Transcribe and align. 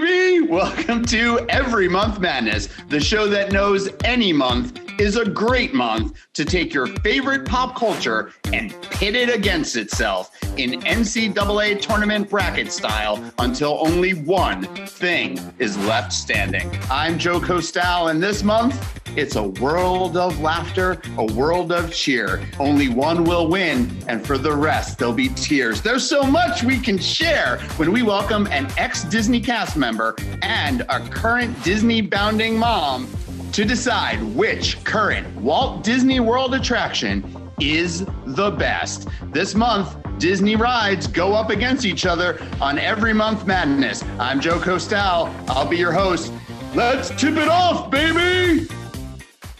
baby. 0.00 0.40
Welcome 0.40 1.04
to 1.06 1.40
Every 1.50 1.86
Month 1.86 2.18
Madness, 2.18 2.70
the 2.88 2.98
show 2.98 3.26
that 3.28 3.52
knows 3.52 3.90
any 4.04 4.32
month 4.32 4.91
is 4.98 5.16
a 5.16 5.24
great 5.24 5.74
month 5.74 6.18
to 6.34 6.44
take 6.44 6.74
your 6.74 6.86
favorite 6.86 7.46
pop 7.46 7.76
culture 7.76 8.32
and 8.52 8.74
pit 8.90 9.14
it 9.14 9.28
against 9.28 9.76
itself 9.76 10.36
in 10.58 10.80
NCAA 10.82 11.80
tournament 11.80 12.28
bracket 12.28 12.70
style 12.70 13.22
until 13.38 13.78
only 13.86 14.12
one 14.12 14.64
thing 14.86 15.38
is 15.58 15.78
left 15.86 16.12
standing. 16.12 16.70
I'm 16.90 17.18
Joe 17.18 17.40
Costal, 17.40 18.08
and 18.08 18.22
this 18.22 18.42
month, 18.42 18.78
it's 19.16 19.36
a 19.36 19.42
world 19.42 20.16
of 20.16 20.40
laughter, 20.40 21.00
a 21.18 21.24
world 21.34 21.70
of 21.70 21.92
cheer. 21.92 22.42
Only 22.58 22.88
one 22.88 23.24
will 23.24 23.48
win, 23.48 23.90
and 24.08 24.26
for 24.26 24.38
the 24.38 24.54
rest, 24.54 24.98
there'll 24.98 25.12
be 25.12 25.28
tears. 25.28 25.82
There's 25.82 26.08
so 26.08 26.22
much 26.22 26.62
we 26.62 26.78
can 26.78 26.96
share 26.96 27.58
when 27.76 27.92
we 27.92 28.02
welcome 28.02 28.46
an 28.46 28.68
ex 28.78 29.04
Disney 29.04 29.40
cast 29.40 29.76
member 29.76 30.16
and 30.40 30.80
a 30.88 31.00
current 31.10 31.62
Disney 31.62 32.00
bounding 32.00 32.56
mom 32.56 33.06
to 33.52 33.64
decide 33.64 34.22
which 34.34 34.82
current 34.84 35.28
Walt 35.36 35.84
Disney 35.84 36.20
World 36.20 36.54
attraction 36.54 37.50
is 37.60 38.06
the 38.24 38.50
best. 38.50 39.08
This 39.24 39.54
month, 39.54 39.96
Disney 40.18 40.56
rides 40.56 41.06
go 41.06 41.34
up 41.34 41.50
against 41.50 41.84
each 41.84 42.06
other 42.06 42.40
on 42.60 42.78
Every 42.78 43.12
Month 43.12 43.46
Madness. 43.46 44.02
I'm 44.18 44.40
Joe 44.40 44.58
Costal. 44.58 45.30
I'll 45.48 45.68
be 45.68 45.76
your 45.76 45.92
host. 45.92 46.32
Let's 46.74 47.10
tip 47.10 47.36
it 47.36 47.48
off, 47.48 47.90
baby! 47.90 48.66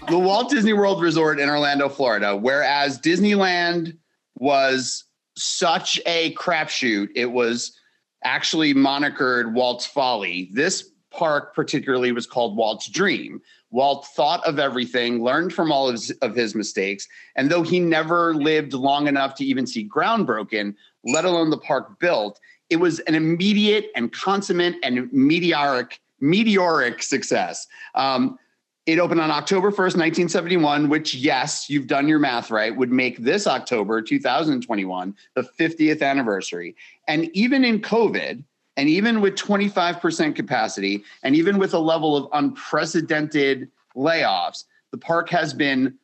the 0.09 0.19
Walt 0.19 0.51
Disney 0.51 0.73
World 0.73 1.01
Resort 1.01 1.39
in 1.39 1.49
Orlando, 1.49 1.89
Florida, 1.89 2.37
whereas 2.37 2.99
Disneyland 2.99 3.97
was 4.37 5.05
such 5.37 6.01
a 6.07 6.35
crapshoot, 6.35 7.09
it 7.15 7.31
was 7.31 7.79
actually 8.25 8.75
monikered 8.75 9.53
Walt's 9.53 9.87
Folly. 9.87 10.51
This 10.53 10.91
park, 11.11 11.55
particularly, 11.55 12.13
was 12.13 12.27
called 12.27 12.57
Walt's 12.57 12.89
Dream. 12.89 13.41
Walt 13.73 14.07
thought 14.07 14.47
of 14.47 14.59
everything, 14.59 15.25
learned 15.25 15.53
from 15.53 15.73
all 15.73 15.89
of 15.89 15.95
his, 15.95 16.11
of 16.23 16.37
his 16.37 16.55
mistakes, 16.55 17.09
and 17.35 17.51
though 17.51 17.63
he 17.63 17.81
never 17.81 18.35
lived 18.35 18.75
long 18.75 19.09
enough 19.09 19.35
to 19.37 19.45
even 19.45 19.67
see 19.67 19.83
ground 19.83 20.27
broken, 20.27 20.77
let 21.05 21.25
alone 21.25 21.51
the 21.51 21.59
park 21.59 21.99
built, 21.99 22.39
it 22.71 22.77
was 22.77 23.01
an 23.01 23.15
immediate 23.15 23.91
and 23.97 24.13
consummate 24.13 24.77
and 24.83 25.13
meteoric 25.13 26.01
meteoric 26.21 27.03
success. 27.03 27.67
Um, 27.97 28.39
it 28.87 28.99
opened 28.99 29.21
on 29.21 29.31
October 29.31 29.71
1st, 29.71 29.97
1971, 29.97 30.89
which, 30.89 31.15
yes, 31.15 31.71
you've 31.71 31.87
done 31.87 32.09
your 32.09 32.19
math 32.19 32.51
right, 32.51 32.77
would 32.77 32.91
make 32.91 33.19
this 33.19 33.47
October 33.47 34.03
2021 34.03 35.15
the 35.35 35.43
50th 35.43 36.03
anniversary. 36.03 36.75
And 37.07 37.29
even 37.33 37.65
in 37.65 37.81
COVID, 37.81 38.43
and 38.77 38.89
even 38.89 39.21
with 39.21 39.35
25% 39.35 40.35
capacity, 40.35 41.05
and 41.23 41.37
even 41.37 41.59
with 41.59 41.75
a 41.75 41.79
level 41.79 42.17
of 42.17 42.29
unprecedented 42.33 43.71
layoffs, 43.95 44.65
the 44.91 44.99
park 44.99 45.29
has 45.31 45.53
been 45.53 45.95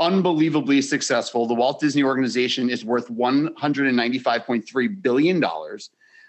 unbelievably 0.00 0.82
successful. 0.82 1.46
The 1.46 1.54
Walt 1.54 1.80
Disney 1.80 2.02
Organization 2.02 2.68
is 2.68 2.84
worth 2.84 3.08
$195.3 3.08 5.02
billion. 5.02 5.44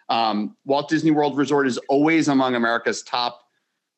Um, 0.09 0.55
Walt 0.65 0.89
Disney 0.89 1.11
World 1.11 1.37
Resort 1.37 1.67
is 1.67 1.77
always 1.89 2.27
among 2.27 2.55
America's 2.55 3.01
top 3.03 3.41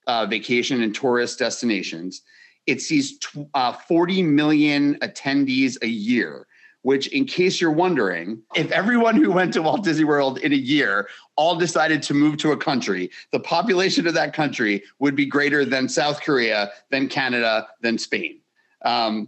uh, 0.07 0.25
vacation 0.25 0.81
and 0.81 0.95
tourist 0.95 1.39
destinations. 1.39 2.21
It 2.65 2.81
sees 2.81 3.19
uh, 3.53 3.73
40 3.73 4.23
million 4.23 4.95
attendees 4.99 5.77
a 5.81 5.87
year, 5.87 6.46
which, 6.87 7.07
in 7.07 7.25
case 7.25 7.59
you're 7.59 7.69
wondering, 7.69 8.41
if 8.55 8.71
everyone 8.71 9.17
who 9.17 9.29
went 9.29 9.51
to 9.51 9.61
Walt 9.61 9.83
Disney 9.83 10.05
World 10.05 10.37
in 10.37 10.53
a 10.53 10.55
year 10.55 11.09
all 11.35 11.57
decided 11.57 12.01
to 12.03 12.13
move 12.13 12.37
to 12.37 12.53
a 12.53 12.57
country, 12.57 13.11
the 13.33 13.41
population 13.41 14.07
of 14.07 14.13
that 14.13 14.33
country 14.33 14.81
would 14.99 15.13
be 15.13 15.25
greater 15.25 15.65
than 15.65 15.89
South 15.89 16.21
Korea, 16.21 16.71
than 16.89 17.09
Canada, 17.09 17.67
than 17.81 17.97
Spain. 17.97 18.39
Um, 18.83 19.27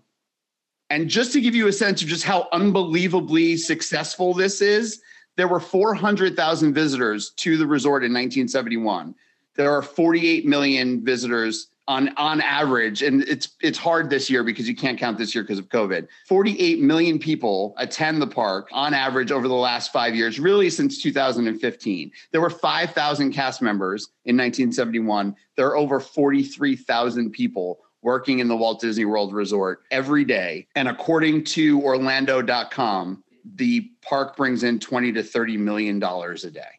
and 0.89 1.09
just 1.09 1.33
to 1.33 1.41
give 1.41 1.53
you 1.53 1.67
a 1.67 1.73
sense 1.73 2.01
of 2.01 2.07
just 2.07 2.23
how 2.23 2.47
unbelievably 2.53 3.57
successful 3.57 4.33
this 4.33 4.61
is, 4.61 5.01
there 5.35 5.49
were 5.49 5.59
400,000 5.59 6.73
visitors 6.73 7.31
to 7.31 7.57
the 7.57 7.67
resort 7.67 8.05
in 8.05 8.13
1971 8.13 9.13
there 9.59 9.73
are 9.73 9.81
48 9.81 10.45
million 10.45 11.03
visitors 11.03 11.67
on 11.89 12.09
on 12.17 12.39
average 12.39 13.01
and 13.01 13.23
it's 13.23 13.55
it's 13.61 13.77
hard 13.77 14.11
this 14.11 14.29
year 14.29 14.43
because 14.43 14.69
you 14.69 14.75
can't 14.75 14.99
count 14.99 15.17
this 15.17 15.33
year 15.33 15.43
because 15.43 15.57
of 15.57 15.67
covid. 15.69 16.07
48 16.27 16.81
million 16.81 17.17
people 17.17 17.73
attend 17.77 18.21
the 18.21 18.27
park 18.27 18.69
on 18.71 18.93
average 18.93 19.31
over 19.31 19.47
the 19.47 19.55
last 19.55 19.91
5 19.91 20.15
years 20.15 20.39
really 20.39 20.69
since 20.69 21.01
2015 21.01 22.11
there 22.31 22.41
were 22.41 22.49
5000 22.51 23.33
cast 23.33 23.61
members 23.63 24.09
in 24.25 24.37
1971 24.37 25.35
there 25.57 25.67
are 25.67 25.75
over 25.75 25.99
43,000 25.99 27.31
people 27.31 27.79
working 28.01 28.39
in 28.39 28.47
the 28.47 28.55
Walt 28.55 28.79
Disney 28.79 29.03
World 29.03 29.33
Resort 29.33 29.81
every 29.91 30.23
day. 30.23 30.65
And 30.75 30.87
according 30.87 31.43
to 31.45 31.81
orlando.com 31.81 33.23
the 33.55 33.91
park 34.03 34.37
brings 34.37 34.63
in 34.63 34.79
20 34.79 35.13
to 35.13 35.23
30 35.23 35.57
million 35.57 35.97
dollars 35.97 36.45
a 36.45 36.51
day 36.51 36.78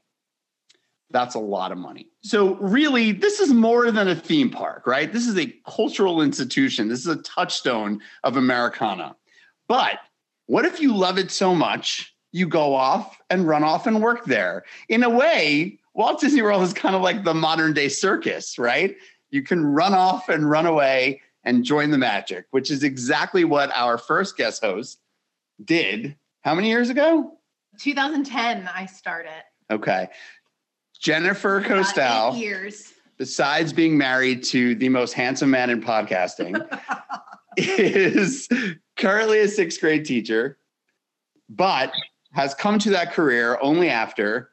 that's 1.10 1.34
a 1.34 1.40
lot 1.40 1.72
of 1.72 1.78
money. 1.78 2.08
So, 2.22 2.54
really, 2.56 3.12
this 3.12 3.40
is 3.40 3.52
more 3.52 3.90
than 3.90 4.08
a 4.08 4.14
theme 4.14 4.50
park, 4.50 4.86
right? 4.86 5.12
This 5.12 5.26
is 5.26 5.36
a 5.36 5.52
cultural 5.66 6.22
institution. 6.22 6.88
This 6.88 7.00
is 7.00 7.08
a 7.08 7.22
touchstone 7.22 8.00
of 8.22 8.36
Americana. 8.36 9.16
But 9.68 9.98
what 10.46 10.64
if 10.64 10.80
you 10.80 10.96
love 10.96 11.18
it 11.18 11.30
so 11.30 11.54
much, 11.54 12.14
you 12.32 12.46
go 12.46 12.74
off 12.74 13.18
and 13.30 13.46
run 13.46 13.64
off 13.64 13.86
and 13.86 14.02
work 14.02 14.24
there? 14.24 14.64
In 14.88 15.02
a 15.02 15.10
way, 15.10 15.78
Walt 15.94 16.20
Disney 16.20 16.42
World 16.42 16.62
is 16.62 16.72
kind 16.72 16.94
of 16.94 17.02
like 17.02 17.24
the 17.24 17.34
modern 17.34 17.72
day 17.72 17.88
circus, 17.88 18.58
right? 18.58 18.96
You 19.30 19.42
can 19.42 19.64
run 19.64 19.94
off 19.94 20.28
and 20.28 20.48
run 20.48 20.66
away 20.66 21.20
and 21.44 21.64
join 21.64 21.90
the 21.90 21.98
magic, 21.98 22.46
which 22.50 22.70
is 22.70 22.82
exactly 22.82 23.44
what 23.44 23.70
our 23.72 23.98
first 23.98 24.36
guest 24.36 24.62
host 24.62 25.00
did. 25.64 26.16
How 26.42 26.54
many 26.54 26.68
years 26.68 26.90
ago? 26.90 27.38
2010, 27.78 28.68
I 28.74 28.86
started. 28.86 29.42
Okay. 29.70 30.08
Jennifer 31.00 31.62
Costal, 31.62 32.36
years. 32.36 32.92
besides 33.16 33.72
being 33.72 33.96
married 33.96 34.44
to 34.44 34.74
the 34.74 34.90
most 34.90 35.14
handsome 35.14 35.50
man 35.50 35.70
in 35.70 35.80
podcasting, 35.80 36.62
is 37.56 38.48
currently 38.96 39.40
a 39.40 39.48
sixth 39.48 39.80
grade 39.80 40.04
teacher, 40.04 40.58
but 41.48 41.90
has 42.32 42.54
come 42.54 42.78
to 42.78 42.90
that 42.90 43.12
career 43.12 43.58
only 43.62 43.88
after 43.88 44.50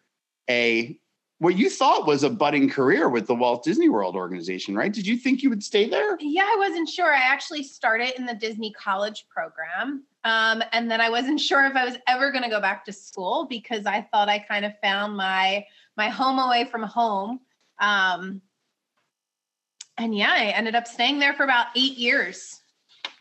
a 0.49 0.97
what 1.39 1.55
you 1.55 1.69
thought 1.69 2.07
was 2.07 2.23
a 2.23 2.29
budding 2.31 2.67
career 2.67 3.09
with 3.09 3.27
the 3.27 3.35
Walt 3.35 3.63
Disney 3.63 3.89
World 3.89 4.15
organization, 4.15 4.75
right? 4.75 4.91
Did 4.91 5.05
you 5.05 5.17
think 5.17 5.43
you 5.43 5.51
would 5.51 5.63
stay 5.63 5.87
there? 5.87 6.17
Yeah, 6.19 6.41
I 6.41 6.55
wasn't 6.57 6.89
sure. 6.89 7.13
I 7.13 7.19
actually 7.19 7.61
started 7.61 8.17
in 8.17 8.25
the 8.25 8.33
Disney 8.33 8.73
College 8.73 9.27
program. 9.29 10.03
Um, 10.23 10.63
and 10.71 10.89
then 10.89 10.99
I 10.99 11.11
wasn't 11.11 11.39
sure 11.49 11.65
if 11.65 11.75
I 11.75 11.85
was 11.85 11.97
ever 12.07 12.31
going 12.31 12.43
to 12.43 12.49
go 12.49 12.59
back 12.59 12.85
to 12.85 12.93
school 12.93 13.45
because 13.47 13.85
I 13.85 14.07
thought 14.11 14.29
I 14.29 14.39
kind 14.39 14.65
of 14.65 14.73
found 14.81 15.15
my 15.15 15.63
my 15.97 16.09
home 16.09 16.39
away 16.39 16.65
from 16.65 16.83
home. 16.83 17.39
Um, 17.79 18.41
and 19.97 20.15
yeah, 20.15 20.31
I 20.31 20.45
ended 20.47 20.75
up 20.75 20.87
staying 20.87 21.19
there 21.19 21.33
for 21.33 21.43
about 21.43 21.67
eight 21.75 21.97
years. 21.97 22.61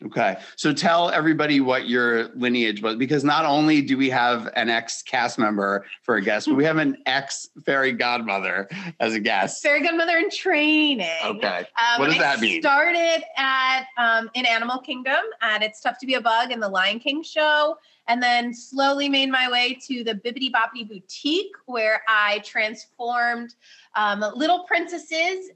Okay. 0.04 0.36
So 0.56 0.74
tell 0.74 1.10
everybody 1.10 1.60
what 1.60 1.88
your 1.88 2.28
lineage 2.34 2.82
was 2.82 2.96
because 2.96 3.24
not 3.24 3.46
only 3.46 3.80
do 3.80 3.96
we 3.96 4.10
have 4.10 4.50
an 4.54 4.68
ex 4.68 5.02
cast 5.02 5.38
member 5.38 5.86
for 6.02 6.16
a 6.16 6.22
guest, 6.22 6.48
but 6.48 6.54
we 6.54 6.64
have 6.64 6.76
an 6.76 6.98
ex 7.06 7.48
fairy 7.64 7.92
godmother 7.92 8.68
as 9.00 9.14
a 9.14 9.20
guest. 9.20 9.62
Fairy 9.62 9.82
godmother 9.82 10.18
in 10.18 10.28
training. 10.28 11.08
Okay. 11.24 11.58
Um, 11.58 11.98
what 12.00 12.08
does 12.08 12.18
that 12.18 12.40
mean? 12.40 12.60
Started 12.60 13.24
at 13.38 13.86
um, 13.96 14.28
in 14.34 14.44
Animal 14.44 14.80
Kingdom 14.80 15.24
at 15.40 15.62
It's 15.62 15.80
Tough 15.80 15.98
to 16.00 16.06
Be 16.06 16.14
a 16.14 16.20
Bug 16.20 16.52
in 16.52 16.60
the 16.60 16.68
Lion 16.68 16.98
King 16.98 17.22
show 17.22 17.76
and 18.08 18.22
then 18.22 18.54
slowly 18.54 19.08
made 19.08 19.30
my 19.30 19.50
way 19.50 19.78
to 19.86 20.04
the 20.04 20.14
Bibbidi 20.14 20.50
Bobbidi 20.50 20.88
Boutique, 20.88 21.52
where 21.66 22.02
I 22.08 22.38
transformed 22.40 23.54
um, 23.94 24.24
little 24.34 24.60
princesses, 24.60 25.50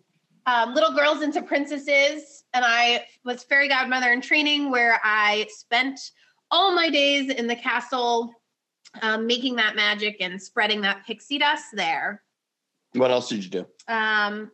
um, 0.47 0.75
little 0.75 0.93
girls 0.93 1.23
into 1.23 1.43
princesses. 1.43 2.45
And 2.53 2.65
I 2.67 3.07
was 3.25 3.45
fairy 3.45 3.69
godmother 3.69 4.13
in 4.13 4.21
training, 4.21 4.71
where 4.71 5.01
I 5.05 5.47
spent 5.51 6.01
all 6.51 6.75
my 6.75 6.91
days 6.91 7.31
in 7.31 7.47
the 7.47 7.57
castle 7.57 8.35
um, 9.03 9.27
making 9.27 9.57
that 9.57 9.77
magic 9.77 10.17
and 10.21 10.41
spreading 10.43 10.81
that 10.81 11.07
pixie 11.07 11.39
dust 11.39 11.67
there. 11.73 12.23
What 12.95 13.13
else 13.13 13.29
did 13.29 13.45
you 13.45 13.51
do? 13.51 13.67
Um, 13.87 14.51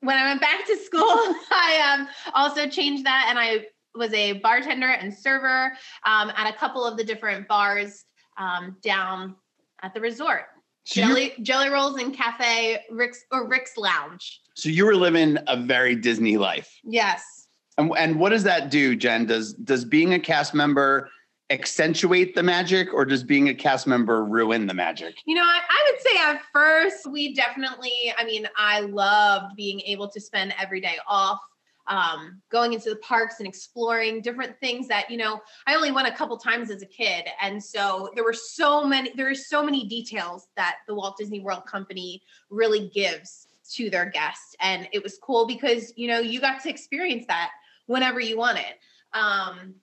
when 0.00 0.16
I 0.16 0.28
went 0.28 0.40
back 0.40 0.66
to 0.66 0.76
school, 0.76 1.00
I 1.50 1.96
um, 1.98 2.08
also 2.34 2.68
changed 2.68 3.04
that 3.04 3.26
and 3.28 3.38
I 3.38 3.66
was 3.94 4.12
a 4.12 4.34
bartender 4.34 4.88
and 4.88 5.12
server 5.12 5.72
um, 6.04 6.32
at 6.36 6.52
a 6.52 6.56
couple 6.56 6.84
of 6.84 6.96
the 6.96 7.04
different 7.04 7.46
bars 7.48 8.04
um, 8.38 8.76
down 8.82 9.36
at 9.82 9.94
the 9.94 10.00
resort. 10.00 10.44
So 10.84 11.00
Jelly 11.00 11.34
Jelly 11.42 11.68
Rolls 11.68 12.00
and 12.00 12.14
Cafe 12.14 12.80
Rix 12.90 13.24
or 13.30 13.46
Rix 13.46 13.76
Lounge. 13.76 14.40
So 14.56 14.68
you 14.68 14.84
were 14.84 14.96
living 14.96 15.38
a 15.46 15.56
very 15.56 15.94
Disney 15.94 16.36
life. 16.36 16.72
Yes. 16.82 17.46
And, 17.78 17.92
and 17.96 18.18
what 18.18 18.30
does 18.30 18.42
that 18.44 18.70
do, 18.70 18.96
Jen? 18.96 19.26
Does 19.26 19.54
does 19.54 19.84
being 19.84 20.14
a 20.14 20.18
cast 20.18 20.54
member 20.54 21.08
accentuate 21.50 22.34
the 22.34 22.42
magic 22.42 22.92
or 22.92 23.04
does 23.04 23.22
being 23.22 23.48
a 23.48 23.54
cast 23.54 23.86
member 23.86 24.24
ruin 24.24 24.66
the 24.66 24.74
magic? 24.74 25.14
You 25.26 25.36
know, 25.36 25.42
I, 25.42 25.60
I, 25.68 25.90
would 25.90 26.00
say 26.00 26.16
at 26.18 26.40
first 26.50 27.06
we 27.10 27.34
definitely, 27.34 27.92
I 28.16 28.24
mean, 28.24 28.48
I 28.56 28.80
loved 28.80 29.54
being 29.54 29.80
able 29.82 30.08
to 30.08 30.20
spend 30.20 30.54
every 30.58 30.80
day 30.80 30.96
off. 31.06 31.40
Um, 31.88 32.40
going 32.50 32.74
into 32.74 32.90
the 32.90 32.96
parks 32.96 33.40
and 33.40 33.48
exploring 33.48 34.20
different 34.22 34.56
things 34.60 34.86
that 34.86 35.10
you 35.10 35.16
know 35.16 35.40
i 35.66 35.74
only 35.74 35.90
went 35.90 36.06
a 36.06 36.12
couple 36.12 36.36
times 36.36 36.70
as 36.70 36.82
a 36.82 36.86
kid. 36.86 37.26
And 37.40 37.62
so 37.62 38.10
there 38.14 38.24
were 38.24 38.32
so 38.32 38.84
many 38.84 39.12
there 39.16 39.28
are 39.28 39.34
so 39.34 39.64
many 39.64 39.88
details 39.88 40.46
that 40.56 40.76
the 40.86 40.94
walt 40.94 41.16
disney 41.18 41.40
world 41.40 41.66
company 41.66 42.22
really 42.50 42.88
gives 42.88 43.48
to 43.72 43.90
their 43.90 44.06
guests. 44.06 44.54
And 44.60 44.88
it 44.92 45.02
was 45.02 45.18
cool 45.22 45.46
because 45.46 45.92
you 45.96 46.06
know 46.06 46.20
you 46.20 46.40
got 46.40 46.62
to 46.62 46.70
experience 46.70 47.24
that 47.26 47.50
whenever 47.86 48.20
you 48.20 48.38
wanted 48.38 48.74
um, 49.12 49.74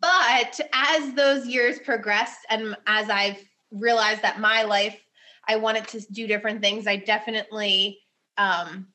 but 0.00 0.60
as 0.72 1.12
those 1.14 1.46
years 1.46 1.78
progressed 1.78 2.40
and 2.48 2.76
as 2.86 3.10
I've 3.10 3.42
realized 3.70 4.22
that 4.22 4.40
my 4.40 4.62
life, 4.62 4.98
I 5.46 5.56
wanted 5.56 5.86
to 5.88 6.00
do 6.12 6.26
different 6.26 6.62
things, 6.62 6.86
I 6.86 6.96
definitely, 6.96 8.00
um, 8.38 8.88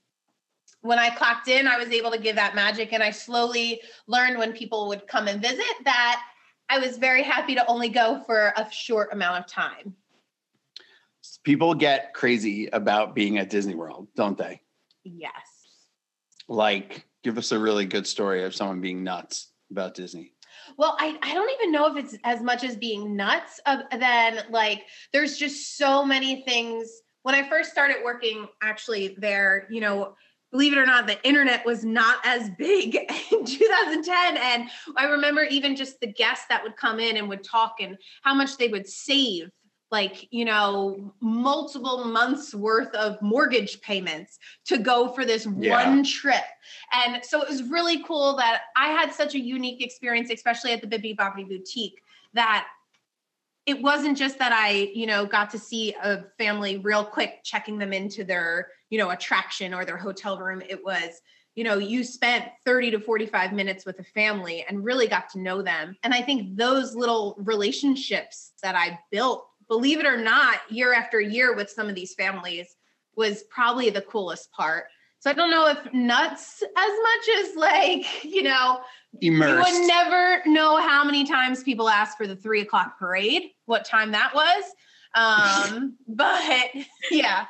when 0.82 1.00
I 1.00 1.10
clocked 1.10 1.48
in, 1.48 1.68
I 1.68 1.78
was 1.78 1.90
able 1.90 2.12
to 2.12 2.18
give 2.18 2.36
that 2.36 2.56
magic. 2.56 2.94
And 2.94 3.04
I 3.04 3.12
slowly 3.12 3.82
learned 4.08 4.38
when 4.38 4.54
people 4.54 4.88
would 4.88 5.08
come 5.08 5.28
and 5.28 5.42
visit 5.42 5.66
that 5.84 6.22
I 6.70 6.80
was 6.80 6.98
very 6.98 7.24
happy 7.24 7.56
to 7.56 7.66
only 7.68 7.90
go 7.90 8.22
for 8.26 8.54
a 8.56 8.68
short 8.72 9.12
amount 9.12 9.44
of 9.44 9.52
time. 9.52 9.96
People 11.44 11.74
get 11.74 12.14
crazy 12.14 12.68
about 12.68 13.16
being 13.16 13.38
at 13.38 13.50
Disney 13.50 13.76
World, 13.76 14.08
don't 14.16 14.38
they? 14.38 14.62
Yes. 15.04 15.32
Like, 16.48 17.06
give 17.24 17.38
us 17.38 17.52
a 17.52 17.60
really 17.60 17.86
good 17.86 18.08
story 18.08 18.44
of 18.44 18.56
someone 18.56 18.82
being 18.82 19.04
nuts 19.04 19.52
about 19.72 19.94
Disney. 19.94 20.34
Well, 20.78 20.96
I, 21.00 21.18
I 21.22 21.34
don't 21.34 21.50
even 21.52 21.72
know 21.72 21.88
if 21.88 22.04
it's 22.04 22.16
as 22.24 22.42
much 22.42 22.64
as 22.64 22.76
being 22.76 23.16
nuts 23.16 23.60
of 23.66 23.80
then 24.00 24.42
like 24.50 24.86
there's 25.12 25.38
just 25.38 25.78
so 25.78 26.06
many 26.06 26.44
things. 26.44 27.02
When 27.24 27.36
I 27.36 27.50
first 27.50 27.72
started 27.72 27.98
working 28.04 28.48
actually 28.62 29.16
there, 29.20 29.68
you 29.70 29.82
know, 29.82 30.16
believe 30.52 30.74
it 30.74 30.80
or 30.80 30.86
not, 30.86 31.08
the 31.08 31.22
internet 31.28 31.66
was 31.66 31.86
not 31.86 32.18
as 32.26 32.50
big 32.58 32.96
in 33.32 33.46
2010. 33.46 34.38
And 34.38 34.70
I 34.98 35.06
remember 35.06 35.44
even 35.44 35.76
just 35.76 36.00
the 36.00 36.12
guests 36.12 36.46
that 36.50 36.64
would 36.64 36.76
come 36.76 37.00
in 37.00 37.18
and 37.18 37.30
would 37.30 37.44
talk 37.44 37.76
and 37.80 37.98
how 38.24 38.34
much 38.34 38.58
they 38.58 38.68
would 38.68 38.88
save 38.88 39.50
like 39.92 40.28
you 40.32 40.46
know 40.46 41.14
multiple 41.20 42.06
months 42.06 42.54
worth 42.54 42.94
of 42.94 43.20
mortgage 43.22 43.82
payments 43.82 44.38
to 44.66 44.78
go 44.78 45.08
for 45.10 45.26
this 45.26 45.48
yeah. 45.58 45.84
one 45.86 46.04
trip 46.04 46.44
and 46.94 47.24
so 47.26 47.42
it 47.42 47.50
was 47.50 47.64
really 47.64 48.04
cool 48.04 48.36
that 48.36 48.62
i 48.76 48.90
had 48.90 49.12
such 49.12 49.36
a 49.36 49.40
unique 49.40 49.82
experience 49.82 50.30
especially 50.30 50.72
at 50.72 50.82
the 50.82 50.88
bibbidi 50.88 51.16
bobbidi 51.16 51.48
boutique 51.48 52.02
that 52.34 52.68
it 53.70 53.82
wasn't 53.82 54.18
just 54.18 54.40
that 54.40 54.52
i 54.52 54.90
you 54.94 55.06
know 55.06 55.26
got 55.26 55.50
to 55.50 55.60
see 55.60 55.94
a 56.04 56.24
family 56.38 56.78
real 56.78 57.04
quick 57.04 57.40
checking 57.44 57.78
them 57.78 57.94
into 57.94 58.24
their 58.24 58.68
you 58.90 58.98
know 58.98 59.10
attraction 59.10 59.74
or 59.74 59.86
their 59.86 59.98
hotel 59.98 60.38
room 60.40 60.62
it 60.68 60.84
was 60.84 61.22
you 61.56 61.64
know 61.64 61.78
you 61.78 62.04
spent 62.04 62.46
30 62.66 62.92
to 62.92 63.00
45 63.00 63.54
minutes 63.54 63.86
with 63.86 64.00
a 64.00 64.04
family 64.04 64.66
and 64.68 64.84
really 64.84 65.08
got 65.08 65.30
to 65.30 65.40
know 65.40 65.62
them 65.62 65.96
and 66.04 66.14
i 66.14 66.22
think 66.22 66.58
those 66.58 66.96
little 66.96 67.36
relationships 67.40 68.54
that 68.62 68.76
i 68.76 68.98
built 69.12 69.46
believe 69.70 70.00
it 70.00 70.06
or 70.06 70.18
not, 70.18 70.60
year 70.70 70.94
after 70.94 71.22
year 71.22 71.56
with 71.56 71.70
some 71.70 71.88
of 71.88 71.96
these 71.96 72.16
families 72.16 72.76
was 73.16 73.44
probably 73.44 73.90
the 73.90 74.02
coolest 74.02 74.52
part. 74.52 74.86
So 75.20 75.30
I 75.30 75.34
don't 75.34 75.52
know 75.52 75.68
if 75.68 75.94
nuts 75.94 76.64
as 76.64 76.74
much 76.76 77.30
as 77.40 77.56
like, 77.56 78.24
you 78.26 78.44
know, 78.44 78.82
immersed. 79.22 79.70
You 79.70 79.80
would 79.82 79.88
never 79.88 80.42
know 80.46 80.78
how 80.78 81.04
many 81.04 81.26
times 81.26 81.64
people 81.64 81.90
ask 81.90 82.18
for 82.18 82.28
the 82.28 82.36
three 82.36 82.62
o'clock 82.62 82.98
parade, 82.98 83.52
what 83.66 83.86
time 83.86 84.12
that 84.12 84.34
was. 84.34 84.64
Um, 85.16 85.96
but 86.08 86.70
yeah. 87.12 87.46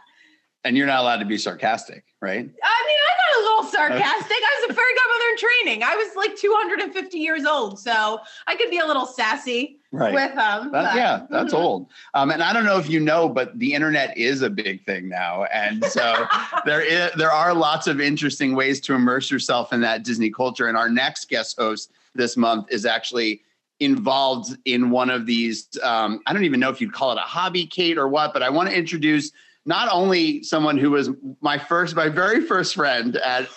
And 0.66 0.76
you're 0.76 0.88
not 0.88 1.00
allowed 1.02 1.18
to 1.18 1.26
be 1.26 1.38
sarcastic, 1.38 2.04
right? 2.22 2.40
I 2.40 2.42
mean, 2.44 2.52
I 2.60 3.14
got 3.18 3.40
a 3.40 3.42
little 3.42 3.64
sarcastic. 3.72 4.38
I 4.38 4.62
was 4.62 4.72
a 4.72 4.74
fairy 4.74 4.92
godmother 4.94 5.30
in 5.32 5.38
training. 5.38 5.84
I 5.84 5.96
was 5.96 6.16
like 6.16 6.36
250 6.38 7.18
years 7.18 7.46
old, 7.46 7.80
so 7.80 8.20
I 8.46 8.56
could 8.56 8.70
be 8.70 8.80
a 8.80 8.86
little 8.86 9.06
sassy 9.06 9.80
right. 9.92 10.14
with 10.14 10.36
them. 10.36 10.72
That, 10.74 10.96
yeah, 10.96 11.26
that's 11.30 11.54
old. 11.54 11.88
Um, 12.14 12.32
and 12.32 12.44
I 12.44 12.52
don't 12.52 12.66
know 12.66 12.78
if 12.78 12.90
you 12.90 13.00
know, 13.00 13.30
but 13.30 13.58
the 13.58 13.74
internet 13.74 14.18
is 14.18 14.42
a 14.42 14.50
big 14.50 14.86
thing 14.86 15.08
now, 15.08 15.46
and 15.46 15.84
so 15.86 16.28
there 16.66 16.82
is 16.82 17.12
there 17.16 17.32
are 17.32 17.54
lots 17.54 17.88
of 17.88 18.02
interesting 18.02 18.54
ways 18.54 18.82
to 18.82 18.94
immerse 18.94 19.32
yourself 19.32 19.72
in 19.72 19.82
that 19.82 20.04
Disney 20.04 20.30
culture. 20.30 20.68
And 20.68 20.78
our 20.78 20.90
next 20.90 21.30
guest 21.30 21.58
host 21.58 21.92
this 22.16 22.36
month 22.36 22.68
is 22.70 22.86
actually 22.86 23.42
involved 23.80 24.58
in 24.66 24.90
one 24.90 25.10
of 25.10 25.26
these. 25.26 25.68
Um, 25.84 26.22
I 26.26 26.34
don't 26.34 26.44
even 26.44 26.60
know 26.60 26.70
if 26.70 26.82
you'd 26.82 26.94
call 26.94 27.12
it 27.12 27.18
a 27.18 27.22
hobby, 27.22 27.66
Kate, 27.66 27.98
or 27.98 28.08
what, 28.08 28.34
but 28.34 28.44
I 28.44 28.50
want 28.50 28.70
to 28.70 28.76
introduce 28.76 29.32
not 29.70 29.88
only 29.92 30.42
someone 30.42 30.80
who 30.80 30.90
was 30.90 31.12
my 31.42 31.58
first, 31.58 31.96
my 31.96 32.10
very 32.10 32.42
first 32.42 32.74
friend 32.74 33.16
at 33.18 33.48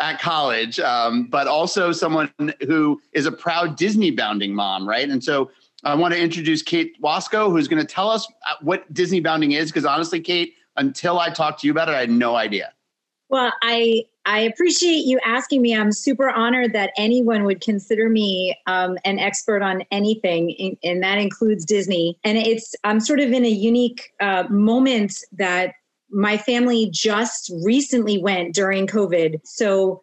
at 0.00 0.20
college, 0.20 0.80
um, 0.80 1.26
but 1.26 1.46
also 1.46 1.92
someone 1.92 2.32
who 2.66 3.00
is 3.12 3.26
a 3.26 3.32
proud 3.32 3.76
Disney 3.76 4.10
bounding 4.10 4.52
mom, 4.54 4.88
right? 4.88 5.08
And 5.08 5.22
so 5.22 5.50
I 5.84 5.94
want 5.94 6.12
to 6.14 6.20
introduce 6.20 6.62
Kate 6.62 7.00
Wasco, 7.02 7.50
who's 7.50 7.68
going 7.68 7.86
to 7.86 7.86
tell 7.86 8.10
us 8.10 8.26
uh, 8.48 8.54
what 8.62 8.92
Disney 8.92 9.20
bounding 9.20 9.52
is. 9.52 9.70
Because 9.70 9.84
honestly, 9.84 10.18
Kate, 10.20 10.54
until 10.76 11.20
I 11.20 11.30
talked 11.30 11.60
to 11.60 11.66
you 11.66 11.70
about 11.70 11.88
it, 11.88 11.94
I 11.94 12.00
had 12.00 12.10
no 12.10 12.34
idea. 12.34 12.72
Well, 13.28 13.52
I 13.62 14.04
I 14.26 14.40
appreciate 14.40 15.06
you 15.06 15.18
asking 15.24 15.62
me. 15.62 15.74
I'm 15.74 15.92
super 15.92 16.28
honored 16.28 16.72
that 16.74 16.92
anyone 16.98 17.44
would 17.44 17.60
consider 17.60 18.08
me 18.08 18.56
um, 18.66 18.98
an 19.04 19.18
expert 19.18 19.62
on 19.62 19.82
anything, 19.90 20.76
and 20.84 21.02
that 21.02 21.18
includes 21.18 21.64
Disney. 21.64 22.18
And 22.22 22.36
it's 22.36 22.74
I'm 22.84 23.00
sort 23.00 23.20
of 23.20 23.32
in 23.32 23.44
a 23.44 23.48
unique 23.48 24.12
uh, 24.20 24.44
moment 24.50 25.24
that 25.32 25.74
my 26.10 26.36
family 26.36 26.90
just 26.92 27.50
recently 27.64 28.18
went 28.18 28.54
during 28.54 28.86
COVID, 28.86 29.40
so 29.44 30.02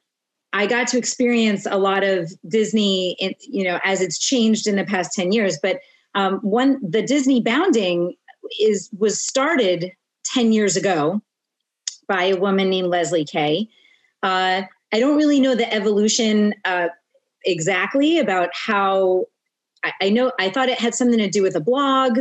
I 0.52 0.66
got 0.66 0.88
to 0.88 0.98
experience 0.98 1.68
a 1.70 1.78
lot 1.78 2.04
of 2.04 2.32
Disney, 2.48 3.16
in, 3.20 3.36
you 3.42 3.64
know, 3.64 3.80
as 3.84 4.02
it's 4.02 4.18
changed 4.18 4.66
in 4.66 4.78
the 4.78 4.86
past 4.86 5.14
ten 5.14 5.32
years. 5.32 5.60
But 5.62 5.80
um, 6.16 6.40
one, 6.40 6.80
the 6.82 7.04
Disney 7.04 7.40
bounding 7.40 8.16
is 8.60 8.90
was 8.98 9.22
started 9.22 9.92
ten 10.26 10.52
years 10.52 10.76
ago 10.76 11.22
by 12.08 12.24
a 12.24 12.38
woman 12.38 12.70
named 12.70 12.88
Leslie 12.88 13.26
Kay. 13.26 13.70
Uh, 14.24 14.64
I 14.94 15.00
don't 15.00 15.18
really 15.18 15.40
know 15.40 15.56
the 15.56 15.72
evolution 15.74 16.54
uh, 16.66 16.88
exactly 17.46 18.20
about 18.20 18.50
how. 18.54 19.26
I, 19.84 19.92
I, 20.02 20.10
know 20.10 20.32
I 20.40 20.50
thought 20.50 20.70
it 20.70 20.80
had 20.80 20.96
something 20.96 21.20
to 21.20 21.30
do 21.30 21.44
with 21.44 21.56
a 21.56 21.60
blog. 21.60 22.20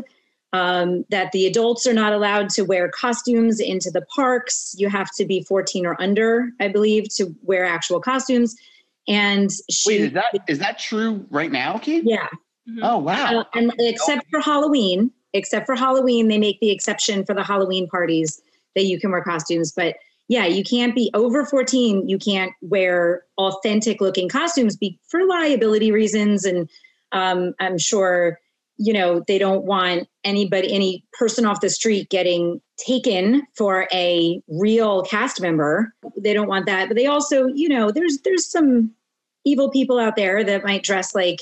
Um, 0.53 1.05
that 1.11 1.33
the 1.33 1.45
adults 1.47 1.87
are 1.87 1.93
not 1.93 2.13
allowed 2.13 2.49
to 2.51 2.63
wear 2.63 2.89
costumes 2.89 3.61
into 3.61 3.91
the 3.91 4.03
parks. 4.15 4.75
You 4.79 4.89
have 4.89 5.11
to 5.17 5.27
be 5.27 5.43
14 5.43 5.85
or 5.85 6.01
under, 6.01 6.51
I 6.61 6.69
believe, 6.69 7.13
to 7.17 7.35
wear 7.43 7.65
actual 7.65 8.01
costumes. 8.01 8.57
And 9.09 9.51
she, 9.71 9.91
wait, 9.91 10.01
is 10.01 10.13
that 10.13 10.45
is 10.49 10.59
that 10.59 10.79
true 10.79 11.27
right 11.31 11.51
now, 11.51 11.79
Kate? 11.79 12.05
Yeah. 12.07 12.29
Mm-hmm. 12.69 12.81
Oh 12.83 12.99
wow! 12.99 13.41
Uh, 13.41 13.45
and 13.55 13.73
except 13.79 14.29
for 14.31 14.41
Halloween, 14.41 15.13
except 15.33 15.67
for 15.67 15.77
Halloween, 15.77 16.29
they 16.29 16.39
make 16.39 16.59
the 16.61 16.71
exception 16.71 17.25
for 17.25 17.33
the 17.33 17.45
Halloween 17.45 17.87
parties 17.87 18.41
that 18.75 18.85
you 18.85 18.99
can 18.99 19.13
wear 19.13 19.23
costumes. 19.23 19.73
But 19.73 19.97
yeah, 20.29 20.47
you 20.47 20.65
can't 20.65 20.95
be 20.95 21.11
over 21.15 21.45
14. 21.45 22.09
You 22.09 22.19
can't 22.19 22.53
wear 22.61 23.23
authentic 23.39 24.01
looking 24.01 24.29
costumes 24.29 24.77
be, 24.77 24.99
for 25.09 25.25
liability 25.25 25.93
reasons. 25.93 26.45
And 26.45 26.69
um, 27.13 27.55
I'm 27.61 27.79
sure, 27.79 28.41
you 28.77 28.93
know, 28.93 29.25
they 29.29 29.39
don't 29.39 29.65
want 29.65 30.09
anybody, 30.25 30.73
any 30.73 31.05
person 31.13 31.47
off 31.47 31.61
the 31.61 31.71
street 31.71 32.11
getting 32.11 32.61
taken 32.77 33.47
for 33.55 33.89
a 33.93 34.43
real 34.49 35.03
cast 35.03 35.41
member. 35.41 35.95
They 36.17 36.35
don't 36.35 36.49
want 36.49 36.67
that. 36.67 36.89
But 36.89 36.97
they 36.97 37.07
also, 37.07 37.47
you 37.47 37.69
know, 37.69 37.93
there's 37.93 38.19
there's 38.25 38.51
some 38.51 38.93
evil 39.45 39.71
people 39.71 39.99
out 39.99 40.17
there 40.17 40.43
that 40.43 40.65
might 40.65 40.83
dress 40.83 41.15
like 41.15 41.39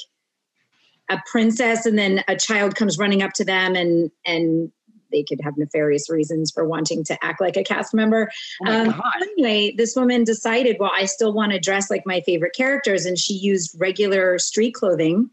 a 1.08 1.18
princess 1.30 1.86
and 1.86 1.98
then 1.98 2.22
a 2.28 2.36
child 2.36 2.76
comes 2.76 2.98
running 2.98 3.22
up 3.22 3.32
to 3.32 3.44
them 3.44 3.74
and 3.74 4.10
and 4.26 4.70
they 5.14 5.22
could 5.22 5.40
have 5.42 5.56
nefarious 5.56 6.10
reasons 6.10 6.50
for 6.50 6.66
wanting 6.66 7.04
to 7.04 7.24
act 7.24 7.40
like 7.40 7.56
a 7.56 7.64
cast 7.64 7.94
member. 7.94 8.30
Oh 8.66 8.70
um, 8.70 9.02
anyway, 9.22 9.74
this 9.76 9.96
woman 9.96 10.24
decided, 10.24 10.76
well, 10.78 10.92
I 10.92 11.06
still 11.06 11.32
want 11.32 11.52
to 11.52 11.58
dress 11.58 11.90
like 11.90 12.02
my 12.04 12.20
favorite 12.20 12.54
characters. 12.54 13.06
And 13.06 13.18
she 13.18 13.34
used 13.34 13.74
regular 13.80 14.38
street 14.38 14.72
clothing 14.72 15.30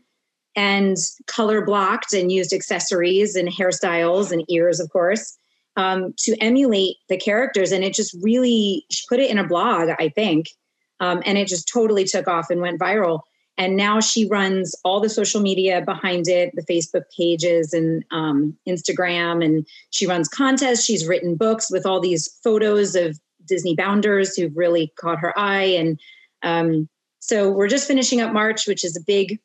and 0.56 0.98
color 1.28 1.66
blocked 1.66 2.14
and 2.14 2.32
used 2.32 2.54
accessories 2.54 3.36
and 3.36 3.50
hairstyles 3.50 4.32
and 4.32 4.46
ears, 4.50 4.80
of 4.80 4.90
course, 4.92 5.36
um, 5.76 6.14
to 6.20 6.38
emulate 6.40 6.98
the 7.10 7.18
characters. 7.18 7.72
And 7.72 7.84
it 7.84 7.94
just 7.94 8.16
really, 8.22 8.86
she 8.92 9.04
put 9.10 9.20
it 9.20 9.32
in 9.32 9.38
a 9.38 9.48
blog, 9.48 9.90
I 10.00 10.10
think. 10.10 10.48
Um, 11.00 11.24
and 11.26 11.38
it 11.38 11.48
just 11.48 11.68
totally 11.68 12.06
took 12.06 12.28
off 12.28 12.52
and 12.52 12.62
went 12.62 12.80
viral 12.80 13.22
and 13.58 13.76
now 13.76 14.00
she 14.00 14.28
runs 14.28 14.76
all 14.84 15.00
the 15.00 15.10
social 15.10 15.42
media 15.42 15.82
behind 15.82 16.28
it 16.28 16.52
the 16.56 16.64
facebook 16.64 17.04
pages 17.16 17.74
and 17.74 18.04
um, 18.12 18.56
instagram 18.68 19.44
and 19.44 19.66
she 19.90 20.08
runs 20.08 20.28
contests 20.28 20.86
she's 20.86 21.08
written 21.08 21.36
books 21.36 21.72
with 21.72 21.86
all 21.86 22.00
these 22.00 22.28
photos 22.44 22.96
of 22.96 23.20
disney 23.46 23.76
bounders 23.76 24.36
who've 24.36 24.56
really 24.56 24.92
caught 25.00 25.20
her 25.20 25.38
eye 25.38 25.64
and 25.64 26.00
um, 26.44 26.88
so 27.20 27.52
we're 27.52 27.68
just 27.68 27.88
finishing 27.88 28.22
up 28.22 28.34
march 28.34 28.68
which 28.68 28.84
is 28.84 28.96
a 28.96 29.02
big 29.02 29.40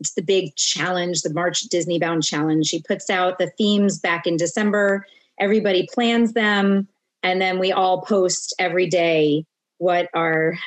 it's 0.00 0.14
the 0.14 0.22
big 0.22 0.54
challenge, 0.56 1.22
the 1.22 1.32
March 1.32 1.60
Disney 1.62 1.98
Bound 1.98 2.22
challenge. 2.22 2.66
She 2.66 2.82
puts 2.82 3.08
out 3.10 3.38
the 3.38 3.50
themes 3.58 3.98
back 3.98 4.26
in 4.26 4.36
December. 4.36 5.06
Everybody 5.40 5.88
plans 5.92 6.32
them, 6.32 6.88
and 7.22 7.40
then 7.40 7.58
we 7.58 7.72
all 7.72 8.02
post 8.02 8.54
every 8.58 8.86
day 8.86 9.44
what 9.78 10.08
our 10.14 10.58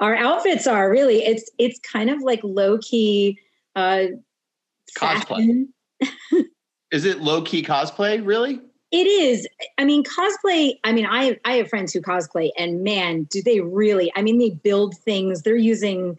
our 0.00 0.16
outfits 0.16 0.66
are. 0.66 0.90
Really, 0.90 1.18
it's 1.18 1.50
it's 1.58 1.78
kind 1.80 2.10
of 2.10 2.20
like 2.22 2.40
low 2.42 2.78
key 2.78 3.38
uh, 3.76 4.06
cosplay. 4.96 5.66
Is 6.90 7.04
it 7.04 7.20
low 7.20 7.42
key 7.42 7.62
cosplay? 7.62 8.24
Really? 8.24 8.60
It 8.90 9.06
is. 9.06 9.46
I 9.78 9.84
mean, 9.84 10.02
cosplay. 10.02 10.74
I 10.82 10.92
mean, 10.92 11.06
I 11.06 11.38
I 11.44 11.54
have 11.54 11.68
friends 11.68 11.92
who 11.92 12.00
cosplay, 12.00 12.50
and 12.58 12.82
man, 12.82 13.24
do 13.30 13.42
they 13.42 13.60
really? 13.60 14.12
I 14.16 14.22
mean, 14.22 14.38
they 14.38 14.50
build 14.50 14.96
things. 14.96 15.42
They're 15.42 15.54
using 15.54 16.18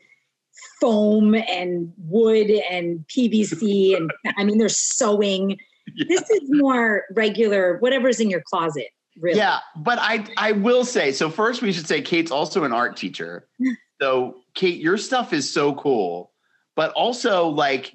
foam 0.79 1.35
and 1.35 1.91
wood 1.97 2.49
and 2.69 3.05
PVC, 3.07 3.97
and 3.97 4.11
I 4.37 4.43
mean, 4.43 4.57
they're 4.57 4.69
sewing. 4.69 5.57
Yeah. 5.95 6.05
This 6.07 6.29
is 6.29 6.41
more 6.51 7.03
regular, 7.11 7.77
whatever's 7.79 8.19
in 8.21 8.29
your 8.29 8.43
closet. 8.45 8.89
Really. 9.19 9.37
Yeah, 9.37 9.59
but 9.75 9.99
I 9.99 10.25
I 10.37 10.53
will 10.53 10.85
say 10.85 11.11
so. 11.11 11.29
First, 11.29 11.61
we 11.61 11.71
should 11.73 11.87
say 11.87 12.01
Kate's 12.01 12.31
also 12.31 12.63
an 12.63 12.71
art 12.71 12.95
teacher. 12.95 13.47
so, 14.01 14.37
Kate, 14.53 14.79
your 14.79 14.97
stuff 14.97 15.33
is 15.33 15.51
so 15.51 15.73
cool, 15.75 16.31
but 16.75 16.91
also 16.93 17.47
like 17.47 17.93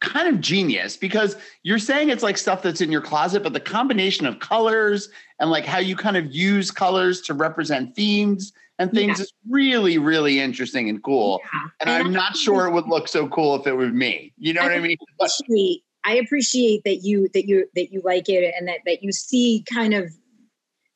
kind 0.00 0.28
of 0.28 0.40
genius 0.40 0.96
because 0.96 1.36
you're 1.62 1.78
saying 1.78 2.08
it's 2.08 2.22
like 2.22 2.38
stuff 2.38 2.62
that's 2.62 2.80
in 2.80 2.92
your 2.92 3.00
closet, 3.00 3.42
but 3.42 3.52
the 3.52 3.60
combination 3.60 4.26
of 4.26 4.38
colors 4.38 5.08
and 5.40 5.50
like 5.50 5.64
how 5.64 5.78
you 5.78 5.96
kind 5.96 6.16
of 6.16 6.32
use 6.32 6.70
colors 6.70 7.20
to 7.22 7.34
represent 7.34 7.94
themes 7.96 8.52
and 8.78 8.92
things 8.92 9.18
yeah. 9.18 9.24
is 9.24 9.32
really, 9.48 9.98
really 9.98 10.38
interesting 10.38 10.88
and 10.88 11.02
cool. 11.02 11.40
Yeah. 11.52 11.60
And, 11.80 11.90
and, 11.90 12.04
I'm 12.04 12.12
not 12.12 12.36
sure 12.36 12.66
it 12.66 12.72
would 12.72 12.86
look 12.86 13.08
so 13.08 13.28
cool 13.28 13.56
if 13.56 13.66
it 13.66 13.72
was 13.72 13.90
me. 13.90 14.32
You 14.38 14.54
know 14.54 14.62
I 14.62 14.64
what 14.64 14.72
I 14.74 14.80
mean? 14.80 14.96
Appreciate, 15.18 15.82
I 16.04 16.14
appreciate 16.14 16.84
that 16.84 16.98
you 17.02 17.28
that 17.34 17.46
you 17.46 17.68
that 17.74 17.92
you 17.92 18.00
like 18.04 18.28
it 18.28 18.54
and 18.56 18.68
that 18.68 18.78
that 18.86 19.02
you 19.02 19.10
see 19.12 19.64
kind 19.68 19.94
of 19.94 20.12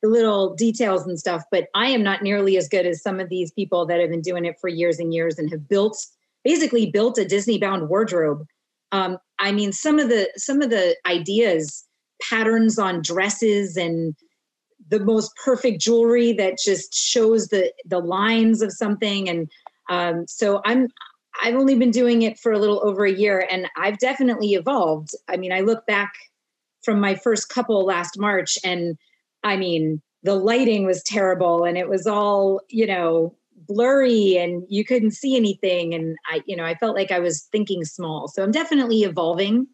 the 0.03 0.09
little 0.09 0.55
details 0.55 1.07
and 1.07 1.19
stuff. 1.19 1.45
But 1.51 1.69
I 1.75 1.89
am 1.89 2.03
not 2.03 2.23
nearly 2.23 2.57
as 2.57 2.69
good 2.69 2.87
as 2.87 3.03
some 3.03 3.21
of 3.21 3.29
these 3.29 3.53
people 3.53 3.87
that 3.87 4.01
have 4.01 4.11
been 4.11 4.21
doing 4.21 4.45
it 4.45 4.57
for 4.61 4.69
years 4.69 4.99
and 4.99 5.15
years 5.15 5.39
and 5.39 5.51
have 5.51 5.69
built 5.69 5.97
basically 6.45 6.91
built 6.91 7.19
a 7.19 7.25
Disney 7.25 7.57
bound 7.59 7.89
wardrobe 7.89 8.47
um, 8.93 9.19
I 9.39 9.51
mean, 9.51 9.73
some 9.73 9.99
of 9.99 10.09
the 10.09 10.31
some 10.37 10.63
of 10.63 10.71
the 10.71 10.95
ideas, 11.07 11.85
patterns 12.23 12.79
on 12.79 13.03
dresses, 13.03 13.77
and 13.77 14.15
the 14.89 15.01
most 15.01 15.33
perfect 15.43 15.81
jewelry 15.81 16.33
that 16.35 16.59
just 16.63 16.95
shows 16.95 17.49
the 17.49 17.73
the 17.87 17.99
lines 17.99 18.63
of 18.63 18.71
something. 18.71 19.29
And 19.29 19.51
um, 19.89 20.27
so 20.29 20.61
I'm 20.65 20.89
I've 21.43 21.55
only 21.55 21.77
been 21.77 21.91
doing 21.91 22.23
it 22.23 22.39
for 22.39 22.53
a 22.53 22.59
little 22.59 22.87
over 22.87 23.05
a 23.05 23.13
year, 23.13 23.47
and 23.51 23.67
I've 23.77 23.99
definitely 23.99 24.53
evolved. 24.53 25.11
I 25.29 25.39
mean, 25.39 25.53
I 25.53 25.61
look 25.61 25.87
back 25.87 26.13
from 26.85 27.01
my 27.01 27.15
first 27.15 27.49
couple 27.49 27.85
last 27.85 28.19
March, 28.19 28.59
and 28.63 28.99
I 29.45 29.57
mean, 29.57 30.01
the 30.23 30.35
lighting 30.35 30.87
was 30.87 31.03
terrible, 31.03 31.65
and 31.65 31.77
it 31.77 31.89
was 31.89 32.07
all 32.07 32.61
you 32.69 32.87
know 32.87 33.37
blurry 33.67 34.37
and 34.37 34.65
you 34.69 34.85
couldn't 34.85 35.13
see 35.13 35.37
anything. 35.37 35.95
And 35.95 36.17
i 36.31 36.43
you 36.47 36.57
know 36.57 36.65
i 36.65 36.75
felt 36.75 36.97
like 36.97 37.11
i 37.11 37.19
was 37.19 37.43
thinking 37.53 37.85
small. 37.85 38.29
So 38.29 38.43
i'm 38.43 38.51
definitely 38.51 39.03
evolving 39.03 39.67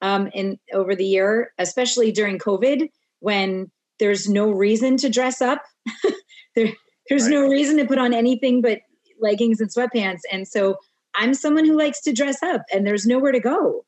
um 0.00 0.28
in 0.28 0.58
over 0.72 0.94
the 0.94 1.04
year 1.04 1.52
especially 1.58 2.12
during 2.12 2.38
covid 2.38 2.88
when 3.20 3.70
there's 3.98 4.28
no 4.28 4.50
reason 4.50 4.96
to 4.98 5.08
dress 5.08 5.40
up. 5.40 5.62
There 6.56 6.72
there's 7.08 7.24
right. 7.24 7.32
no 7.32 7.48
reason 7.48 7.76
to 7.76 7.86
put 7.86 7.98
on 7.98 8.12
anything 8.12 8.62
but 8.62 8.80
leggings 9.20 9.60
and 9.60 9.70
sweatpants. 9.70 10.20
And 10.32 10.48
so 10.48 10.76
i'm 11.14 11.34
someone 11.34 11.64
who 11.64 11.76
likes 11.76 12.00
to 12.02 12.12
dress 12.12 12.42
up 12.42 12.62
and 12.72 12.86
there's 12.86 13.06
nowhere 13.06 13.32
to 13.32 13.40
go 13.40 13.84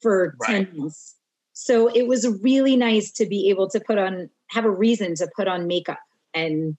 for 0.00 0.34
right. 0.40 0.68
10 0.68 0.78
months. 0.78 1.16
So 1.52 1.88
it 1.88 2.06
was 2.06 2.26
really 2.42 2.76
nice 2.76 3.10
to 3.12 3.26
be 3.26 3.50
able 3.50 3.68
to 3.70 3.80
put 3.80 3.98
on 3.98 4.30
have 4.54 4.64
a 4.64 4.70
reason 4.70 5.14
to 5.16 5.28
put 5.36 5.48
on 5.48 5.66
makeup 5.66 5.98
and 6.32 6.76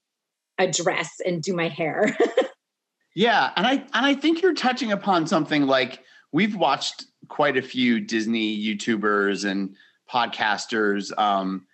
a 0.58 0.70
dress 0.70 1.10
and 1.26 1.42
do 1.42 1.54
my 1.54 1.68
hair. 1.68 2.18
yeah, 3.16 3.52
and 3.56 3.68
I 3.68 3.74
and 3.74 4.06
I 4.06 4.14
think 4.14 4.42
you're 4.42 4.54
touching 4.54 4.92
upon 4.92 5.28
something 5.28 5.68
like 5.68 6.04
we've 6.32 6.56
watched 6.56 7.06
quite 7.28 7.58
a 7.58 7.62
few 7.62 8.00
Disney 8.00 8.58
YouTubers 8.58 9.50
and 9.50 9.76
podcasters 10.12 11.18
um, 11.18 11.66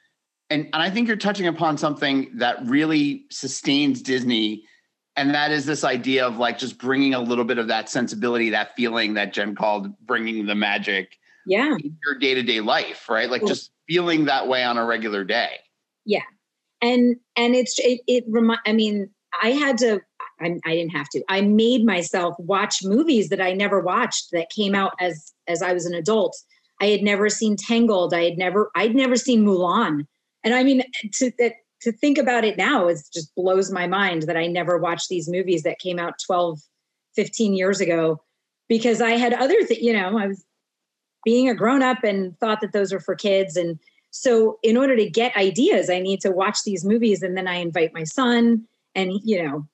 and 0.50 0.70
and 0.74 0.84
I 0.84 0.90
think 0.90 1.08
you're 1.08 1.18
touching 1.18 1.48
upon 1.48 1.78
something 1.78 2.30
that 2.36 2.64
really 2.66 3.26
sustains 3.32 4.02
Disney 4.02 4.64
and 5.16 5.34
that 5.34 5.52
is 5.52 5.66
this 5.66 5.84
idea 5.84 6.26
of 6.26 6.38
like 6.38 6.58
just 6.58 6.78
bringing 6.78 7.14
a 7.14 7.20
little 7.20 7.44
bit 7.44 7.58
of 7.58 7.68
that 7.68 7.90
sensibility 7.90 8.50
that 8.52 8.76
feeling 8.76 9.16
that 9.16 9.34
Jen 9.34 9.56
called 9.56 9.98
bringing 10.06 10.46
the 10.46 10.56
magic 10.56 11.18
yeah. 11.46 11.76
your 12.06 12.20
day-to-day 12.20 12.62
life 12.62 13.10
right? 13.10 13.30
Like 13.30 13.46
just 13.46 13.72
feeling 13.88 14.26
that 14.26 14.48
way 14.48 14.64
on 14.64 14.78
a 14.78 14.86
regular 14.86 15.24
day 15.24 15.58
yeah. 16.06 16.24
And 16.82 17.18
and 17.36 17.56
it's 17.56 17.78
it, 17.80 18.02
it 18.08 18.24
remind 18.28 18.60
i 18.66 18.74
mean 18.74 19.10
i 19.44 19.52
had 19.52 19.78
to 19.80 20.02
I, 20.40 20.60
I 20.66 20.74
didn't 20.74 20.94
have 20.94 21.08
to. 21.10 21.24
I 21.30 21.42
made 21.42 21.86
myself 21.86 22.34
watch 22.40 22.84
movies 22.84 23.30
that 23.30 23.42
i 23.42 23.54
never 23.54 23.80
watched 23.80 24.32
that 24.32 24.50
came 24.50 24.74
out 24.74 24.94
as 25.00 25.32
as 25.48 25.62
i 25.62 25.74
was 25.74 25.86
an 25.86 25.94
adult. 25.94 26.36
I 26.82 26.88
had 26.88 27.04
never 27.04 27.30
seen 27.30 27.56
tangled. 27.56 28.14
I 28.14 28.24
had 28.24 28.38
never 28.38 28.72
i'd 28.76 28.96
never 28.96 29.16
seen 29.16 29.46
mulan. 29.46 30.08
And 30.44 30.54
i 30.54 30.64
mean 30.64 30.84
to 31.14 31.32
that 31.38 31.54
to 31.82 31.92
think 31.92 32.18
about 32.18 32.44
it 32.44 32.58
now 32.58 32.88
it 32.88 33.00
just 33.14 33.34
blows 33.36 33.72
my 33.72 33.88
mind 33.88 34.24
that 34.24 34.38
i 34.38 34.48
never 34.48 34.78
watched 34.78 35.10
these 35.10 35.30
movies 35.30 35.64
that 35.64 35.80
came 35.80 36.00
out 36.00 36.14
12 36.26 36.60
15 37.16 37.54
years 37.56 37.82
ago 37.82 38.22
because 38.70 39.02
i 39.02 39.12
had 39.12 39.34
other 39.34 39.56
you 39.70 39.92
know 39.92 40.18
i 40.18 40.28
was 40.28 40.46
being 41.24 41.50
a 41.50 41.56
grown 41.56 41.84
up 41.84 42.04
and 42.04 42.38
thought 42.40 42.62
that 42.62 42.74
those 42.74 42.94
were 42.94 43.00
for 43.00 43.16
kids 43.16 43.56
and 43.56 43.80
so 44.12 44.60
in 44.62 44.78
order 44.78 44.96
to 44.96 45.10
get 45.10 45.36
ideas, 45.36 45.90
I 45.90 46.00
need 46.00 46.22
to 46.22 46.32
watch 46.32 46.60
these 46.64 46.86
movies 46.86 47.24
and 47.24 47.36
then 47.36 47.48
I 47.48 47.56
invite 47.56 47.94
my 47.94 48.04
son 48.04 48.66
and 48.94 49.14
you 49.24 49.44
know, 49.44 49.68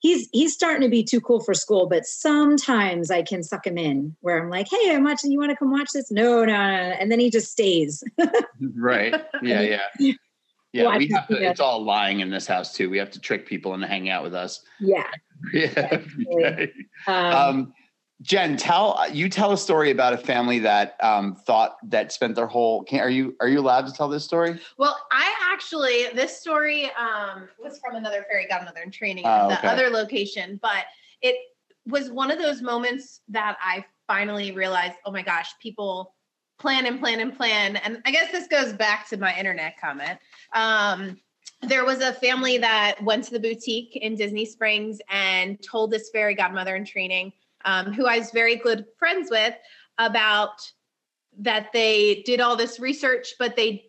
he's 0.00 0.28
he's 0.32 0.52
starting 0.52 0.82
to 0.82 0.88
be 0.88 1.04
too 1.04 1.20
cool 1.20 1.40
for 1.40 1.54
school, 1.54 1.88
but 1.88 2.04
sometimes 2.04 3.10
I 3.10 3.22
can 3.22 3.42
suck 3.42 3.66
him 3.66 3.78
in 3.78 4.16
where 4.20 4.42
I'm 4.42 4.50
like, 4.50 4.66
"Hey, 4.70 4.94
I'm 4.94 5.04
watching. 5.04 5.30
You 5.30 5.38
want 5.38 5.50
to 5.50 5.56
come 5.56 5.70
watch 5.70 5.90
this?" 5.94 6.10
No, 6.10 6.44
no, 6.44 6.52
no, 6.52 6.52
and 6.52 7.10
then 7.10 7.20
he 7.20 7.30
just 7.30 7.50
stays. 7.52 8.02
right. 8.76 9.14
Yeah. 9.42 9.78
Yeah. 9.98 10.12
Yeah. 10.72 10.96
we 10.96 11.08
have 11.08 11.26
to, 11.26 11.34
it's 11.34 11.58
all 11.58 11.82
lying 11.82 12.20
in 12.20 12.30
this 12.30 12.46
house 12.46 12.72
too. 12.72 12.88
We 12.88 12.98
have 12.98 13.10
to 13.10 13.18
trick 13.18 13.44
people 13.44 13.74
into 13.74 13.88
hanging 13.88 14.10
out 14.10 14.22
with 14.22 14.34
us. 14.34 14.60
Yeah. 14.78 15.10
yeah. 15.52 16.66
um, 17.08 17.34
um, 17.34 17.72
Jen, 18.22 18.56
tell 18.58 19.02
you 19.10 19.30
tell 19.30 19.52
a 19.52 19.56
story 19.56 19.90
about 19.90 20.12
a 20.12 20.18
family 20.18 20.58
that 20.58 21.02
um, 21.02 21.34
thought 21.34 21.76
that 21.84 22.12
spent 22.12 22.34
their 22.34 22.46
whole. 22.46 22.84
Can, 22.84 23.00
are 23.00 23.08
you 23.08 23.34
are 23.40 23.48
you 23.48 23.60
allowed 23.60 23.86
to 23.86 23.92
tell 23.92 24.08
this 24.08 24.24
story? 24.24 24.60
Well, 24.76 24.98
I 25.10 25.34
actually 25.50 26.08
this 26.14 26.38
story 26.38 26.90
um, 26.98 27.48
was 27.58 27.78
from 27.78 27.96
another 27.96 28.26
fairy 28.28 28.46
godmother 28.48 28.80
in 28.80 28.90
training 28.90 29.24
at 29.24 29.42
oh, 29.42 29.46
okay. 29.46 29.58
the 29.62 29.68
other 29.68 29.88
location, 29.88 30.58
but 30.60 30.84
it 31.22 31.36
was 31.86 32.10
one 32.10 32.30
of 32.30 32.38
those 32.38 32.60
moments 32.60 33.20
that 33.28 33.56
I 33.60 33.84
finally 34.06 34.52
realized, 34.52 34.96
oh 35.06 35.10
my 35.10 35.22
gosh, 35.22 35.54
people 35.58 36.14
plan 36.58 36.84
and 36.84 37.00
plan 37.00 37.20
and 37.20 37.34
plan, 37.34 37.76
and 37.76 38.02
I 38.04 38.10
guess 38.10 38.30
this 38.30 38.46
goes 38.48 38.74
back 38.74 39.08
to 39.08 39.16
my 39.16 39.34
internet 39.38 39.80
comment. 39.80 40.18
Um, 40.54 41.16
there 41.62 41.86
was 41.86 42.00
a 42.00 42.12
family 42.12 42.58
that 42.58 43.02
went 43.02 43.24
to 43.24 43.32
the 43.32 43.40
boutique 43.40 43.96
in 43.96 44.14
Disney 44.14 44.44
Springs 44.44 44.98
and 45.10 45.62
told 45.62 45.90
this 45.90 46.10
fairy 46.10 46.34
godmother 46.34 46.76
in 46.76 46.84
training 46.84 47.32
um, 47.64 47.92
who 47.92 48.06
I 48.06 48.18
was 48.18 48.30
very 48.30 48.56
good 48.56 48.84
friends 48.98 49.30
with, 49.30 49.54
about 49.98 50.60
that 51.38 51.68
they 51.72 52.22
did 52.26 52.40
all 52.40 52.56
this 52.56 52.80
research, 52.80 53.34
but 53.38 53.56
they 53.56 53.86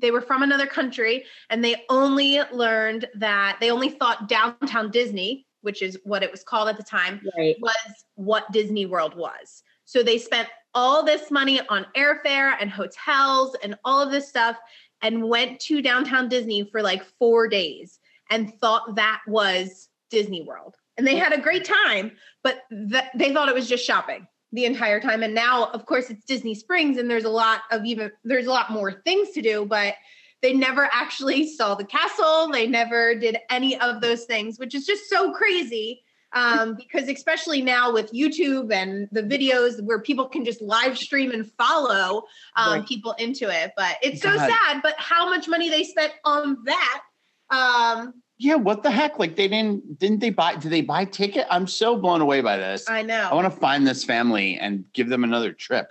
they 0.00 0.10
were 0.10 0.20
from 0.20 0.42
another 0.42 0.66
country 0.66 1.24
and 1.50 1.64
they 1.64 1.84
only 1.88 2.40
learned 2.52 3.06
that 3.14 3.58
they 3.60 3.70
only 3.70 3.90
thought 3.90 4.28
downtown 4.28 4.90
Disney, 4.90 5.46
which 5.60 5.82
is 5.82 5.96
what 6.02 6.24
it 6.24 6.32
was 6.32 6.42
called 6.42 6.68
at 6.68 6.76
the 6.76 6.82
time, 6.82 7.20
right. 7.38 7.54
was 7.60 8.04
what 8.16 8.50
Disney 8.50 8.86
World 8.86 9.16
was. 9.16 9.62
So 9.84 10.02
they 10.02 10.18
spent 10.18 10.48
all 10.74 11.04
this 11.04 11.30
money 11.30 11.60
on 11.68 11.86
airfare 11.96 12.56
and 12.60 12.68
hotels 12.68 13.56
and 13.62 13.76
all 13.84 14.02
of 14.02 14.10
this 14.10 14.28
stuff 14.28 14.56
and 15.02 15.28
went 15.28 15.60
to 15.60 15.80
downtown 15.80 16.28
Disney 16.28 16.64
for 16.64 16.82
like 16.82 17.04
four 17.04 17.46
days 17.46 18.00
and 18.30 18.52
thought 18.58 18.96
that 18.96 19.20
was 19.28 19.88
Disney 20.10 20.42
World 20.42 20.75
and 20.96 21.06
they 21.06 21.16
had 21.16 21.32
a 21.32 21.40
great 21.40 21.64
time, 21.64 22.12
but 22.42 22.64
th- 22.70 23.04
they 23.14 23.32
thought 23.32 23.48
it 23.48 23.54
was 23.54 23.68
just 23.68 23.84
shopping 23.84 24.26
the 24.52 24.64
entire 24.64 25.00
time. 25.00 25.22
And 25.22 25.34
now, 25.34 25.66
of 25.66 25.86
course, 25.86 26.10
it's 26.10 26.24
Disney 26.24 26.54
Springs, 26.54 26.96
and 26.98 27.10
there's 27.10 27.24
a 27.24 27.30
lot 27.30 27.62
of 27.70 27.84
even 27.84 28.10
there's 28.24 28.46
a 28.46 28.50
lot 28.50 28.70
more 28.70 28.92
things 29.04 29.30
to 29.32 29.42
do, 29.42 29.66
but 29.66 29.94
they 30.42 30.52
never 30.52 30.88
actually 30.92 31.48
saw 31.56 31.74
the 31.74 31.84
castle. 31.84 32.50
They 32.50 32.66
never 32.66 33.14
did 33.14 33.38
any 33.50 33.78
of 33.80 34.00
those 34.00 34.24
things, 34.24 34.58
which 34.58 34.74
is 34.74 34.86
just 34.86 35.08
so 35.08 35.32
crazy. 35.32 36.02
Um, 36.32 36.74
because 36.74 37.08
especially 37.08 37.62
now 37.62 37.90
with 37.90 38.12
YouTube 38.12 38.70
and 38.70 39.08
the 39.10 39.22
videos 39.22 39.80
where 39.80 40.00
people 40.00 40.28
can 40.28 40.44
just 40.44 40.60
live 40.60 40.98
stream 40.98 41.30
and 41.30 41.50
follow 41.52 42.24
um, 42.56 42.80
right. 42.80 42.86
people 42.86 43.12
into 43.12 43.48
it. 43.48 43.72
But 43.74 43.96
it's 44.02 44.22
God. 44.22 44.32
so 44.32 44.38
sad. 44.38 44.82
But 44.82 44.96
how 44.98 45.30
much 45.30 45.48
money 45.48 45.70
they 45.70 45.84
spent 45.84 46.12
on 46.24 46.58
that 46.64 47.02
um, 47.50 48.22
Yeah, 48.38 48.56
what 48.56 48.82
the 48.82 48.90
heck? 48.90 49.18
Like 49.18 49.36
they 49.36 49.48
didn't 49.48 49.98
didn't 49.98 50.20
they 50.20 50.30
buy 50.30 50.56
did 50.56 50.70
they 50.70 50.82
buy 50.82 51.06
ticket? 51.06 51.46
I'm 51.50 51.66
so 51.66 51.96
blown 51.96 52.20
away 52.20 52.42
by 52.42 52.56
this. 52.58 52.88
I 52.88 53.02
know. 53.02 53.28
I 53.30 53.34
want 53.34 53.52
to 53.52 53.60
find 53.60 53.86
this 53.86 54.04
family 54.04 54.58
and 54.58 54.84
give 54.92 55.08
them 55.08 55.24
another 55.24 55.52
trip. 55.52 55.90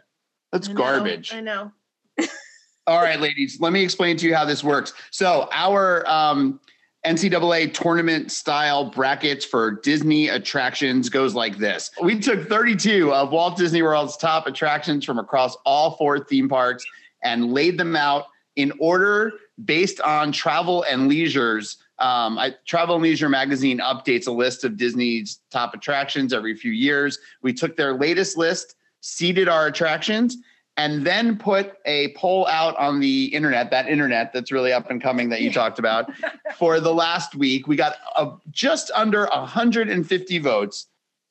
That's 0.51 0.69
I 0.69 0.73
know, 0.73 0.77
garbage. 0.77 1.33
I 1.33 1.41
know. 1.41 1.71
All 2.87 3.01
right, 3.01 3.19
ladies, 3.19 3.59
let 3.59 3.73
me 3.73 3.83
explain 3.83 4.15
to 4.17 4.27
you 4.27 4.35
how 4.35 4.45
this 4.45 4.63
works. 4.63 4.93
So, 5.09 5.49
our 5.51 6.07
um, 6.07 6.59
NCAA 7.05 7.73
tournament 7.73 8.31
style 8.31 8.89
brackets 8.89 9.43
for 9.43 9.71
Disney 9.71 10.27
attractions 10.29 11.09
goes 11.09 11.33
like 11.33 11.57
this. 11.57 11.91
We 12.01 12.19
took 12.19 12.47
32 12.47 13.11
of 13.11 13.31
Walt 13.31 13.57
Disney 13.57 13.81
World's 13.81 14.17
top 14.17 14.47
attractions 14.47 15.03
from 15.03 15.19
across 15.19 15.55
all 15.65 15.97
four 15.97 16.19
theme 16.19 16.47
parks 16.47 16.85
and 17.23 17.51
laid 17.51 17.77
them 17.77 17.95
out 17.95 18.25
in 18.55 18.71
order 18.79 19.33
based 19.63 19.99
on 20.01 20.31
travel 20.31 20.83
and 20.83 21.07
leisure's. 21.07 21.77
Um, 21.99 22.37
I, 22.37 22.55
travel 22.65 22.95
and 22.95 23.03
Leisure 23.03 23.29
magazine 23.29 23.79
updates 23.79 24.27
a 24.27 24.31
list 24.31 24.63
of 24.63 24.77
Disney's 24.77 25.39
top 25.49 25.73
attractions 25.73 26.33
every 26.33 26.55
few 26.55 26.71
years. 26.71 27.19
We 27.41 27.53
took 27.53 27.77
their 27.77 27.93
latest 27.93 28.37
list, 28.37 28.75
seeded 29.01 29.47
our 29.47 29.67
attractions, 29.67 30.37
and 30.77 31.05
then 31.05 31.37
put 31.37 31.73
a 31.85 32.13
poll 32.13 32.47
out 32.47 32.75
on 32.77 32.99
the 32.99 33.25
internet, 33.27 33.71
that 33.71 33.87
internet 33.87 34.33
that's 34.33 34.51
really 34.51 34.73
up 34.73 34.89
and 34.89 35.01
coming 35.01 35.29
that 35.29 35.41
you 35.41 35.51
talked 35.51 35.79
about 35.79 36.11
for 36.57 36.79
the 36.79 36.93
last 36.93 37.35
week. 37.35 37.67
We 37.67 37.75
got 37.75 37.95
a, 38.17 38.31
just 38.51 38.91
under 38.93 39.25
150 39.27 40.39
votes. 40.39 40.87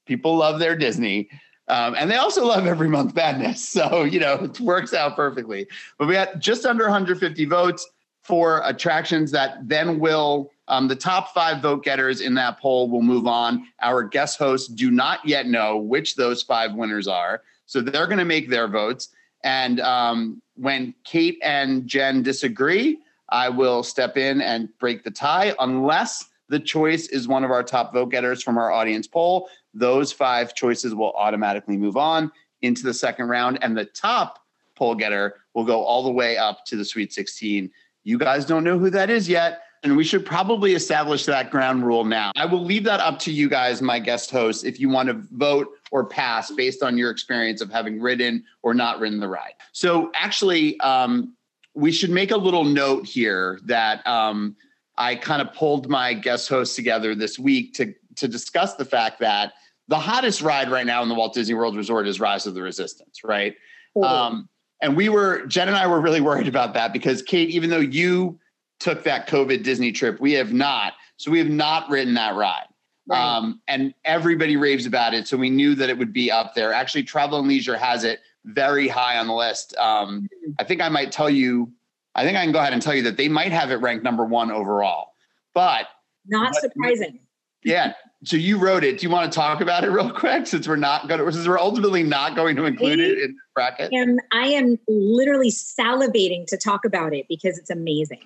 People 0.06 0.36
love 0.36 0.58
their 0.58 0.76
Disney. 0.76 1.28
Um, 1.68 1.94
and 1.98 2.10
they 2.10 2.16
also 2.16 2.46
love 2.46 2.66
every 2.66 2.88
month 2.88 3.14
madness. 3.14 3.68
So, 3.74 4.04
you 4.04 4.20
know, 4.20 4.34
it 4.34 4.60
works 4.60 4.94
out 4.94 5.16
perfectly. 5.16 5.66
But 5.98 6.08
we 6.08 6.14
had 6.14 6.40
just 6.40 6.64
under 6.64 6.84
150 6.84 7.44
votes 7.46 7.86
for 8.22 8.62
attractions 8.64 9.30
that 9.32 9.68
then 9.68 9.98
will, 9.98 10.50
um, 10.68 10.88
the 10.88 10.96
top 10.96 11.34
five 11.34 11.60
vote 11.60 11.84
getters 11.84 12.20
in 12.20 12.34
that 12.34 12.58
poll 12.58 12.88
will 12.88 13.02
move 13.02 13.26
on. 13.26 13.66
Our 13.82 14.02
guest 14.02 14.38
hosts 14.38 14.68
do 14.68 14.90
not 14.90 15.20
yet 15.26 15.46
know 15.46 15.76
which 15.76 16.16
those 16.16 16.42
five 16.42 16.74
winners 16.74 17.06
are. 17.06 17.42
So 17.66 17.80
they're 17.80 18.06
going 18.06 18.18
to 18.18 18.24
make 18.24 18.48
their 18.48 18.68
votes. 18.68 19.10
And 19.42 19.80
um, 19.80 20.42
when 20.56 20.94
Kate 21.04 21.38
and 21.42 21.86
Jen 21.86 22.22
disagree, 22.22 22.98
I 23.28 23.48
will 23.48 23.82
step 23.82 24.16
in 24.16 24.40
and 24.40 24.68
break 24.78 25.04
the 25.04 25.10
tie 25.10 25.54
unless 25.60 26.26
the 26.48 26.60
choice 26.60 27.08
is 27.08 27.26
one 27.26 27.44
of 27.44 27.50
our 27.50 27.62
top 27.62 27.92
vote 27.92 28.10
getters 28.10 28.42
from 28.42 28.58
our 28.58 28.70
audience 28.70 29.06
poll. 29.06 29.48
Those 29.72 30.12
five 30.12 30.54
choices 30.54 30.94
will 30.94 31.12
automatically 31.12 31.76
move 31.76 31.96
on 31.96 32.30
into 32.62 32.82
the 32.82 32.94
second 32.94 33.28
round, 33.28 33.58
and 33.62 33.76
the 33.76 33.84
top 33.86 34.38
poll 34.76 34.94
getter 34.94 35.36
will 35.52 35.64
go 35.64 35.82
all 35.82 36.02
the 36.02 36.10
way 36.10 36.36
up 36.36 36.64
to 36.66 36.76
the 36.76 36.84
Sweet 36.84 37.12
16. 37.12 37.70
You 38.04 38.18
guys 38.18 38.44
don't 38.44 38.64
know 38.64 38.78
who 38.78 38.90
that 38.90 39.10
is 39.10 39.28
yet, 39.28 39.62
and 39.84 39.94
we 39.94 40.02
should 40.02 40.24
probably 40.24 40.72
establish 40.72 41.26
that 41.26 41.50
ground 41.50 41.86
rule 41.86 42.04
now. 42.04 42.32
I 42.36 42.46
will 42.46 42.64
leave 42.64 42.84
that 42.84 43.00
up 43.00 43.18
to 43.20 43.30
you 43.30 43.50
guys, 43.50 43.82
my 43.82 43.98
guest 43.98 44.30
hosts, 44.30 44.64
if 44.64 44.80
you 44.80 44.88
want 44.88 45.10
to 45.10 45.22
vote 45.32 45.68
or 45.92 46.06
pass 46.06 46.50
based 46.50 46.82
on 46.82 46.96
your 46.96 47.10
experience 47.10 47.60
of 47.60 47.70
having 47.70 48.00
ridden 48.00 48.42
or 48.62 48.72
not 48.72 48.98
ridden 48.98 49.20
the 49.20 49.28
ride. 49.28 49.52
So, 49.72 50.10
actually, 50.14 50.80
um, 50.80 51.34
we 51.74 51.92
should 51.92 52.10
make 52.10 52.30
a 52.30 52.36
little 52.36 52.64
note 52.64 53.04
here 53.04 53.60
that 53.64 54.04
um, 54.06 54.56
I 54.96 55.16
kind 55.16 55.42
of 55.42 55.52
pulled 55.52 55.88
my 55.90 56.14
guest 56.14 56.48
hosts 56.48 56.74
together 56.74 57.14
this 57.14 57.38
week 57.38 57.74
to 57.74 57.94
to 58.16 58.26
discuss 58.26 58.76
the 58.76 58.84
fact 58.84 59.20
that 59.20 59.52
the 59.88 59.98
hottest 59.98 60.40
ride 60.40 60.70
right 60.70 60.86
now 60.86 61.02
in 61.02 61.10
the 61.10 61.14
Walt 61.14 61.34
Disney 61.34 61.54
World 61.54 61.76
Resort 61.76 62.08
is 62.08 62.20
Rise 62.20 62.46
of 62.46 62.54
the 62.54 62.62
Resistance, 62.62 63.22
right? 63.22 63.54
Um, 64.02 64.48
and 64.80 64.96
we 64.96 65.08
were 65.10 65.44
Jen 65.46 65.68
and 65.68 65.76
I 65.76 65.86
were 65.86 66.00
really 66.00 66.22
worried 66.22 66.48
about 66.48 66.72
that 66.74 66.92
because 66.94 67.20
Kate, 67.22 67.50
even 67.50 67.68
though 67.68 67.80
you 67.80 68.38
took 68.80 69.04
that 69.04 69.28
COVID 69.28 69.62
Disney 69.62 69.92
trip, 69.92 70.20
we 70.20 70.32
have 70.32 70.52
not. 70.52 70.94
So 71.16 71.30
we 71.30 71.38
have 71.38 71.48
not 71.48 71.88
ridden 71.88 72.14
that 72.14 72.34
ride. 72.34 72.66
Right. 73.06 73.20
Um, 73.20 73.60
and 73.68 73.92
everybody 74.04 74.56
raves 74.56 74.86
about 74.86 75.12
it. 75.14 75.28
So 75.28 75.36
we 75.36 75.50
knew 75.50 75.74
that 75.74 75.90
it 75.90 75.98
would 75.98 76.12
be 76.12 76.30
up 76.30 76.54
there. 76.54 76.72
Actually, 76.72 77.02
Travel 77.04 77.38
and 77.38 77.48
Leisure 77.48 77.76
has 77.76 78.02
it 78.04 78.20
very 78.44 78.88
high 78.88 79.18
on 79.18 79.26
the 79.26 79.34
list. 79.34 79.76
Um, 79.76 80.28
I 80.58 80.64
think 80.64 80.80
I 80.80 80.88
might 80.88 81.12
tell 81.12 81.28
you, 81.30 81.70
I 82.14 82.24
think 82.24 82.36
I 82.38 82.44
can 82.44 82.52
go 82.52 82.60
ahead 82.60 82.72
and 82.72 82.80
tell 82.80 82.94
you 82.94 83.02
that 83.02 83.16
they 83.16 83.28
might 83.28 83.52
have 83.52 83.70
it 83.70 83.76
ranked 83.76 84.04
number 84.04 84.24
one 84.24 84.50
overall. 84.50 85.12
But 85.52 85.86
Not 86.26 86.52
But- 86.54 86.62
surprising. 86.62 87.20
yeah, 87.62 87.92
so 88.24 88.36
you 88.36 88.58
wrote 88.58 88.84
it. 88.84 88.98
Do 88.98 89.06
you 89.06 89.12
want 89.12 89.30
to 89.30 89.34
talk 89.36 89.60
about 89.60 89.84
it 89.84 89.88
real 89.90 90.10
quick 90.10 90.46
since 90.46 90.66
we're 90.66 90.76
not 90.76 91.06
going 91.08 91.20
to, 91.24 91.30
since 91.30 91.46
we're 91.46 91.58
ultimately 91.58 92.02
not 92.02 92.34
going 92.34 92.56
to 92.56 92.64
include 92.64 93.00
it 93.00 93.18
in 93.18 93.32
the 93.32 93.38
bracket? 93.54 93.92
Am 93.92 94.18
I 94.32 94.46
am 94.48 94.78
literally 94.88 95.50
salivating 95.50 96.46
to 96.46 96.56
talk 96.56 96.84
about 96.86 97.12
it 97.14 97.26
because 97.28 97.58
it's 97.58 97.70
amazing. 97.70 98.22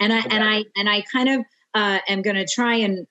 And 0.00 0.12
I 0.12 0.20
and 0.30 0.44
I 0.44 0.64
and 0.76 0.88
I 0.88 1.02
kind 1.12 1.28
of 1.28 1.40
uh, 1.74 1.98
am 2.08 2.22
going 2.22 2.36
to 2.36 2.46
try 2.46 2.74
and 2.74 3.06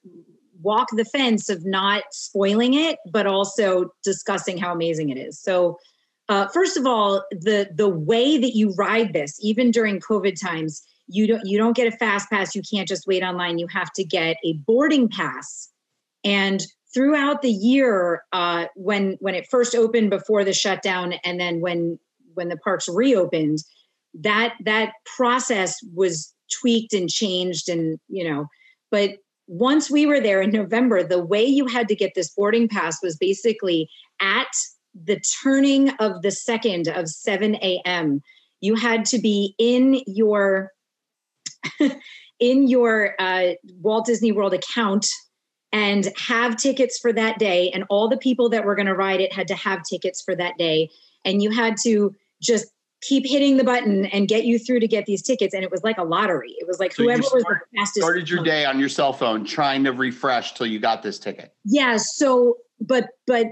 walk 0.61 0.89
the 0.95 1.05
fence 1.05 1.49
of 1.49 1.65
not 1.65 2.03
spoiling 2.11 2.73
it, 2.73 2.97
but 3.11 3.25
also 3.25 3.91
discussing 4.03 4.57
how 4.57 4.71
amazing 4.73 5.09
it 5.09 5.17
is. 5.17 5.41
So, 5.41 5.79
uh, 6.29 6.47
first 6.47 6.77
of 6.77 6.85
all, 6.85 7.23
the 7.31 7.69
the 7.73 7.89
way 7.89 8.37
that 8.37 8.55
you 8.55 8.73
ride 8.73 9.13
this, 9.13 9.37
even 9.41 9.71
during 9.71 9.99
COVID 9.99 10.39
times, 10.39 10.83
you 11.07 11.27
don't 11.27 11.41
you 11.45 11.57
don't 11.57 11.75
get 11.75 11.91
a 11.91 11.97
fast 11.97 12.29
pass. 12.29 12.55
You 12.55 12.61
can't 12.61 12.87
just 12.87 13.07
wait 13.07 13.23
online. 13.23 13.57
You 13.57 13.67
have 13.67 13.91
to 13.93 14.03
get 14.03 14.37
a 14.45 14.53
boarding 14.53 15.09
pass. 15.09 15.69
And 16.23 16.61
throughout 16.93 17.41
the 17.41 17.51
year, 17.51 18.23
uh, 18.31 18.65
when 18.75 19.17
when 19.19 19.35
it 19.35 19.47
first 19.49 19.75
opened 19.75 20.09
before 20.09 20.43
the 20.43 20.53
shutdown, 20.53 21.13
and 21.25 21.39
then 21.39 21.59
when 21.59 21.99
when 22.33 22.49
the 22.49 22.57
parks 22.57 22.87
reopened, 22.87 23.59
that 24.13 24.53
that 24.63 24.93
process 25.17 25.77
was 25.93 26.33
tweaked 26.59 26.93
and 26.93 27.09
changed, 27.09 27.69
and 27.69 27.99
you 28.07 28.29
know, 28.29 28.47
but 28.89 29.11
once 29.47 29.91
we 29.91 30.05
were 30.05 30.21
there 30.21 30.41
in 30.41 30.51
November, 30.51 31.03
the 31.03 31.23
way 31.23 31.43
you 31.43 31.67
had 31.67 31.87
to 31.89 31.95
get 31.95 32.13
this 32.15 32.29
boarding 32.29 32.69
pass 32.69 33.01
was 33.03 33.17
basically 33.17 33.89
at 34.21 34.47
the 34.93 35.21
turning 35.43 35.89
of 35.99 36.21
the 36.21 36.31
second 36.31 36.87
of 36.87 37.09
7 37.09 37.55
a.m. 37.55 38.21
You 38.61 38.75
had 38.75 39.05
to 39.05 39.19
be 39.19 39.55
in 39.57 40.01
your 40.07 40.71
in 42.39 42.67
your 42.67 43.15
uh, 43.19 43.51
Walt 43.81 44.05
Disney 44.05 44.31
World 44.31 44.53
account 44.53 45.05
and 45.71 46.09
have 46.17 46.57
tickets 46.57 46.97
for 46.99 47.13
that 47.13 47.39
day. 47.39 47.69
And 47.71 47.85
all 47.89 48.09
the 48.09 48.17
people 48.17 48.49
that 48.49 48.65
were 48.65 48.75
going 48.75 48.87
to 48.87 48.95
ride 48.95 49.21
it 49.21 49.31
had 49.31 49.47
to 49.49 49.55
have 49.55 49.83
tickets 49.83 50.21
for 50.21 50.35
that 50.35 50.57
day. 50.57 50.89
And 51.23 51.41
you 51.41 51.51
had 51.51 51.75
to 51.83 52.15
just 52.41 52.67
keep 53.01 53.25
hitting 53.25 53.57
the 53.57 53.63
button 53.63 54.05
and 54.07 54.27
get 54.27 54.45
you 54.45 54.59
through 54.59 54.79
to 54.79 54.87
get 54.87 55.05
these 55.05 55.21
tickets. 55.21 55.53
And 55.53 55.63
it 55.63 55.71
was 55.71 55.83
like 55.83 55.97
a 55.97 56.03
lottery. 56.03 56.55
It 56.59 56.67
was 56.67 56.79
like 56.79 56.93
So 56.93 57.03
whoever 57.03 57.21
was 57.21 57.43
the 57.43 57.59
fastest. 57.75 58.03
Started 58.03 58.29
your 58.29 58.43
day 58.43 58.65
on 58.65 58.79
your 58.79 58.89
cell 58.89 59.13
phone 59.13 59.43
trying 59.45 59.83
to 59.83 59.91
refresh 59.91 60.53
till 60.53 60.67
you 60.67 60.79
got 60.79 61.01
this 61.03 61.19
ticket. 61.19 61.53
yeah 61.65 61.97
so 61.97 62.57
but 62.81 63.09
but 63.27 63.47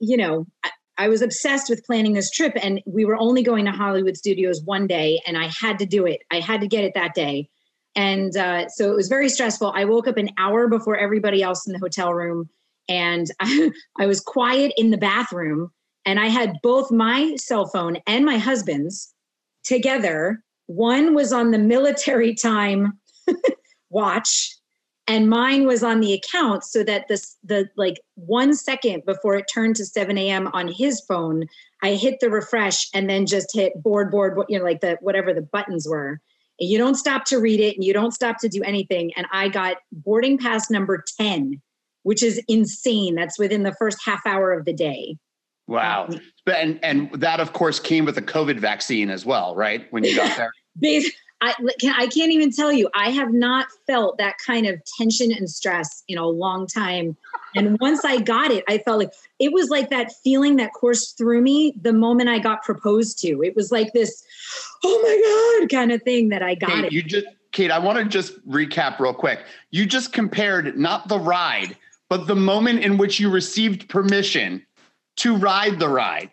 you 0.00 0.16
know 0.16 0.46
I, 0.64 0.70
I 0.96 1.08
was 1.08 1.22
obsessed 1.22 1.68
with 1.68 1.84
planning 1.84 2.12
this 2.12 2.30
trip 2.30 2.52
and 2.62 2.80
we 2.86 3.04
were 3.04 3.16
only 3.16 3.42
going 3.42 3.64
to 3.64 3.72
hollywood 3.72 4.16
studios 4.16 4.62
one 4.64 4.86
day 4.86 5.20
and 5.26 5.36
i 5.36 5.50
had 5.60 5.78
to 5.80 5.86
do 5.86 6.06
it 6.06 6.22
i 6.30 6.40
had 6.40 6.60
to 6.60 6.68
get 6.68 6.84
it 6.84 6.94
that 6.94 7.14
day 7.14 7.48
and 7.96 8.36
uh, 8.36 8.68
so 8.68 8.90
it 8.92 8.94
was 8.94 9.08
very 9.08 9.28
stressful 9.28 9.72
i 9.74 9.84
woke 9.84 10.06
up 10.06 10.16
an 10.16 10.30
hour 10.38 10.68
before 10.68 10.96
everybody 10.96 11.42
else 11.42 11.66
in 11.66 11.72
the 11.72 11.78
hotel 11.78 12.14
room 12.14 12.48
and 12.88 13.26
I, 13.40 13.70
I 13.98 14.06
was 14.06 14.20
quiet 14.20 14.72
in 14.76 14.90
the 14.90 14.98
bathroom 14.98 15.70
and 16.04 16.18
i 16.18 16.26
had 16.26 16.54
both 16.62 16.90
my 16.90 17.34
cell 17.36 17.66
phone 17.66 17.98
and 18.06 18.24
my 18.24 18.38
husband's 18.38 19.14
together. 19.68 20.42
One 20.66 21.14
was 21.14 21.32
on 21.32 21.50
the 21.50 21.58
military 21.58 22.34
time 22.34 22.98
watch 23.90 24.54
and 25.06 25.30
mine 25.30 25.66
was 25.66 25.82
on 25.82 26.00
the 26.00 26.12
account 26.12 26.64
so 26.64 26.82
that 26.84 27.08
this 27.08 27.36
the 27.42 27.68
like 27.76 28.00
one 28.16 28.54
second 28.54 29.04
before 29.06 29.36
it 29.36 29.46
turned 29.52 29.76
to 29.76 29.86
7 29.86 30.18
a.m 30.18 30.48
on 30.48 30.68
his 30.68 31.00
phone 31.08 31.44
i 31.82 31.92
hit 31.92 32.16
the 32.20 32.28
refresh 32.28 32.86
and 32.92 33.08
then 33.08 33.24
just 33.24 33.54
hit 33.54 33.82
board 33.82 34.10
board 34.10 34.38
you 34.50 34.58
know 34.58 34.64
like 34.64 34.80
the 34.80 34.98
whatever 35.00 35.32
the 35.32 35.42
buttons 35.42 35.86
were. 35.88 36.20
And 36.60 36.68
you 36.68 36.76
don't 36.76 36.96
stop 36.96 37.24
to 37.26 37.38
read 37.38 37.60
it 37.60 37.76
and 37.76 37.84
you 37.84 37.92
don't 37.92 38.12
stop 38.12 38.38
to 38.40 38.48
do 38.48 38.62
anything. 38.62 39.12
And 39.16 39.26
i 39.32 39.48
got 39.48 39.76
boarding 39.92 40.38
pass 40.38 40.70
number 40.70 41.04
10 41.18 41.60
which 42.04 42.22
is 42.22 42.42
insane. 42.48 43.14
That's 43.16 43.38
within 43.38 43.64
the 43.64 43.74
first 43.78 43.98
half 44.04 44.20
hour 44.26 44.52
of 44.52 44.64
the 44.64 44.72
day 44.72 45.16
Wow. 45.68 46.06
Um, 46.08 46.20
but 46.44 46.56
and 46.56 46.80
and 46.82 47.12
that 47.12 47.38
of 47.38 47.52
course 47.52 47.78
came 47.78 48.04
with 48.04 48.18
a 48.18 48.22
COVID 48.22 48.58
vaccine 48.58 49.10
as 49.10 49.24
well, 49.24 49.54
right? 49.54 49.86
When 49.92 50.02
you 50.02 50.16
got 50.16 50.36
there. 50.36 50.52
I, 51.40 51.54
I 51.96 52.08
can't 52.08 52.32
even 52.32 52.50
tell 52.50 52.72
you. 52.72 52.88
I 52.96 53.10
have 53.10 53.32
not 53.32 53.68
felt 53.86 54.18
that 54.18 54.34
kind 54.44 54.66
of 54.66 54.80
tension 54.98 55.30
and 55.30 55.48
stress 55.48 56.02
in 56.08 56.18
a 56.18 56.26
long 56.26 56.66
time. 56.66 57.16
And 57.54 57.78
once 57.78 58.04
I 58.04 58.20
got 58.20 58.50
it, 58.50 58.64
I 58.68 58.78
felt 58.78 58.98
like 58.98 59.12
it 59.38 59.52
was 59.52 59.68
like 59.68 59.88
that 59.90 60.12
feeling 60.24 60.56
that 60.56 60.72
coursed 60.72 61.16
through 61.16 61.42
me 61.42 61.74
the 61.80 61.92
moment 61.92 62.28
I 62.28 62.40
got 62.40 62.62
proposed 62.62 63.20
to. 63.20 63.40
It 63.44 63.54
was 63.54 63.70
like 63.70 63.92
this, 63.92 64.24
oh 64.84 65.00
my 65.00 65.60
God, 65.60 65.70
kind 65.70 65.92
of 65.92 66.02
thing 66.02 66.28
that 66.30 66.42
I 66.42 66.56
got 66.56 66.70
Kate, 66.70 66.84
it. 66.86 66.92
you 66.92 67.04
just 67.04 67.26
Kate, 67.52 67.70
I 67.70 67.78
want 67.78 67.98
to 67.98 68.04
just 68.04 68.44
recap 68.48 68.98
real 68.98 69.14
quick. 69.14 69.44
You 69.70 69.86
just 69.86 70.12
compared 70.12 70.76
not 70.76 71.06
the 71.06 71.20
ride, 71.20 71.76
but 72.08 72.26
the 72.26 72.34
moment 72.34 72.80
in 72.80 72.98
which 72.98 73.20
you 73.20 73.30
received 73.30 73.88
permission 73.88 74.66
to 75.18 75.36
ride 75.36 75.78
the 75.78 75.88
ride. 75.88 76.30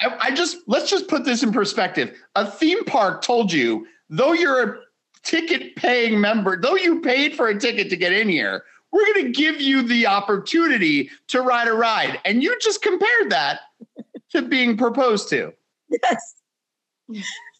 I, 0.00 0.16
I 0.20 0.30
just 0.30 0.58
let's 0.66 0.90
just 0.90 1.08
put 1.08 1.24
this 1.24 1.42
in 1.42 1.52
perspective. 1.52 2.16
A 2.34 2.48
theme 2.48 2.84
park 2.84 3.22
told 3.22 3.52
you, 3.52 3.86
though 4.08 4.32
you're 4.32 4.62
a 4.62 4.78
ticket 5.22 5.76
paying 5.76 6.20
member, 6.20 6.60
though 6.60 6.76
you 6.76 7.00
paid 7.00 7.34
for 7.34 7.48
a 7.48 7.58
ticket 7.58 7.90
to 7.90 7.96
get 7.96 8.12
in 8.12 8.28
here, 8.28 8.64
we're 8.92 9.12
going 9.12 9.26
to 9.26 9.32
give 9.32 9.60
you 9.60 9.82
the 9.82 10.06
opportunity 10.06 11.10
to 11.28 11.42
ride 11.42 11.68
a 11.68 11.72
ride. 11.72 12.20
And 12.24 12.42
you 12.42 12.56
just 12.60 12.82
compared 12.82 13.30
that 13.30 13.60
to 14.30 14.42
being 14.42 14.76
proposed 14.76 15.28
to. 15.30 15.52
Yes. 15.88 16.34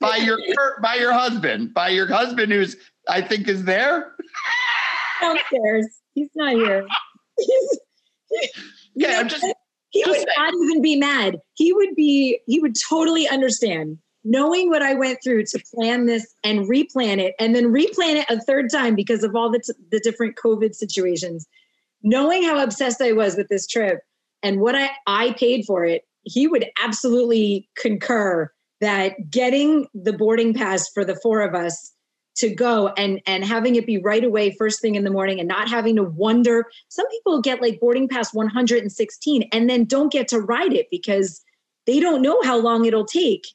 By 0.01 0.17
your 0.17 0.39
by 0.81 0.95
your 0.95 1.13
husband, 1.13 1.75
by 1.75 1.91
your 1.91 2.07
husband 2.07 2.53
who's 2.53 2.77
I 3.09 3.21
think 3.21 3.49
is 3.49 3.65
there 3.65 4.15
downstairs. 5.21 5.87
He's 6.15 6.31
not 6.35 6.53
here. 6.53 6.87
yeah, 8.95 9.19
I'm 9.21 9.29
just 9.29 9.45
he 9.95 10.03
just 10.03 10.19
would 10.19 10.29
not 10.37 10.53
even 10.55 10.83
be 10.83 10.97
mad. 10.97 11.39
He 11.55 11.73
would 11.73 11.95
be, 11.95 12.41
he 12.47 12.59
would 12.59 12.75
totally 12.89 13.29
understand 13.29 13.97
knowing 14.25 14.69
what 14.69 14.83
I 14.83 14.95
went 14.95 15.21
through 15.23 15.45
to 15.45 15.63
plan 15.73 16.07
this 16.07 16.35
and 16.43 16.69
replan 16.69 17.19
it 17.19 17.35
and 17.39 17.55
then 17.55 17.67
replan 17.67 18.17
it 18.17 18.27
a 18.29 18.41
third 18.41 18.71
time 18.73 18.97
because 18.97 19.23
of 19.23 19.37
all 19.37 19.53
the, 19.53 19.61
t- 19.61 19.73
the 19.93 20.01
different 20.01 20.37
COVID 20.37 20.75
situations. 20.75 21.47
Knowing 22.03 22.43
how 22.43 22.61
obsessed 22.61 23.01
I 23.01 23.13
was 23.13 23.37
with 23.37 23.49
this 23.49 23.69
trip 23.69 24.01
and 24.43 24.61
what 24.61 24.75
I, 24.75 24.91
I 25.07 25.35
paid 25.35 25.65
for 25.65 25.85
it, 25.85 26.03
he 26.25 26.49
would 26.49 26.67
absolutely 26.83 27.69
concur 27.77 28.51
that 28.81 29.31
getting 29.31 29.87
the 29.95 30.13
boarding 30.13 30.55
pass 30.55 30.89
for 30.89 31.05
the 31.05 31.19
four 31.23 31.41
of 31.41 31.55
us 31.55 31.93
to 32.37 32.55
go 32.55 32.89
and 32.97 33.21
and 33.27 33.45
having 33.45 33.77
it 33.77 33.87
be 33.87 33.99
right 33.99 34.25
away 34.25 34.51
first 34.51 34.81
thing 34.81 34.95
in 34.95 35.05
the 35.05 35.11
morning 35.11 35.39
and 35.39 35.49
not 35.49 35.69
having 35.69 35.97
to 35.97 36.03
wonder 36.03 36.67
some 36.89 37.07
people 37.09 37.41
get 37.41 37.63
like 37.63 37.79
boarding 37.81 38.09
pass 38.09 38.35
116 38.35 39.49
and 39.53 39.71
then 39.71 39.85
don't 39.85 40.13
get 40.13 40.29
to 40.29 40.41
ride 40.41 40.73
it 40.73 40.87
because 40.91 41.43
they 41.87 42.01
don't 42.01 42.23
know 42.23 42.41
how 42.43 42.59
long 42.59 42.85
it'll 42.85 43.07
take 43.07 43.47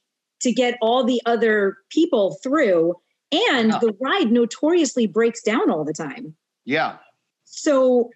to 0.42 0.52
get 0.52 0.78
all 0.82 1.04
the 1.04 1.22
other 1.26 1.78
people 1.90 2.38
through 2.42 2.96
and 3.32 3.72
Yeah. 3.72 3.80
the 3.80 3.96
ride 4.00 4.32
notoriously 4.32 5.08
breaks 5.08 5.42
down 5.42 5.70
all 5.70 5.84
the 5.84 5.94
time 5.94 6.36
yeah. 6.66 6.98
so 7.44 8.10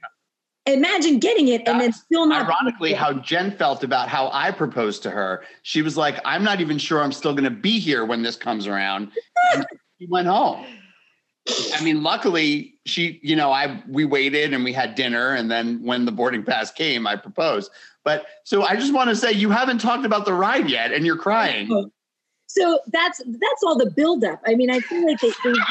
imagine 0.66 1.20
getting 1.20 1.50
it 1.50 1.62
and 1.68 1.82
then 1.82 1.92
still 1.92 2.26
not 2.26 2.46
Ironically, 2.46 2.94
how 2.94 3.12
Jen 3.14 3.52
felt 3.52 3.84
about 3.84 4.08
how 4.08 4.30
I 4.32 4.50
proposed 4.52 5.04
to 5.04 5.12
her. 5.12 5.44
She 5.64 5.82
was 5.82 5.98
like, 5.98 6.22
I'm 6.24 6.42
not 6.42 6.62
even 6.62 6.78
sure 6.78 7.02
I'm 7.04 7.12
still 7.12 7.34
going 7.34 7.44
to 7.44 7.50
be 7.50 7.80
here 7.80 8.06
when 8.06 8.22
this 8.22 8.38
comes 8.38 8.66
around. 8.66 9.12
She 10.00 10.08
went 10.08 10.28
home. 10.28 10.66
I 11.76 11.84
mean, 11.84 12.04
luckily, 12.04 12.76
she, 12.86 13.20
you 13.22 13.36
know, 13.36 13.52
I 13.52 13.84
we 13.90 14.06
waited 14.06 14.54
and 14.54 14.64
we 14.64 14.72
had 14.72 14.96
dinner, 14.96 15.34
and 15.34 15.52
then 15.52 15.84
when 15.84 16.06
the 16.06 16.12
boarding 16.12 16.44
pass 16.44 16.72
came, 16.72 17.06
I 17.06 17.16
proposed. 17.16 17.70
But 18.04 18.26
so 18.44 18.64
I 18.64 18.76
just 18.76 18.94
want 18.94 19.10
to 19.10 19.16
say, 19.16 19.32
you 19.32 19.50
haven't 19.50 19.80
talked 19.80 20.06
about 20.06 20.26
the 20.26 20.34
ride 20.34 20.70
yet, 20.70 20.94
and 20.94 21.06
you're 21.06 21.18
crying. 21.18 21.92
so 22.54 22.80
that's 22.88 23.20
that's 23.26 23.64
all 23.66 23.78
the 23.78 23.90
buildup 23.90 24.40
i 24.46 24.54
mean 24.54 24.70
i 24.70 24.80
feel 24.80 25.04
like 25.08 25.20
they, 25.22 25.30
they 25.30 25.50
you 25.50 25.66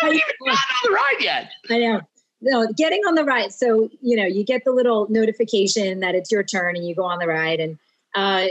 haven't 0.00 0.14
even 0.14 0.22
gotten 0.40 0.56
on 0.56 0.82
the 0.84 0.90
ride 0.90 1.16
yet. 1.20 1.50
I 1.70 1.78
know. 1.78 2.00
No, 2.44 2.66
getting 2.76 3.00
on 3.06 3.14
the 3.14 3.24
ride. 3.24 3.52
So, 3.52 3.88
you 4.00 4.16
know, 4.16 4.24
you 4.24 4.42
get 4.42 4.64
the 4.64 4.72
little 4.72 5.06
notification 5.08 6.00
that 6.00 6.16
it's 6.16 6.32
your 6.32 6.42
turn 6.42 6.74
and 6.74 6.84
you 6.84 6.92
go 6.92 7.04
on 7.04 7.20
the 7.20 7.28
ride 7.28 7.60
and 7.60 7.78
uh 8.14 8.46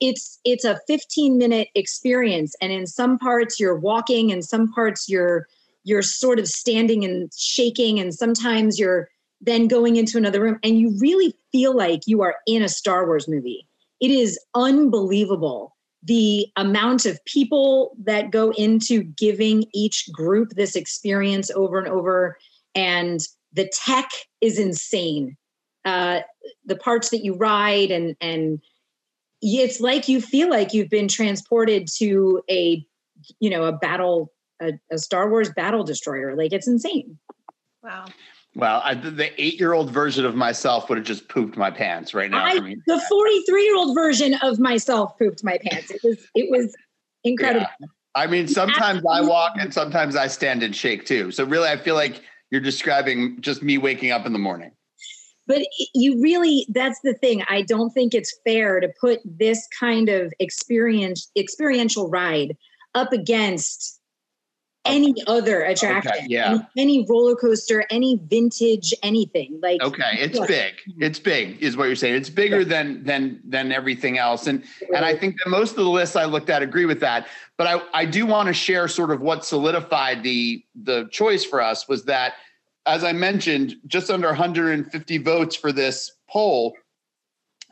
it's 0.00 0.40
it's 0.44 0.64
a 0.64 0.80
15 0.86 1.38
minute 1.38 1.68
experience 1.74 2.54
and 2.60 2.72
in 2.72 2.86
some 2.86 3.18
parts 3.18 3.60
you're 3.60 3.78
walking 3.78 4.32
and 4.32 4.44
some 4.44 4.72
parts 4.72 5.08
you're 5.08 5.46
you're 5.84 6.02
sort 6.02 6.38
of 6.38 6.48
standing 6.48 7.04
and 7.04 7.32
shaking 7.36 8.00
and 8.00 8.14
sometimes 8.14 8.78
you're 8.78 9.08
then 9.40 9.68
going 9.68 9.96
into 9.96 10.16
another 10.16 10.40
room 10.40 10.58
and 10.62 10.78
you 10.78 10.96
really 10.98 11.34
feel 11.52 11.76
like 11.76 12.00
you 12.06 12.22
are 12.22 12.36
in 12.46 12.62
a 12.62 12.68
Star 12.68 13.06
Wars 13.06 13.28
movie. 13.28 13.66
It 14.00 14.10
is 14.10 14.38
unbelievable 14.54 15.76
the 16.02 16.46
amount 16.56 17.06
of 17.06 17.22
people 17.24 17.96
that 17.98 18.30
go 18.30 18.50
into 18.52 19.02
giving 19.02 19.64
each 19.72 20.10
group 20.12 20.50
this 20.50 20.76
experience 20.76 21.50
over 21.54 21.78
and 21.78 21.88
over 21.88 22.36
and 22.74 23.20
the 23.52 23.70
tech 23.84 24.10
is 24.40 24.58
insane 24.58 25.36
uh, 25.84 26.20
the 26.64 26.76
parts 26.76 27.10
that 27.10 27.24
you 27.24 27.34
ride 27.34 27.90
and 27.90 28.16
and 28.20 28.60
it's 29.44 29.80
like 29.80 30.08
you 30.08 30.20
feel 30.20 30.48
like 30.48 30.72
you've 30.72 30.90
been 30.90 31.08
transported 31.08 31.86
to 31.98 32.42
a 32.50 32.84
you 33.40 33.50
know 33.50 33.64
a 33.64 33.72
battle 33.72 34.32
a, 34.60 34.72
a 34.90 34.98
star 34.98 35.28
wars 35.30 35.50
battle 35.50 35.84
destroyer 35.84 36.34
like 36.36 36.52
it's 36.52 36.66
insane 36.66 37.18
Wow. 37.82 38.06
Well, 38.56 38.80
I, 38.82 38.94
the- 38.94 39.10
the 39.10 39.42
eight-year-old 39.42 39.90
version 39.90 40.24
of 40.24 40.34
myself 40.34 40.88
would 40.88 40.96
have 40.96 41.06
just 41.06 41.28
pooped 41.28 41.58
my 41.58 41.70
pants 41.70 42.14
right 42.14 42.30
now. 42.30 42.42
I, 42.42 42.56
for 42.56 42.62
me. 42.62 42.76
the 42.86 42.98
43 42.98 43.62
year 43.62 43.76
old 43.76 43.94
version 43.94 44.34
of 44.42 44.58
myself 44.58 45.18
pooped 45.18 45.44
my 45.44 45.58
pants 45.58 45.90
it 45.90 46.00
was 46.02 46.16
it 46.34 46.50
was 46.50 46.74
incredible 47.24 47.66
I 48.14 48.26
mean, 48.26 48.46
sometimes 48.46 49.02
I 49.10 49.20
walk 49.20 49.54
and 49.58 49.74
sometimes 49.74 50.14
I 50.14 50.28
stand 50.28 50.62
and 50.62 50.74
shake 50.74 51.04
too. 51.04 51.32
So 51.32 51.44
really, 51.44 51.68
I 51.68 51.76
feel 51.76 51.96
like 51.96 52.22
you're 52.50 52.60
describing 52.60 53.40
just 53.40 53.60
me 53.62 53.76
waking 53.76 54.12
up 54.12 54.24
in 54.24 54.32
the 54.32 54.38
morning. 54.38 54.70
But 55.46 55.62
you 55.94 56.20
really 56.22 56.66
that's 56.70 57.00
the 57.00 57.14
thing 57.14 57.42
i 57.48 57.62
don't 57.62 57.90
think 57.90 58.14
it's 58.14 58.38
fair 58.44 58.80
to 58.80 58.88
put 59.00 59.20
this 59.24 59.66
kind 59.78 60.08
of 60.08 60.32
experience 60.40 61.30
experiential 61.36 62.08
ride 62.08 62.56
up 62.94 63.12
against 63.12 64.00
any 64.86 65.14
other 65.26 65.62
attraction 65.62 66.26
yeah. 66.28 66.58
any, 66.76 67.06
roller 67.08 67.34
coaster 67.34 67.86
any 67.90 68.20
vintage 68.28 68.92
anything 69.02 69.58
like 69.62 69.82
Okay, 69.82 70.18
it's 70.18 70.38
Yeah. 70.38 70.46
big. 70.46 70.74
It's 71.00 71.18
big, 71.18 71.62
is 71.62 71.76
what 71.76 71.84
you're 71.86 71.96
saying. 71.96 72.16
It's 72.16 72.28
bigger 72.28 72.64
than 72.64 73.02
than 73.02 73.40
than 73.48 73.72
everything 73.72 74.18
else. 74.18 74.46
And 74.46 74.62
and 74.94 75.04
I 75.04 75.16
think 75.16 75.36
that 75.42 75.48
most 75.48 75.70
of 75.70 75.76
the 75.76 75.88
lists 75.88 76.16
I 76.16 76.26
looked 76.26 76.50
at 76.50 76.62
agree 76.62 76.84
with 76.84 77.00
that. 77.00 77.28
But 77.56 77.66
I, 77.66 77.80
I 77.94 78.04
do 78.04 78.26
want 78.26 78.48
to 78.48 78.52
share 78.52 78.88
sort 78.88 79.10
of 79.10 79.22
what 79.22 79.44
solidified 79.44 80.22
the 80.22 80.62
the 80.74 81.08
choice 81.10 81.44
for 81.44 81.62
us 81.62 81.88
was 81.88 82.04
that, 82.04 82.34
as 82.86 83.04
I 83.04 83.12
mentioned, 83.12 83.76
just 83.86 84.10
under 84.10 84.28
150 84.28 85.18
votes 85.18 85.56
for 85.56 85.72
this 85.72 86.12
poll, 86.28 86.76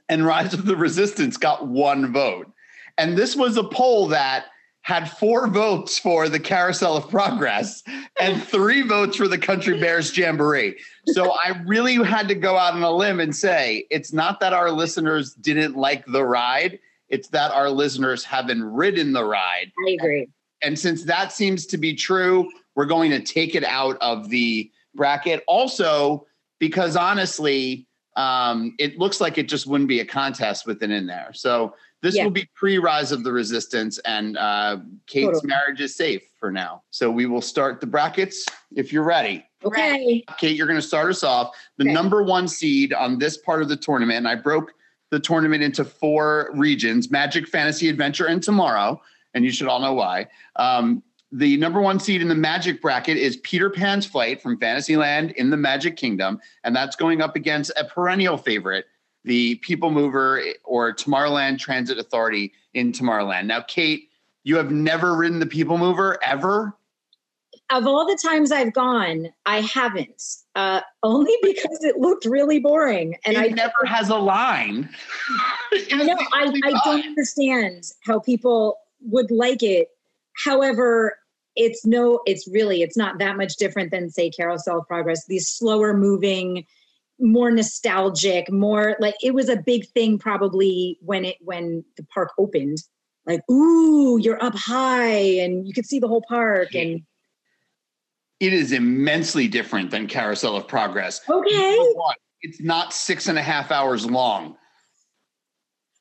and 0.09 0.27
Rise 0.27 0.55
of 0.55 0.67
the 0.67 0.77
Resistance 0.77 1.37
got 1.37 1.67
one 1.67 2.13
vote. 2.13 2.51
And 2.99 3.17
this 3.17 3.37
was 3.37 3.57
a 3.57 3.65
poll 3.65 4.09
that 4.09 4.47
had 4.83 5.09
four 5.09 5.47
votes 5.47 5.99
for 5.99 6.29
the 6.29 6.41
Carousel 6.41 6.97
of 6.97 7.09
Progress 7.09 7.85
and 8.21 8.43
three 8.43 8.83
votes 8.83 9.17
for 9.17 9.29
the 9.29 9.39
Country 9.39 9.79
Bears 9.79 10.17
Jamboree. 10.17 10.77
So 11.07 11.31
I 11.33 11.61
really 11.67 11.95
had 11.95 12.27
to 12.29 12.35
go 12.35 12.59
out 12.59 12.75
on 12.75 12.83
a 12.83 12.91
limb 12.91 13.21
and 13.21 13.35
say 13.35 13.87
it's 13.91 14.13
not 14.13 14.41
that 14.41 14.53
our 14.53 14.73
listeners 14.73 15.35
didn't 15.35 15.77
like 15.77 16.05
the 16.07 16.25
ride, 16.25 16.81
it's 17.09 17.29
that 17.29 17.53
our 17.53 17.71
listeners 17.71 18.25
haven't 18.25 18.65
ridden 18.65 19.13
the 19.13 19.25
ride. 19.25 19.71
i 19.87 19.91
agree 19.93 20.29
And 20.63 20.77
since 20.77 21.05
that 21.05 21.31
seems 21.31 21.65
to 21.67 21.79
be 21.79 21.95
true, 21.95 22.51
we're 22.75 22.87
going 22.87 23.13
to 23.13 23.21
take 23.21 23.55
it 23.55 23.65
out 23.65 23.97
of 24.01 24.31
the 24.31 24.71
bracket. 24.95 25.43
Also, 25.47 26.27
because 26.59 26.97
honestly, 26.97 27.87
um, 28.17 28.75
it 28.79 28.99
looks 28.99 29.21
like 29.21 29.39
it 29.39 29.49
just 29.49 29.67
wouldn't 29.67 29.89
be 29.89 30.01
a 30.01 30.05
contest 30.05 30.67
with 30.67 30.83
it 30.83 30.91
in 30.91 31.07
there. 31.07 31.31
So 31.33 31.75
this 32.03 32.17
Yeah. 32.17 32.25
will 32.25 32.31
be 32.31 32.49
pre-rise 32.55 33.11
of 33.13 33.25
the 33.25 33.33
resistance, 33.33 33.99
and 34.01 34.37
uh, 34.37 34.79
Kate's 35.07 35.27
Totally. 35.27 35.47
marriage 35.49 35.81
is 35.81 35.97
safe 35.97 36.23
for 36.39 36.51
now. 36.53 36.83
So 36.91 37.11
we 37.11 37.27
will 37.27 37.41
start 37.41 37.81
the 37.81 37.87
brackets 37.87 38.45
if 38.75 38.93
you're 38.93 39.05
ready. 39.05 39.45
okay 39.65 40.25
Kate, 40.39 40.57
you're 40.57 40.67
going 40.67 40.81
to 40.81 40.87
start 40.87 41.09
us 41.09 41.23
off. 41.23 41.55
The 41.79 41.85
Okay. 41.85 41.93
number 41.93 42.23
one 42.25 42.49
seed 42.49 42.93
on 42.93 43.19
this 43.19 43.39
part 43.39 43.63
of 43.63 43.69
the 43.69 43.77
tournament, 43.77 44.19
and 44.19 44.29
I 44.29 44.35
broke 44.35 44.73
the 45.11 45.21
tournament 45.21 45.63
into 45.63 45.85
four 45.85 46.51
regions 46.55 47.11
Magic, 47.11 47.47
Fantasy, 47.49 47.89
Adventure, 47.89 48.27
and 48.27 48.43
Tomorrow. 48.43 49.01
And 49.35 49.45
you 49.45 49.51
should 49.53 49.69
all 49.69 49.81
know 49.81 49.95
why. 49.95 50.27
Um, 50.57 51.03
the 51.33 51.57
number 51.57 51.81
one 51.81 51.99
seed 51.99 52.21
in 52.21 52.29
the 52.29 52.35
Magic 52.35 52.83
bracket 52.83 53.17
is 53.17 53.39
Peter 53.39 53.71
Pan's 53.71 54.05
Flight 54.05 54.43
from 54.43 54.59
Fantasyland 54.59 55.31
in 55.33 55.49
the 55.51 55.57
Magic 55.57 55.97
Kingdom. 55.97 56.39
And 56.63 56.77
that's 56.77 56.95
going 56.95 57.23
up 57.23 57.37
against 57.37 57.73
a 57.77 57.85
perennial 57.85 58.37
favorite, 58.37 58.85
the 59.25 59.55
People 59.57 59.91
Mover 59.91 60.43
or 60.65 60.93
Tomorrowland 60.93 61.59
Transit 61.59 61.99
Authority 61.99 62.53
in 62.75 62.93
Tomorrowland. 62.93 63.47
Now, 63.47 63.63
Kate, 63.63 64.11
you 64.45 64.57
have 64.57 64.71
never 64.71 65.17
ridden 65.17 65.39
the 65.39 65.47
People 65.47 65.79
Mover 65.79 66.19
ever? 66.23 66.77
of 67.71 67.87
all 67.87 68.05
the 68.07 68.19
times 68.29 68.51
i've 68.51 68.73
gone 68.73 69.29
i 69.47 69.61
haven't 69.61 70.23
uh, 70.57 70.81
only 71.03 71.33
because 71.43 71.79
it 71.83 71.97
looked 71.97 72.25
really 72.25 72.59
boring 72.59 73.17
and 73.25 73.37
it 73.37 73.41
i 73.41 73.47
never 73.47 73.73
has 73.87 74.11
a 74.11 74.17
line. 74.17 74.89
It 75.73 75.91
I. 76.35 76.53
I, 76.65 76.81
don't 76.85 77.07
understand 77.07 77.85
how 78.05 78.19
people 78.19 78.77
would 79.01 79.31
like 79.31 79.63
it. 79.63 79.89
However, 80.45 81.17
it's 81.57 81.85
no, 81.85 82.21
it's 82.27 82.49
really, 82.49 82.83
it's 82.83 82.97
not 82.97 83.19
that 83.19 83.37
much 83.37 83.57
different 83.57 83.91
than 83.91 84.11
say 84.11 84.31
Carousel 84.31 84.79
of 84.79 84.87
Progress. 84.87 85.27
These 85.27 85.49
slower 85.49 85.95
moving, 85.97 86.65
more 87.21 87.51
nostalgic, 87.51 88.51
more 88.51 88.97
like 89.01 89.15
it 89.23 89.35
was 89.35 89.49
a 89.49 89.57
big 89.57 89.87
thing 89.89 90.19
probably 90.19 90.99
when 91.01 91.25
it 91.25 91.37
when 91.41 91.85
the 91.97 92.05
park 92.05 92.31
opened. 92.39 92.79
Like, 93.27 93.41
ooh, 93.51 94.19
you're 94.21 94.43
up 94.43 94.55
high 94.57 95.13
and 95.15 95.67
you 95.67 95.73
could 95.73 95.87
see 95.87 96.01
the 96.01 96.09
whole 96.09 96.25
park. 96.29 96.75
And 96.75 97.03
It 98.41 98.53
is 98.53 98.73
immensely 98.73 99.47
different 99.47 99.91
than 99.93 100.09
Carousel 100.09 100.57
of 100.57 100.67
Progress. 100.67 101.21
okay, 101.29 101.79
it's 102.41 102.61
not 102.61 102.93
six 102.93 103.29
and 103.29 103.39
a 103.39 103.43
half 103.43 103.71
hours 103.71 104.05
long. 104.11 104.57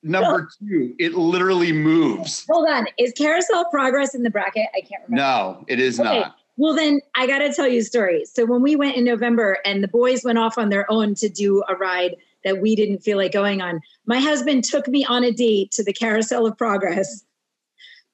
Number 0.04 0.50
two, 0.60 0.96
it 1.00 1.14
literally 1.14 1.72
moves. 1.72 2.46
hold 2.50 2.68
on. 2.70 2.88
Is 2.98 3.14
Carousel 3.14 3.66
Progress 3.66 4.16
in 4.16 4.24
the 4.24 4.30
bracket? 4.32 4.68
I 4.76 4.82
can't 4.82 5.04
remember. 5.08 5.16
No, 5.16 5.66
it 5.68 5.80
is 5.80 6.00
Okay. 6.00 6.20
not. 6.22 6.36
Well, 6.58 6.76
then 6.76 7.02
I 7.16 7.28
got 7.28 7.40
to 7.40 7.54
tell 7.54 7.68
you 7.68 7.80
a 7.80 7.84
story. 7.84 8.26
So 8.26 8.46
when 8.46 8.62
we 8.62 8.76
went 8.76 8.96
in 8.96 9.04
November 9.04 9.58
and 9.66 9.84
the 9.84 9.88
boys 9.88 10.24
went 10.24 10.38
off 10.38 10.58
on 10.58 10.70
their 10.70 10.90
own 10.92 11.16
to 11.16 11.30
do 11.30 11.64
a 11.70 11.76
ride 11.76 12.16
that 12.44 12.62
we 12.62 12.76
didn't 12.76 13.00
feel 13.00 13.18
like 13.18 13.32
going 13.32 13.62
on, 13.62 13.80
my 14.06 14.20
husband 14.20 14.64
took 14.64 14.88
me 14.88 15.06
on 15.06 15.24
a 15.24 15.32
date 15.32 15.72
to 15.72 15.84
the 15.84 15.94
Carousel 15.94 16.46
of 16.46 16.58
Progress. 16.58 17.24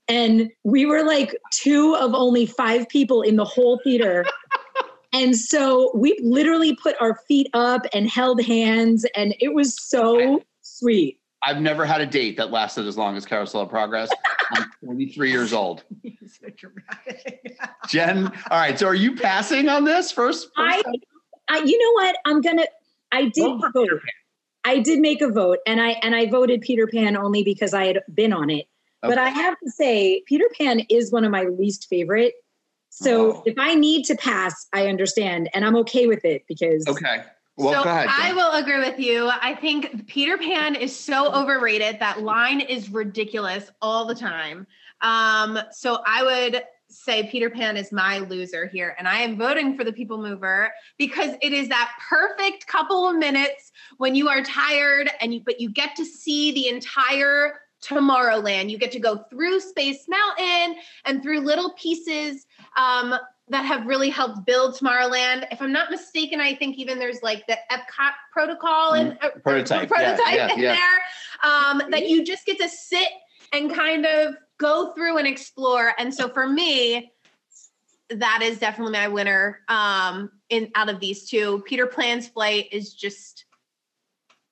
And 0.08 0.50
we 0.63 0.86
were 0.86 1.04
like 1.04 1.36
two 1.52 1.95
of 1.95 2.13
only 2.13 2.45
five 2.45 2.88
people 2.88 3.21
in 3.21 3.36
the 3.36 3.43
whole 3.45 3.80
theater. 3.84 4.26
and 5.13 5.36
so 5.36 5.91
we 5.95 6.17
literally 6.23 6.76
put 6.76 6.95
our 7.02 7.15
feet 7.28 7.47
up 7.54 7.86
and 7.93 8.10
held 8.10 8.41
hands, 8.41 9.06
and 9.15 9.36
it 9.39 9.54
was 9.54 9.76
so 9.82 10.41
sweet. 10.62 11.19
I've 11.43 11.62
never 11.62 11.86
had 11.86 12.02
a 12.02 12.06
date 12.06 12.38
that 12.38 12.52
lasted 12.52 12.88
as 12.88 12.97
long 12.97 13.15
as 13.15 13.26
Carousel 13.26 13.62
of 13.62 13.69
Progress. 13.69 14.10
I'm 14.52 14.65
23 14.84 15.32
years 15.32 15.54
old. 15.54 15.84
so. 16.28 16.47
Jen, 17.88 18.28
all 18.50 18.60
right. 18.60 18.78
So 18.78 18.88
are 18.88 18.95
you 18.95 19.15
passing 19.15 19.69
on 19.69 19.84
this 19.84 20.12
first? 20.12 20.50
I, 20.58 20.82
I, 21.50 21.60
you 21.60 21.78
know 21.78 22.04
what? 22.04 22.17
I'm 22.26 22.41
gonna. 22.41 22.65
I 23.12 23.26
did 23.26 23.43
Vote 23.43 23.71
vote. 23.73 24.02
I 24.65 24.80
did 24.80 25.00
make 25.00 25.21
a 25.21 25.30
vote, 25.30 25.60
and 25.65 25.80
I 25.80 25.91
and 26.04 26.15
I 26.15 26.26
voted 26.30 26.62
Peter 26.62 26.88
Pan 26.88 27.15
only 27.15 27.43
because 27.43 27.73
I 27.73 27.86
had 27.86 28.02
been 28.13 28.34
on 28.34 28.50
it. 28.50 28.65
But 29.02 29.17
I 29.17 29.30
have 29.30 29.56
to 29.63 29.71
say, 29.71 30.23
Peter 30.26 30.50
Pan 30.60 30.82
is 30.89 31.12
one 31.12 31.23
of 31.23 31.32
my 31.32 31.43
least 31.43 31.88
favorite. 31.88 32.34
So 32.89 33.36
Oh. 33.38 33.43
if 33.45 33.54
I 33.58 33.76
need 33.76 34.04
to 34.06 34.15
pass, 34.15 34.67
I 34.73 34.88
understand, 34.88 35.50
and 35.54 35.63
I'm 35.63 35.76
okay 35.78 36.08
with 36.08 36.26
it 36.26 36.43
because 36.47 36.86
Okay. 36.88 37.23
Well, 37.58 37.74
so 37.74 37.84
go 37.84 37.89
ahead. 37.89 38.08
I 38.10 38.34
will 38.34 38.54
agree 38.54 38.80
with 38.80 39.00
you. 39.00 39.30
I 39.30 39.56
think 39.56 40.08
Peter 40.08 40.38
Pan 40.38 40.76
is 40.76 40.96
so 40.96 41.34
overrated. 41.34 42.00
That 42.00 42.22
line 42.22 42.62
is 42.62 42.89
ridiculous 42.89 43.72
all 43.82 44.06
the 44.06 44.13
time. 44.13 44.67
Um, 45.02 45.60
so 45.72 46.04
I 46.06 46.24
would 46.24 46.63
say 46.89 47.28
Peter 47.30 47.50
Pan 47.50 47.76
is 47.76 47.91
my 47.91 48.20
loser 48.20 48.67
here, 48.67 48.96
and 49.00 49.08
I 49.08 49.20
am 49.20 49.38
voting 49.38 49.76
for 49.76 49.84
the 49.84 49.91
People 49.91 50.20
Mover 50.20 50.72
because 50.98 51.32
it 51.41 51.52
is 51.52 51.67
that 51.70 51.91
perfect 52.08 52.67
couple 52.67 53.10
of 53.10 53.17
minutes 53.17 53.72
when 53.98 54.13
you 54.13 54.30
are 54.30 54.43
tired 54.43 55.10
and 55.20 55.34
you 55.34 55.41
but 55.43 55.60
you 55.60 55.70
get 55.70 55.96
to 55.96 56.06
see 56.06 56.52
the 56.52 56.67
entire 56.67 57.60
Tomorrowland. 57.84 58.70
You 58.70 58.78
get 58.78 58.91
to 58.93 59.00
go 59.00 59.17
through 59.30 59.60
Space 59.60 60.08
Mountain 60.08 60.78
and 61.06 61.22
through 61.22 61.41
little 61.41 61.74
pieces 61.74 62.46
um, 62.76 63.13
that 63.49 63.65
have 63.65 63.86
really 63.86 64.10
helped 64.10 64.45
build 64.45 64.75
Tomorrowland. 64.75 65.47
If 65.51 65.62
I'm 65.62 65.71
not 65.71 65.89
mistaken, 65.89 66.41
I 66.41 66.53
think 66.55 66.77
even 66.77 66.99
there's 66.99 67.23
like 67.23 67.47
the 67.47 67.57
Epcot 67.71 68.12
protocol 68.31 68.93
and 68.93 69.17
uh, 69.21 69.29
Mm, 69.89 69.89
Prototype, 69.89 69.89
yeah, 70.29 70.36
yeah, 70.36 70.53
in 70.53 70.60
yeah. 70.60 70.75
there 70.75 71.51
um, 71.51 71.81
that 71.91 72.10
you 72.10 72.25
just 72.25 72.45
get 72.45 72.60
to 72.60 72.67
sit 72.67 73.07
and 73.53 73.73
kind 73.73 74.05
of 74.05 74.36
go 74.57 74.93
through 74.93 75.17
and 75.17 75.27
explore. 75.27 75.93
And 75.97 76.13
so 76.13 76.27
for 76.27 76.47
me, 76.47 77.13
that 78.10 78.41
is 78.41 78.60
definitely 78.60 78.93
my 78.93 79.07
winner 79.07 79.60
um, 79.69 80.31
in 80.49 80.71
out 80.75 80.89
of 80.89 80.99
these 80.99 81.29
two. 81.29 81.63
Peter 81.65 81.88
Pan's 81.88 82.27
flight 82.27 82.67
is 82.71 82.93
just 82.93 83.45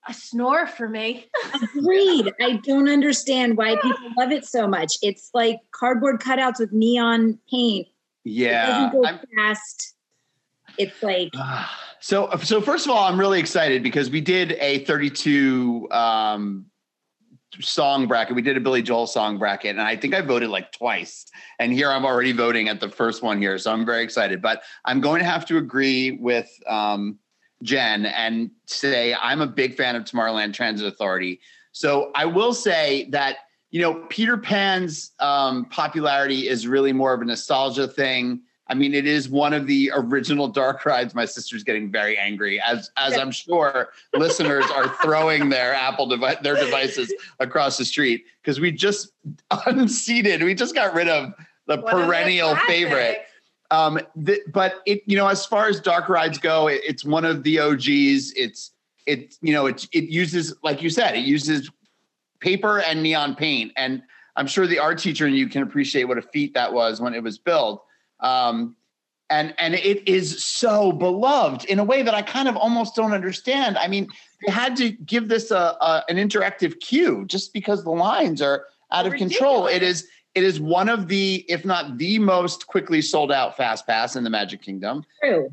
a 0.08 0.14
snore 0.14 0.68
for 0.68 0.88
me. 0.88 1.28
agreed. 1.76 2.32
I 2.40 2.58
don't 2.64 2.90
understand 2.90 3.58
why 3.58 3.76
people 3.82 4.12
love 4.18 4.32
it 4.32 4.46
so 4.46 4.68
much. 4.68 4.94
It's 5.02 5.32
like 5.34 5.60
cardboard 5.72 6.22
cutouts 6.22 6.60
with 6.60 6.72
neon 6.72 7.40
paint. 7.50 7.88
It 8.26 8.32
yeah. 8.32 8.90
doesn't 8.92 9.02
go 9.02 9.20
fast. 9.36 9.94
It's 10.78 11.02
like 11.02 11.32
So, 12.06 12.30
so 12.44 12.62
first 12.62 12.86
of 12.86 12.92
all, 12.92 13.04
I'm 13.06 13.20
really 13.20 13.40
excited 13.40 13.82
because 13.82 14.12
we 14.12 14.22
did 14.22 14.52
a 14.60 14.86
32 14.86 15.88
um, 15.90 16.68
song 17.60 18.08
bracket. 18.08 18.36
We 18.36 18.44
did 18.44 18.58
a 18.58 18.60
Billy 18.60 18.84
Joel 18.84 19.08
song 19.08 19.40
bracket, 19.40 19.72
and 19.72 19.82
I 19.82 19.96
think 19.96 20.14
I 20.14 20.22
voted 20.22 20.50
like 20.50 20.72
twice. 20.72 21.26
And 21.58 21.74
here 21.74 21.90
I'm 21.90 22.06
already 22.06 22.32
voting 22.32 22.70
at 22.70 22.80
the 22.80 22.90
first 22.90 23.24
one 23.24 23.42
here, 23.42 23.58
so 23.58 23.72
I'm 23.72 23.88
very 23.88 24.04
excited. 24.04 24.40
But 24.40 24.62
I'm 24.86 25.02
going 25.02 25.20
to 25.20 25.26
have 25.26 25.48
to 25.48 25.58
agree 25.58 26.12
with 26.12 26.48
um, 26.68 27.18
Jen 27.64 28.06
and 28.06 28.52
say 28.68 29.16
I'm 29.16 29.42
a 29.42 29.48
big 29.48 29.76
fan 29.76 29.96
of 29.96 30.04
Tomorrowland 30.04 30.54
Transit 30.54 30.86
Authority. 30.86 31.40
So 31.72 32.12
I 32.14 32.26
will 32.26 32.54
say 32.54 33.10
that 33.10 33.38
you 33.76 33.82
know 33.82 33.96
Peter 34.08 34.38
Pan's 34.38 35.12
um, 35.20 35.66
popularity 35.66 36.48
is 36.48 36.66
really 36.66 36.94
more 36.94 37.14
of 37.14 37.22
a 37.22 37.26
nostalgia 37.26 37.90
thing. 37.90 38.40
I 38.70 38.74
mean, 38.74 38.94
it 38.94 39.06
is 39.06 39.28
one 39.28 39.52
of 39.52 39.68
the 39.68 39.92
original 39.94 40.48
dark 40.48 40.86
rides. 40.86 41.14
My 41.14 41.26
sister's 41.26 41.62
getting 41.62 41.92
very 41.92 42.18
angry, 42.18 42.62
as 42.62 42.90
as 42.96 43.18
I'm 43.18 43.32
sure 43.32 43.90
listeners 44.14 44.64
are 44.74 44.88
throwing 45.04 45.50
their 45.50 45.74
Apple 45.74 46.06
device, 46.08 46.38
their 46.42 46.56
devices 46.56 47.14
across 47.42 47.78
the 47.78 47.84
street 47.84 48.24
because 48.42 48.62
we 48.62 48.72
just 48.72 49.12
unseated. 49.66 50.42
We 50.42 50.56
just 50.56 50.74
got 50.74 50.94
rid 50.94 51.10
of 51.10 51.34
the 51.68 51.82
One 51.82 51.94
of 52.00 52.08
perennial 52.08 52.56
favorite. 52.68 53.24
Um, 53.72 54.00
th- 54.26 54.40
but 54.54 54.76
it, 54.86 55.04
you 55.06 55.18
know, 55.18 55.28
as 55.28 55.46
far 55.46 55.68
as 55.68 55.82
dark 55.82 56.08
rides 56.08 56.38
go, 56.38 56.68
it, 56.70 56.80
it's 56.86 57.04
one 57.04 57.26
of 57.26 57.44
the 57.44 57.60
OGs. 57.60 58.32
It's 58.38 58.72
it, 59.06 59.36
you 59.42 59.52
know, 59.52 59.66
it 59.66 59.86
it 59.92 60.06
uses, 60.06 60.56
like 60.64 60.82
you 60.82 60.90
said, 60.90 61.16
it 61.16 61.26
uses 61.26 61.70
paper 62.40 62.80
and 62.80 63.02
neon 63.02 63.36
paint, 63.36 63.72
and 63.76 64.02
I'm 64.36 64.48
sure 64.48 64.68
the 64.68 64.80
art 64.80 65.00
teacher 65.00 65.26
and 65.26 65.36
you 65.36 65.48
can 65.48 65.64
appreciate 65.64 66.06
what 66.06 66.18
a 66.18 66.22
feat 66.22 66.54
that 66.54 66.74
was 66.74 67.00
when 67.00 67.14
it 67.14 67.24
was 67.24 67.38
built. 67.38 67.84
Um, 68.20 68.76
and 69.30 69.56
and 69.58 69.74
it 69.74 70.08
is 70.08 70.44
so 70.44 70.92
beloved 70.92 71.66
in 71.66 71.80
a 71.80 71.84
way 71.84 72.04
that 72.04 72.14
I 72.14 72.22
kind 72.22 72.48
of 72.48 72.56
almost 72.56 72.96
don't 72.96 73.12
understand. 73.14 73.78
I 73.78 73.88
mean, 73.88 74.08
they 74.46 74.52
had 74.52 74.76
to 74.78 74.92
give 74.92 75.30
this 75.30 75.52
a, 75.52 75.78
a 75.82 76.04
an 76.10 76.18
interactive 76.18 76.80
cue 76.80 77.26
just 77.26 77.54
because 77.54 77.84
the 77.84 77.92
lines 77.92 78.42
are 78.42 78.66
out 78.92 79.08
of 79.08 79.14
control. 79.14 79.66
It 79.68 79.82
is 79.82 80.08
it 80.36 80.44
is 80.44 80.60
one 80.60 80.90
of 80.90 81.08
the, 81.08 81.46
if 81.48 81.64
not 81.64 81.98
the 81.98 82.20
most 82.20 82.68
quickly 82.68 83.02
sold 83.02 83.32
out 83.32 83.56
fast 83.56 83.88
pass 83.88 84.18
in 84.18 84.24
the 84.24 84.30
Magic 84.30 84.62
Kingdom. 84.62 85.06
true. 85.24 85.50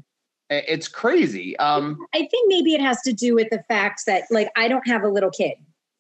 It's 0.51 0.87
crazy. 0.87 1.57
Um, 1.59 1.97
I 2.15 2.27
think 2.27 2.49
maybe 2.49 2.75
it 2.75 2.83
has 2.83 3.01
to 3.03 3.13
do 3.15 3.35
with 3.35 3.49
the 3.51 3.63
fact 3.69 4.03
that 4.07 4.25
like 4.31 4.51
I 4.55 4.69
don't 4.69 4.87
have 4.87 5.03
a 5.03 5.09
little 5.09 5.31
kid 5.31 5.55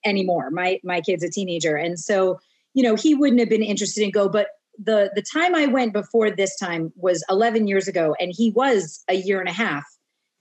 anymore. 0.04 0.50
My 0.50 0.80
my 0.84 1.00
kid's 1.00 1.24
a 1.24 1.30
teenager, 1.30 1.76
and 1.76 1.98
so 1.98 2.38
you 2.74 2.82
know 2.82 2.94
he 2.94 3.14
wouldn't 3.14 3.40
have 3.40 3.48
been 3.48 3.62
interested 3.62 4.02
in 4.02 4.10
go. 4.10 4.28
But 4.28 4.48
the 4.78 5.10
the 5.14 5.22
time 5.22 5.54
I 5.54 5.66
went 5.66 5.92
before 5.92 6.30
this 6.30 6.58
time 6.58 6.92
was 6.96 7.24
11 7.28 7.66
years 7.66 7.88
ago, 7.88 8.14
and 8.20 8.32
he 8.34 8.50
was 8.50 9.02
a 9.08 9.14
year 9.14 9.40
and 9.40 9.48
a 9.48 9.52
half. 9.52 9.84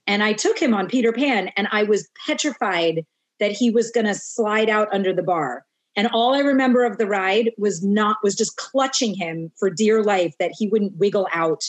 And 0.06 0.22
I 0.22 0.32
took 0.32 0.58
him 0.58 0.74
on 0.74 0.88
Peter 0.88 1.12
Pan, 1.12 1.48
and 1.56 1.68
I 1.70 1.84
was 1.84 2.08
petrified 2.26 3.06
that 3.38 3.52
he 3.52 3.70
was 3.70 3.90
going 3.90 4.06
to 4.06 4.14
slide 4.14 4.68
out 4.68 4.88
under 4.92 5.12
the 5.12 5.22
bar. 5.22 5.64
And 5.94 6.08
all 6.12 6.34
I 6.34 6.40
remember 6.40 6.84
of 6.84 6.98
the 6.98 7.06
ride 7.06 7.50
was 7.58 7.82
not 7.82 8.16
was 8.22 8.34
just 8.34 8.56
clutching 8.56 9.14
him 9.14 9.52
for 9.58 9.68
dear 9.68 10.02
life 10.02 10.34
that 10.38 10.52
he 10.56 10.68
wouldn't 10.68 10.96
wiggle 10.96 11.28
out. 11.32 11.64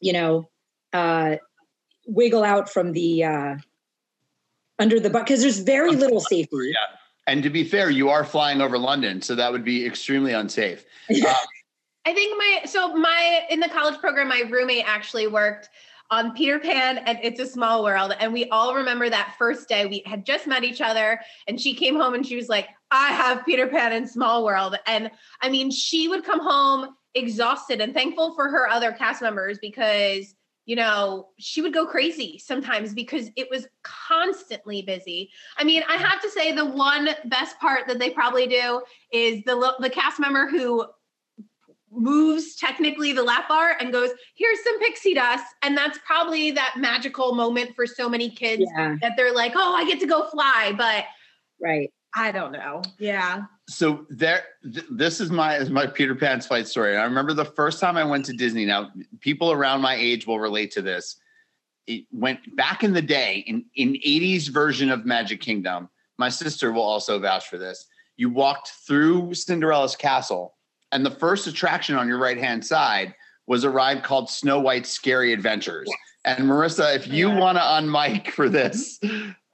You 0.00 0.12
know, 0.12 0.50
uh, 0.92 1.36
wiggle 2.06 2.44
out 2.44 2.70
from 2.70 2.92
the 2.92 3.24
uh, 3.24 3.56
under 4.80 4.98
the 4.98 5.10
butt 5.10 5.26
because 5.26 5.42
there's 5.42 5.60
very 5.60 5.94
little 5.94 6.20
safety. 6.20 6.72
Yeah. 6.72 6.96
and 7.26 7.42
to 7.42 7.50
be 7.50 7.62
fair, 7.64 7.90
you 7.90 8.08
are 8.08 8.24
flying 8.24 8.60
over 8.60 8.78
London, 8.78 9.22
so 9.22 9.34
that 9.34 9.52
would 9.52 9.64
be 9.64 9.86
extremely 9.86 10.32
unsafe. 10.32 10.84
Um, 11.10 11.34
I 12.06 12.14
think 12.14 12.38
my 12.38 12.62
so 12.64 12.96
my 12.96 13.42
in 13.50 13.60
the 13.60 13.68
college 13.68 13.98
program, 14.00 14.28
my 14.28 14.44
roommate 14.48 14.84
actually 14.86 15.26
worked 15.26 15.68
on 16.10 16.32
Peter 16.34 16.58
Pan 16.58 16.98
and 16.98 17.18
It's 17.22 17.38
a 17.40 17.46
Small 17.46 17.84
World. 17.84 18.14
And 18.18 18.32
we 18.32 18.48
all 18.48 18.74
remember 18.74 19.08
that 19.08 19.34
first 19.38 19.68
day 19.68 19.86
we 19.86 20.02
had 20.06 20.26
just 20.26 20.46
met 20.46 20.64
each 20.64 20.80
other 20.80 21.20
and 21.46 21.60
she 21.60 21.74
came 21.74 21.94
home 21.94 22.14
and 22.14 22.26
she 22.26 22.36
was 22.36 22.48
like, 22.48 22.68
I 22.90 23.08
have 23.08 23.44
Peter 23.44 23.68
Pan 23.68 23.92
and 23.92 24.08
Small 24.08 24.44
World. 24.44 24.76
And 24.86 25.10
I 25.40 25.48
mean, 25.50 25.70
she 25.70 26.08
would 26.08 26.24
come 26.24 26.40
home 26.40 26.96
exhausted 27.14 27.80
and 27.80 27.94
thankful 27.94 28.34
for 28.34 28.48
her 28.48 28.68
other 28.68 28.92
cast 28.92 29.22
members 29.22 29.58
because 29.60 30.34
you 30.70 30.76
know, 30.76 31.30
she 31.36 31.62
would 31.62 31.74
go 31.74 31.84
crazy 31.84 32.38
sometimes 32.38 32.94
because 32.94 33.28
it 33.34 33.48
was 33.50 33.66
constantly 33.82 34.82
busy. 34.82 35.28
I 35.56 35.64
mean, 35.64 35.82
I 35.88 35.96
have 35.96 36.22
to 36.22 36.30
say 36.30 36.52
the 36.52 36.64
one 36.64 37.08
best 37.24 37.58
part 37.58 37.88
that 37.88 37.98
they 37.98 38.10
probably 38.10 38.46
do 38.46 38.80
is 39.12 39.42
the 39.42 39.74
the 39.80 39.90
cast 39.90 40.20
member 40.20 40.46
who 40.48 40.86
moves 41.90 42.54
technically 42.54 43.12
the 43.12 43.24
lap 43.24 43.48
bar 43.48 43.78
and 43.80 43.92
goes, 43.92 44.10
"Here's 44.36 44.62
some 44.62 44.78
pixie 44.78 45.12
dust," 45.12 45.44
and 45.62 45.76
that's 45.76 45.98
probably 46.06 46.52
that 46.52 46.76
magical 46.76 47.34
moment 47.34 47.74
for 47.74 47.84
so 47.84 48.08
many 48.08 48.30
kids 48.30 48.62
Yeah, 48.76 48.94
that 49.02 49.14
they're 49.16 49.34
like, 49.34 49.54
"Oh, 49.56 49.74
I 49.74 49.84
get 49.86 49.98
to 49.98 50.06
go 50.06 50.28
fly," 50.28 50.72
but 50.78 51.04
right. 51.60 51.90
I 52.14 52.32
don't 52.32 52.52
know. 52.52 52.82
Yeah. 52.98 53.44
so 53.68 54.04
there 54.10 54.42
th- 54.64 54.86
this 54.90 55.20
is 55.20 55.30
my 55.30 55.56
is 55.56 55.70
my 55.70 55.86
peter 55.86 56.14
pan's 56.16 56.46
flight 56.46 56.66
story 56.66 56.96
i 56.96 57.04
remember 57.04 57.32
the 57.32 57.44
first 57.44 57.78
time 57.80 57.96
i 57.96 58.02
went 58.04 58.24
to 58.24 58.32
disney 58.32 58.64
now 58.64 58.90
people 59.20 59.52
around 59.52 59.80
my 59.80 59.94
age 59.94 60.26
will 60.26 60.40
relate 60.40 60.72
to 60.72 60.82
this 60.82 61.16
it 61.86 62.04
went 62.10 62.40
back 62.56 62.82
in 62.82 62.92
the 62.92 63.02
day 63.02 63.44
in 63.46 63.64
in 63.76 63.92
80s 63.94 64.48
version 64.48 64.90
of 64.90 65.06
magic 65.06 65.40
kingdom 65.40 65.88
my 66.18 66.28
sister 66.28 66.72
will 66.72 66.82
also 66.82 67.18
vouch 67.20 67.48
for 67.48 67.58
this 67.58 67.86
you 68.16 68.28
walked 68.28 68.70
through 68.86 69.32
cinderella's 69.34 69.94
castle 69.94 70.56
and 70.90 71.06
the 71.06 71.10
first 71.12 71.46
attraction 71.46 71.94
on 71.94 72.08
your 72.08 72.18
right 72.18 72.38
hand 72.38 72.64
side 72.66 73.14
was 73.46 73.62
a 73.62 73.70
ride 73.70 74.02
called 74.02 74.28
snow 74.28 74.58
white's 74.58 74.90
scary 74.90 75.32
adventures 75.32 75.88
and 76.24 76.40
marissa 76.44 76.96
if 76.96 77.06
you 77.06 77.28
Yeah. 77.28 77.38
want 77.38 77.56
to 77.56 77.62
unmic 77.62 78.30
for 78.32 78.48
this 78.48 78.98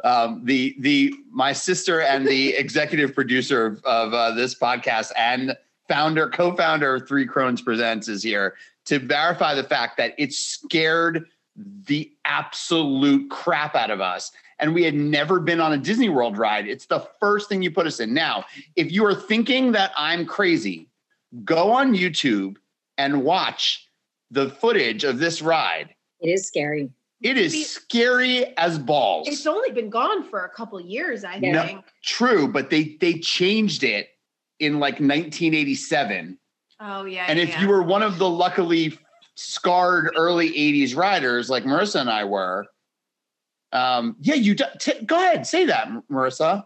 um, 0.07 0.41
the 0.45 0.77
the 0.79 1.13
my 1.31 1.53
sister 1.53 2.01
and 2.01 2.27
the 2.27 2.55
executive 2.65 3.15
producer 3.15 3.67
of, 3.67 3.85
of 3.85 4.15
uh, 4.15 4.31
this 4.33 4.55
podcast 4.55 5.11
and 5.17 5.57
founder 5.89 6.29
co-founder 6.29 6.95
of 6.95 7.09
Three 7.09 7.27
Crones 7.27 7.61
Presents 7.61 8.09
is 8.09 8.23
here. 8.23 8.55
to 8.87 8.99
verify 9.01 9.55
the 9.55 9.65
fact 9.65 9.97
that 9.97 10.15
it 10.17 10.33
scared 10.33 11.27
the 11.87 12.13
absolute 12.25 13.29
crap 13.31 13.75
out 13.75 13.91
of 13.91 14.01
us. 14.01 14.31
And 14.59 14.75
we 14.75 14.85
had 14.85 14.95
never 14.95 15.41
been 15.41 15.61
on 15.61 15.73
a 15.73 15.79
Disney 15.79 16.09
World 16.09 16.39
ride. 16.39 16.67
It's 16.69 16.87
the 16.87 17.07
first 17.21 17.49
thing 17.49 17.63
you 17.63 17.71
put 17.71 17.87
us 17.87 18.01
in. 18.01 18.15
Now, 18.15 18.45
if 18.77 18.91
you 18.93 19.05
are 19.05 19.15
thinking 19.15 19.73
that 19.73 19.93
I'm 19.97 20.25
crazy, 20.25 20.89
go 21.45 21.71
on 21.73 21.95
YouTube 21.95 22.57
and 22.97 23.23
watch 23.23 23.89
the 24.31 24.51
footage 24.51 25.05
of 25.05 25.19
this 25.19 25.43
ride. 25.43 25.95
It 26.21 26.29
is 26.29 26.47
scary. 26.47 26.91
It 27.23 27.39
is 27.39 27.53
See- 27.53 27.65
scary 27.65 28.57
as 28.59 28.79
balls. 28.79 29.29
It's 29.29 29.47
only 29.47 29.71
been 29.71 29.91
gone 29.91 30.23
for 30.23 30.45
a 30.45 30.49
couple 30.51 30.81
years, 30.81 31.25
I 31.25 31.41
think. 31.41 31.55
No. 31.55 31.83
True, 32.05 32.47
but 32.49 32.71
they 32.71 32.97
they 33.01 33.15
changed 33.15 33.85
it 33.85 34.09
in 34.61 34.75
like 34.75 34.95
1987. 34.95 36.39
Oh 36.81 37.05
yeah. 37.05 37.27
And 37.29 37.39
if 37.39 37.51
yeah. 37.51 37.61
you 37.63 37.69
were 37.69 37.83
one 37.83 38.03
of 38.03 38.19
the 38.19 38.29
luckily 38.29 38.99
scarred 39.35 40.13
early 40.17 40.51
80s 40.51 40.97
riders 40.97 41.51
like 41.51 41.65
Marissa 41.65 42.01
and 42.01 42.11
I 42.11 42.25
were, 42.25 42.67
um, 43.73 44.17
yeah, 44.21 44.35
you 44.35 44.55
t- 44.55 45.05
go 45.05 45.17
ahead, 45.17 45.47
say 45.47 45.67
that, 45.67 45.89
Marissa. 46.11 46.65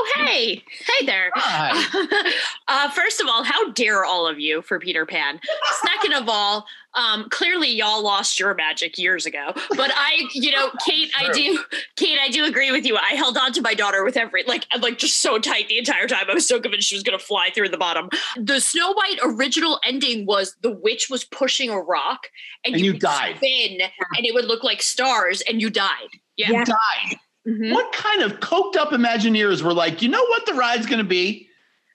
Oh, 0.00 0.12
hey. 0.16 0.62
Hey 0.70 1.06
there. 1.06 1.30
Hi. 1.34 2.32
uh, 2.68 2.90
first 2.90 3.20
of 3.20 3.26
all, 3.26 3.42
how 3.42 3.72
dare 3.72 4.04
all 4.04 4.28
of 4.28 4.38
you 4.38 4.62
for 4.62 4.78
Peter 4.78 5.04
Pan? 5.04 5.40
Second 5.84 6.14
of 6.14 6.28
all, 6.28 6.66
um, 6.94 7.28
clearly 7.30 7.68
y'all 7.68 8.02
lost 8.02 8.38
your 8.38 8.54
magic 8.54 8.96
years 8.96 9.26
ago. 9.26 9.52
But 9.76 9.90
I, 9.94 10.28
you 10.32 10.52
know, 10.52 10.70
Kate, 10.86 11.10
I 11.18 11.32
do, 11.32 11.58
Kate, 11.96 12.18
I 12.20 12.28
do 12.28 12.44
agree 12.44 12.70
with 12.70 12.86
you. 12.86 12.96
I 12.96 13.14
held 13.14 13.36
on 13.36 13.52
to 13.54 13.60
my 13.62 13.74
daughter 13.74 14.04
with 14.04 14.16
every, 14.16 14.44
like, 14.44 14.66
I'm 14.72 14.80
like 14.80 14.98
just 14.98 15.20
so 15.20 15.38
tight 15.38 15.68
the 15.68 15.78
entire 15.78 16.06
time. 16.06 16.26
I 16.30 16.34
was 16.34 16.46
so 16.46 16.60
convinced 16.60 16.88
she 16.88 16.94
was 16.94 17.02
going 17.02 17.18
to 17.18 17.24
fly 17.24 17.50
through 17.54 17.70
the 17.70 17.78
bottom. 17.78 18.08
The 18.36 18.60
Snow 18.60 18.92
White 18.92 19.18
original 19.22 19.80
ending 19.84 20.26
was 20.26 20.56
the 20.62 20.70
witch 20.70 21.08
was 21.10 21.24
pushing 21.24 21.70
a 21.70 21.78
rock 21.80 22.28
and, 22.64 22.74
And 22.76 22.84
you 22.84 22.92
would 22.92 23.00
died. 23.00 23.36
spin 23.36 23.80
and 24.16 24.26
it 24.26 24.32
would 24.32 24.44
look 24.46 24.62
like 24.62 24.80
stars 24.80 25.42
and 25.48 25.60
you 25.60 25.70
died. 25.70 26.08
Yeah. 26.36 26.52
Yeah. 26.52 26.64
Died. 26.64 27.18
Mhm. 27.48 27.72
What 27.72 27.92
kind 27.92 28.22
of 28.22 28.40
coked 28.40 28.76
up 28.76 28.90
Imagineers 28.90 29.62
were 29.62 29.72
like, 29.72 30.02
you 30.02 30.08
know 30.08 30.22
what 30.26 30.44
the 30.44 30.54
ride's 30.54 30.86
going 30.86 30.98
to 30.98 31.04
be? 31.04 31.48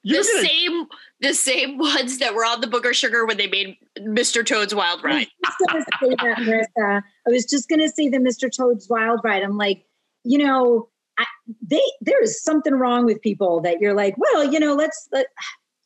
You're 0.03 0.21
the 0.21 0.29
gonna 0.33 0.47
same 0.47 0.85
the 1.21 1.33
same 1.33 1.77
ones 1.77 2.17
that 2.19 2.35
were 2.35 2.43
on 2.43 2.59
the 2.61 2.67
Booger 2.67 2.93
Sugar 2.93 3.25
when 3.25 3.37
they 3.37 3.47
made 3.47 3.77
Mr. 3.99 4.45
Toad's 4.45 4.75
Wild 4.75 5.01
Ride. 5.03 5.27
I 5.45 5.49
was 5.49 5.55
just 5.59 5.69
gonna 5.69 5.85
say 6.01 6.15
that, 6.21 6.37
Marissa. 6.39 7.01
I 7.25 7.29
was 7.29 7.45
just 7.45 7.69
gonna 7.69 7.87
say 7.87 8.09
the 8.09 8.17
Mr. 8.17 8.53
Toad's 8.53 8.89
Wild 8.89 9.21
Ride. 9.23 9.43
I'm 9.43 9.57
like, 9.57 9.85
you 10.25 10.37
know, 10.37 10.89
I, 11.17 11.25
they 11.61 11.81
there 12.01 12.21
is 12.21 12.43
something 12.43 12.73
wrong 12.73 13.05
with 13.05 13.21
people 13.21 13.61
that 13.61 13.79
you're 13.79 13.93
like, 13.93 14.15
well, 14.17 14.43
you 14.43 14.59
know, 14.59 14.75
let's 14.75 15.07
let. 15.11 15.27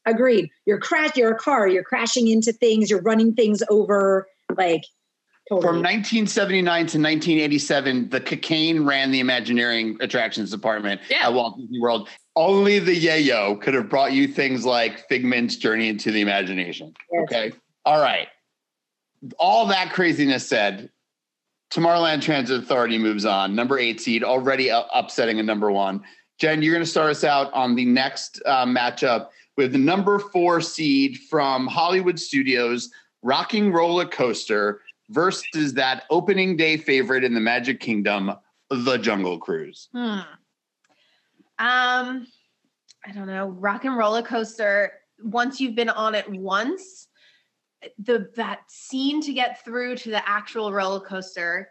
Agreed. 0.07 0.49
You're 0.65 0.79
crash. 0.79 1.17
You're 1.17 1.33
a 1.33 1.37
car. 1.37 1.67
You're 1.67 1.83
crashing 1.83 2.29
into 2.29 2.53
things. 2.53 2.89
You're 2.89 3.01
running 3.01 3.33
things 3.33 3.61
over. 3.69 4.25
Like, 4.55 4.83
From 5.49 5.81
1979 5.81 6.63
to 6.63 6.81
1987, 6.99 8.09
the 8.09 8.19
cocaine 8.19 8.83
ran 8.83 9.11
the 9.11 9.21
Imagineering 9.21 9.97
attractions 10.01 10.51
department 10.51 10.99
Yeah. 11.09 11.27
at 11.27 11.33
Walt 11.33 11.57
Disney 11.57 11.79
World. 11.79 12.09
Only 12.35 12.79
the 12.79 12.99
yayo 12.99 13.59
could 13.61 13.73
have 13.73 13.87
brought 13.89 14.11
you 14.11 14.27
things 14.27 14.65
like 14.65 15.07
Figment's 15.07 15.55
Journey 15.55 15.87
into 15.87 16.11
the 16.11 16.19
Imagination. 16.21 16.93
Yes. 17.11 17.23
Okay. 17.23 17.51
All 17.85 18.01
right. 18.01 18.27
All 19.39 19.65
that 19.67 19.93
craziness 19.93 20.47
said, 20.47 20.89
Tomorrowland 21.71 22.21
Transit 22.21 22.61
Authority 22.61 22.97
moves 22.97 23.25
on. 23.25 23.55
Number 23.55 23.79
eight 23.79 24.01
seed, 24.01 24.23
already 24.23 24.69
upsetting 24.69 25.39
a 25.39 25.43
number 25.43 25.71
one. 25.71 26.03
Jen, 26.39 26.61
you're 26.61 26.73
going 26.73 26.85
to 26.85 26.89
start 26.89 27.09
us 27.09 27.23
out 27.23 27.51
on 27.53 27.73
the 27.75 27.85
next 27.85 28.41
uh, 28.45 28.65
matchup 28.65 29.29
with 29.55 29.71
the 29.71 29.77
number 29.77 30.19
four 30.19 30.61
seed 30.61 31.17
from 31.29 31.67
Hollywood 31.67 32.19
Studios, 32.19 32.89
Rocking 33.23 33.71
Roller 33.71 34.05
Coaster, 34.05 34.81
versus 35.09 35.73
that 35.73 36.03
opening 36.09 36.57
day 36.57 36.77
favorite 36.77 37.23
in 37.23 37.33
the 37.33 37.39
Magic 37.39 37.79
Kingdom, 37.79 38.31
The 38.69 38.97
Jungle 38.97 39.39
Cruise. 39.39 39.89
Hmm. 39.93 40.19
Um, 41.59 42.27
I 43.05 43.11
don't 43.13 43.27
know. 43.27 43.47
Rock 43.47 43.85
and 43.85 43.97
roller 43.97 44.21
coaster. 44.21 44.91
Once 45.23 45.59
you've 45.59 45.75
been 45.75 45.89
on 45.89 46.13
it 46.13 46.29
once, 46.29 47.07
the 47.99 48.29
that 48.35 48.59
scene 48.67 49.21
to 49.21 49.33
get 49.33 49.63
through 49.63 49.95
to 49.97 50.09
the 50.09 50.27
actual 50.27 50.71
roller 50.73 50.99
coaster. 50.99 51.69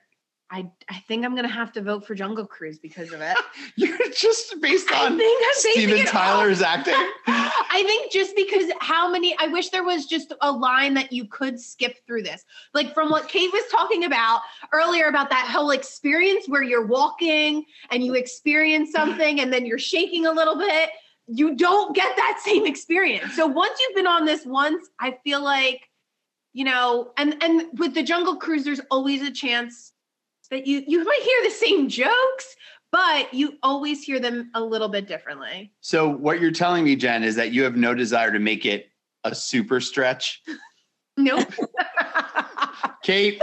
I 0.51 0.71
I 0.89 0.99
think 1.09 1.25
I'm 1.25 1.35
gonna 1.35 1.49
have 1.49 1.73
to 1.73 1.83
vote 1.83 2.07
for 2.07 2.15
Jungle 2.15 2.47
Cruise 2.47 2.79
because 2.79 3.13
of 3.13 3.21
it. 3.21 3.37
You're 3.77 3.99
just 4.11 4.61
based 4.61 4.91
on 4.93 5.21
Steven 5.53 6.07
Tyler's 6.07 6.63
acting. 6.63 6.95
I 7.27 7.83
think 7.85 8.13
just 8.13 8.35
because 8.37 8.71
how 8.81 9.11
many, 9.11 9.37
I 9.39 9.49
wish 9.49 9.71
there 9.71 9.85
was 9.85 10.07
just 10.07 10.33
a 10.41 10.51
line 10.51 10.95
that 10.95 11.13
you 11.13 11.27
could 11.27 11.61
skip 11.61 11.97
through 12.07 12.23
this. 12.23 12.45
Like 12.75 12.95
from 12.95 13.11
what 13.11 13.29
Kate 13.29 13.51
was 13.53 13.65
talking 13.71 14.05
about 14.05 14.41
earlier 14.73 15.07
about 15.07 15.31
that 15.31 15.49
whole 15.51 15.73
experience 15.73 16.49
where 16.49 16.63
you're 16.63 16.87
walking 16.87 17.65
and 17.91 18.05
you 18.05 18.15
experience 18.15 18.93
something 18.93 19.41
and 19.41 19.53
then 19.53 19.67
you're 19.67 19.79
shaking 19.79 20.27
a 20.27 20.33
little 20.33 20.57
bit. 20.57 20.91
You 21.27 21.57
don't 21.57 21.95
get 21.95 22.17
that 22.17 22.41
same 22.43 22.67
experience. 22.67 23.35
So 23.35 23.47
once 23.47 23.79
you've 23.81 23.97
been 23.97 24.07
on 24.07 24.25
this 24.25 24.47
once, 24.47 24.89
I 25.01 25.19
feel 25.25 25.43
like, 25.43 25.91
you 26.53 26.65
know, 26.65 27.13
and 27.19 27.37
and 27.43 27.79
with 27.79 27.95
the 27.95 28.03
Jungle 28.03 28.37
Cruise, 28.37 28.65
there's 28.65 28.81
always 28.91 29.23
a 29.23 29.31
chance 29.31 29.93
that 30.51 30.67
you 30.67 30.83
you 30.87 31.05
might 31.05 31.21
hear 31.23 31.43
the 31.45 31.51
same 31.51 31.89
jokes, 31.89 32.57
but 32.93 33.33
you 33.33 33.55
always 33.63 34.03
hear 34.03 34.21
them 34.21 34.51
a 34.55 34.61
little 34.61 34.89
bit 34.89 35.07
differently. 35.07 35.73
So 35.81 36.09
what 36.09 36.41
you're 36.41 36.51
telling 36.51 36.85
me, 36.85 36.97
Jen, 36.97 37.25
is 37.25 37.37
that 37.37 37.53
you 37.53 37.63
have 37.65 37.77
no 37.77 37.95
desire 37.95 38.33
to 38.33 38.39
make 38.39 38.65
it 38.67 38.89
a 39.25 39.35
super 39.35 39.81
stretch. 39.81 40.43
Nope. 41.17 41.49
Kate, 43.03 43.43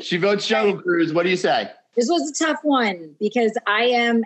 she 0.00 0.16
votes 0.16 0.46
Jungle 0.46 0.80
Cruise. 0.80 1.12
What 1.12 1.24
do 1.24 1.30
you 1.30 1.36
say? 1.36 1.70
this 1.96 2.08
was 2.08 2.30
a 2.30 2.44
tough 2.44 2.60
one 2.62 3.14
because 3.20 3.56
I 3.66 3.84
am 3.84 4.22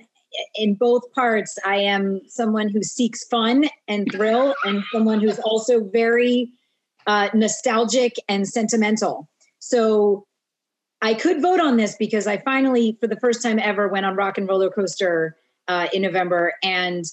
in 0.55 0.75
both 0.75 1.11
parts. 1.13 1.59
I 1.65 1.77
am 1.77 2.21
someone 2.29 2.69
who 2.69 2.83
seeks 2.83 3.25
fun 3.25 3.65
and 3.89 4.11
thrill, 4.13 4.55
and 4.65 4.83
someone 4.93 5.21
who's 5.21 5.39
also 5.41 5.85
very 5.85 6.51
uh, 7.07 7.29
nostalgic 7.35 8.15
and 8.29 8.47
sentimental. 8.47 9.29
So 9.59 10.26
I 11.03 11.15
could 11.15 11.43
vote 11.43 11.61
on 11.61 11.77
this 11.77 11.97
because 11.97 12.27
I 12.27 12.39
finally, 12.39 12.97
for 13.01 13.07
the 13.07 13.17
first 13.17 13.43
time 13.43 13.59
ever, 13.59 13.89
went 13.89 14.07
on 14.07 14.17
Rock 14.17 14.39
and 14.39 14.49
Roller 14.49 14.71
Coaster 14.71 15.37
uh, 15.69 15.89
in 15.93 16.03
November, 16.03 16.55
and 16.63 17.05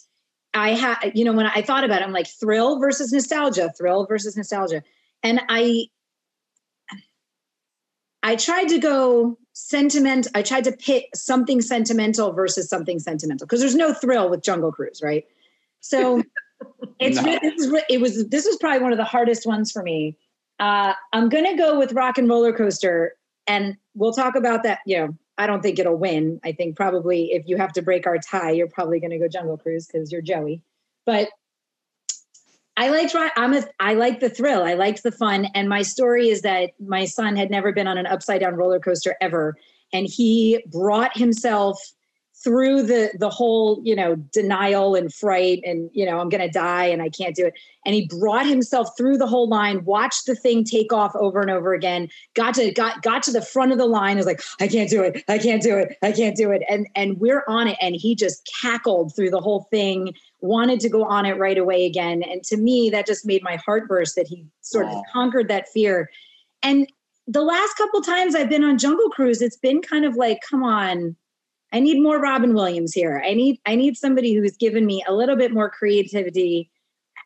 I 0.53 0.69
had, 0.69 1.11
you 1.15 1.25
know, 1.25 1.33
when 1.33 1.47
I 1.47 1.61
thought 1.61 1.83
about 1.83 2.01
it, 2.01 2.05
I'm 2.05 2.13
like 2.13 2.27
thrill 2.27 2.79
versus 2.79 3.11
nostalgia, 3.11 3.73
thrill 3.77 4.05
versus 4.05 4.37
nostalgia, 4.37 4.83
and 5.21 5.41
I 5.49 5.87
I 8.21 8.37
tried 8.37 8.69
to 8.69 8.79
go 8.79 9.37
sentiment. 9.51 10.27
I 10.33 10.41
tried 10.41 10.63
to 10.63 10.71
pit 10.71 11.05
something 11.13 11.61
sentimental 11.61 12.31
versus 12.31 12.69
something 12.69 12.99
sentimental 12.99 13.45
because 13.45 13.59
there's 13.59 13.75
no 13.75 13.93
thrill 13.93 14.29
with 14.29 14.43
Jungle 14.43 14.71
Cruise, 14.71 15.01
right? 15.03 15.25
So 15.81 16.23
it's 16.99 17.21
No. 17.21 17.39
is 17.43 17.73
it 17.89 17.99
was 17.99 18.27
this 18.29 18.45
was 18.45 18.57
probably 18.57 18.79
one 18.79 18.91
of 18.91 18.97
the 18.97 19.03
hardest 19.03 19.45
ones 19.45 19.71
for 19.71 19.83
me. 19.83 20.17
Uh, 20.59 20.93
I'm 21.11 21.29
gonna 21.29 21.57
go 21.57 21.77
with 21.77 21.91
Rock 21.91 22.17
and 22.17 22.29
Roller 22.29 22.53
Coaster, 22.53 23.15
and 23.47 23.77
we'll 23.95 24.13
talk 24.13 24.35
about 24.35 24.63
that. 24.63 24.79
You 24.85 24.97
know, 24.97 25.17
I 25.37 25.47
don't 25.47 25.61
think 25.61 25.79
it'll 25.79 25.97
win. 25.97 26.39
I 26.43 26.51
think 26.51 26.75
probably 26.75 27.31
if 27.31 27.47
you 27.47 27.57
have 27.57 27.73
to 27.73 27.81
break 27.81 28.07
our 28.07 28.17
tie, 28.17 28.51
you're 28.51 28.67
probably 28.67 28.99
gonna 28.99 29.19
go 29.19 29.27
Jungle 29.27 29.57
Cruise 29.57 29.87
because 29.87 30.11
you're 30.11 30.21
Joey. 30.21 30.61
But 31.05 31.29
I 32.75 32.89
like 32.89 33.11
I'm 33.35 33.53
a 33.53 33.63
I 33.79 33.93
like 33.93 34.19
the 34.19 34.29
thrill. 34.29 34.63
I 34.63 34.73
liked 34.73 35.03
the 35.03 35.11
fun. 35.11 35.45
And 35.53 35.69
my 35.69 35.83
story 35.83 36.29
is 36.29 36.41
that 36.41 36.71
my 36.79 37.05
son 37.05 37.35
had 37.35 37.51
never 37.51 37.71
been 37.71 37.87
on 37.87 37.97
an 37.97 38.07
upside 38.07 38.41
down 38.41 38.55
roller 38.55 38.79
coaster 38.79 39.15
ever. 39.21 39.55
And 39.91 40.07
he 40.07 40.63
brought 40.71 41.15
himself 41.15 41.79
through 42.43 42.83
the 42.83 43.11
the 43.17 43.29
whole, 43.29 43.81
you 43.83 43.95
know, 43.95 44.15
denial 44.15 44.95
and 44.95 45.13
fright 45.13 45.61
and 45.65 45.89
you 45.93 46.05
know, 46.05 46.19
I'm 46.19 46.29
gonna 46.29 46.51
die 46.51 46.85
and 46.85 47.01
I 47.01 47.09
can't 47.09 47.35
do 47.35 47.45
it. 47.45 47.53
And 47.85 47.95
he 47.95 48.07
brought 48.07 48.45
himself 48.45 48.89
through 48.97 49.17
the 49.17 49.27
whole 49.27 49.47
line, 49.47 49.83
watched 49.85 50.25
the 50.25 50.35
thing 50.35 50.63
take 50.63 50.91
off 50.91 51.15
over 51.15 51.41
and 51.41 51.49
over 51.49 51.73
again, 51.73 52.09
got 52.33 52.55
to 52.55 52.71
got 52.71 53.01
got 53.01 53.23
to 53.23 53.31
the 53.31 53.41
front 53.41 53.71
of 53.71 53.77
the 53.77 53.85
line, 53.85 54.17
was 54.17 54.25
like, 54.25 54.41
I 54.59 54.67
can't 54.67 54.89
do 54.89 55.01
it, 55.03 55.23
I 55.27 55.37
can't 55.37 55.61
do 55.61 55.77
it, 55.77 55.97
I 56.01 56.11
can't 56.11 56.35
do 56.35 56.51
it. 56.51 56.63
And 56.69 56.87
and 56.95 57.19
we're 57.19 57.43
on 57.47 57.67
it. 57.67 57.77
And 57.81 57.95
he 57.95 58.15
just 58.15 58.49
cackled 58.61 59.15
through 59.15 59.29
the 59.29 59.41
whole 59.41 59.67
thing 59.71 60.13
wanted 60.41 60.81
to 60.81 60.89
go 60.89 61.05
on 61.05 61.25
it 61.25 61.37
right 61.37 61.57
away 61.57 61.85
again. 61.85 62.21
And 62.21 62.43
to 62.43 62.57
me, 62.57 62.89
that 62.89 63.07
just 63.07 63.25
made 63.25 63.41
my 63.43 63.55
heart 63.65 63.87
burst 63.87 64.17
that 64.17 64.27
he 64.27 64.45
sort 64.59 64.87
of 64.87 65.01
conquered 65.13 65.47
that 65.47 65.69
fear. 65.69 66.09
And 66.61 66.85
the 67.27 67.41
last 67.41 67.77
couple 67.77 68.01
times 68.01 68.35
I've 68.35 68.49
been 68.49 68.65
on 68.65 68.77
Jungle 68.77 69.09
Cruise, 69.09 69.41
it's 69.41 69.55
been 69.55 69.81
kind 69.81 70.03
of 70.03 70.15
like, 70.15 70.41
come 70.49 70.61
on, 70.61 71.15
I 71.73 71.79
need 71.79 72.01
more 72.01 72.19
Robin 72.19 72.53
Williams 72.53 72.93
here. 72.93 73.21
I 73.25 73.33
need 73.33 73.59
I 73.65 73.75
need 73.75 73.97
somebody 73.97 74.33
who's 74.33 74.55
given 74.55 74.85
me 74.85 75.03
a 75.07 75.13
little 75.13 75.35
bit 75.35 75.51
more 75.51 75.69
creativity. 75.69 76.69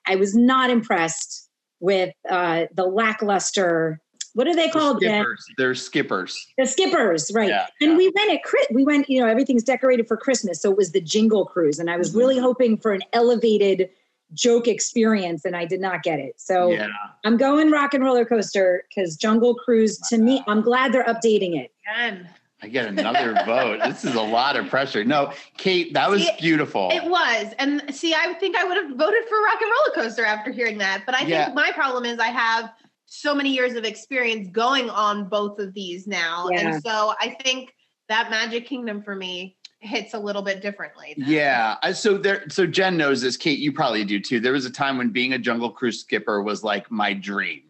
I 0.08 0.16
was 0.16 0.36
not 0.36 0.70
impressed 0.70 1.50
with 1.80 2.14
uh, 2.30 2.66
the 2.74 2.86
lackluster. 2.86 4.02
What 4.34 4.48
are 4.48 4.56
they 4.56 4.70
called? 4.70 5.02
Jen? 5.02 5.22
Skippers. 5.22 5.46
They're 5.58 5.76
skippers. 5.76 6.48
The 6.58 6.66
skippers, 6.68 7.32
right? 7.34 7.50
Yeah, 7.50 7.68
and 7.82 7.92
yeah. 7.92 7.98
we 7.98 8.12
went 8.16 8.32
at 8.32 8.44
Chris. 8.44 8.66
We 8.72 8.86
went, 8.86 9.10
you 9.10 9.20
know, 9.20 9.28
everything's 9.28 9.64
decorated 9.64 10.08
for 10.08 10.16
Christmas, 10.16 10.62
so 10.62 10.72
it 10.72 10.78
was 10.78 10.92
the 10.92 11.02
Jingle 11.02 11.46
Cruise, 11.46 11.80
and 11.80 11.90
I 11.90 11.98
was 11.98 12.14
Mhm. 12.14 12.18
really 12.18 12.38
hoping 12.38 12.78
for 12.78 12.94
an 12.94 13.02
elevated 13.14 13.90
joke 14.34 14.68
experience 14.68 15.46
and 15.46 15.56
I 15.56 15.64
did 15.66 15.80
not 15.80 16.04
get 16.04 16.20
it. 16.20 16.34
So 16.38 16.72
Yeah. 16.72 16.88
I'm 17.24 17.38
going 17.38 17.72
rock 17.72 17.94
and 17.94 18.04
roller 18.04 18.26
coaster 18.26 18.84
because 18.90 19.16
Jungle 19.16 19.56
Cruise 19.56 19.98
to 20.10 20.18
me, 20.18 20.44
I'm 20.48 20.62
glad 20.62 20.92
they're 20.92 21.06
updating 21.06 21.58
it. 21.58 21.72
Again. 21.90 22.28
I 22.62 22.68
get 22.68 22.88
another 22.88 23.36
vote. 23.46 23.82
This 23.86 24.04
is 24.04 24.16
a 24.16 24.22
lot 24.22 24.56
of 24.56 24.68
pressure. 24.68 25.04
No, 25.04 25.32
Kate, 25.58 25.94
that 25.94 26.10
was 26.10 26.24
See, 26.24 26.32
beautiful. 26.40 26.90
It 26.92 27.04
was. 27.04 27.54
And 27.60 27.84
see, 27.94 28.16
I 28.16 28.34
think 28.40 28.56
I 28.56 28.64
would 28.64 28.78
have 28.78 28.98
voted 28.98 29.26
for 29.30 29.42
Rock 29.44 29.62
and 29.62 29.72
Roller 29.72 29.94
Coaster 30.04 30.26
after 30.26 30.52
hearing 30.52 30.80
that. 30.80 31.04
But 31.06 31.16
I 31.16 31.26
think 31.26 31.54
my 31.54 31.72
problem 31.74 32.04
is 32.04 32.18
I 32.18 32.28
have 32.28 32.72
so 33.06 33.36
many 33.36 33.52
years 33.52 33.74
of 33.76 33.84
experience 33.84 34.50
going 34.52 34.90
on 34.90 35.30
both 35.30 35.60
of 35.60 35.74
these 35.74 36.08
now. 36.08 36.50
Yeah. 36.52 36.60
And 36.60 36.84
so 36.84 37.14
I 37.22 37.38
think 37.44 37.76
that 38.10 38.30
Magic 38.30 38.66
Kingdom 38.66 39.04
for 39.04 39.16
me 39.16 39.56
hits 39.80 40.16
a 40.16 40.20
little 40.20 40.42
bit 40.42 40.60
differently. 40.60 41.14
Yeah. 41.16 41.92
So 41.92 42.18
there, 42.18 42.50
so 42.50 42.66
Jen 42.66 42.98
knows 42.98 43.22
this. 43.22 43.38
Kate, 43.38 43.60
you 43.60 43.72
probably 43.72 44.04
do 44.04 44.20
too. 44.20 44.40
There 44.40 44.54
was 44.54 44.66
a 44.66 44.72
time 44.72 44.98
when 44.98 45.12
being 45.12 45.34
a 45.34 45.38
Jungle 45.38 45.70
Cruise 45.70 46.02
skipper 46.02 46.42
was 46.42 46.64
like 46.64 46.90
my 46.90 47.14
dream. 47.14 47.62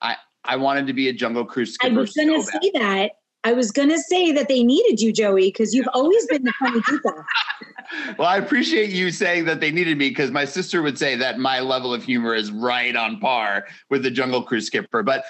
I 0.00 0.16
I 0.46 0.56
wanted 0.56 0.86
to 0.86 0.92
be 0.92 1.08
a 1.08 1.12
Jungle 1.12 1.44
Cruise 1.44 1.74
skipper. 1.74 1.94
I 1.94 1.98
was 1.98 2.12
going 2.12 2.28
to 2.28 2.42
so 2.42 2.58
say 2.62 2.70
that. 2.74 3.10
I 3.46 3.52
was 3.52 3.70
going 3.70 3.90
to 3.90 3.98
say 4.00 4.32
that 4.32 4.48
they 4.48 4.64
needed 4.64 5.00
you, 5.00 5.12
Joey, 5.12 5.52
because 5.52 5.72
you've 5.72 5.86
always 5.94 6.26
been 6.26 6.42
the 6.42 6.52
funny 6.58 6.80
people. 6.88 7.12
Well, 8.18 8.26
I 8.26 8.38
appreciate 8.38 8.90
you 8.90 9.12
saying 9.12 9.44
that 9.44 9.60
they 9.60 9.70
needed 9.70 9.96
me 9.96 10.08
because 10.08 10.32
my 10.32 10.44
sister 10.44 10.82
would 10.82 10.98
say 10.98 11.14
that 11.14 11.38
my 11.38 11.60
level 11.60 11.94
of 11.94 12.02
humor 12.02 12.34
is 12.34 12.50
right 12.50 12.96
on 12.96 13.20
par 13.20 13.68
with 13.90 14.02
the 14.02 14.10
Jungle 14.10 14.42
Cruise 14.42 14.66
skipper. 14.66 15.04
But 15.04 15.24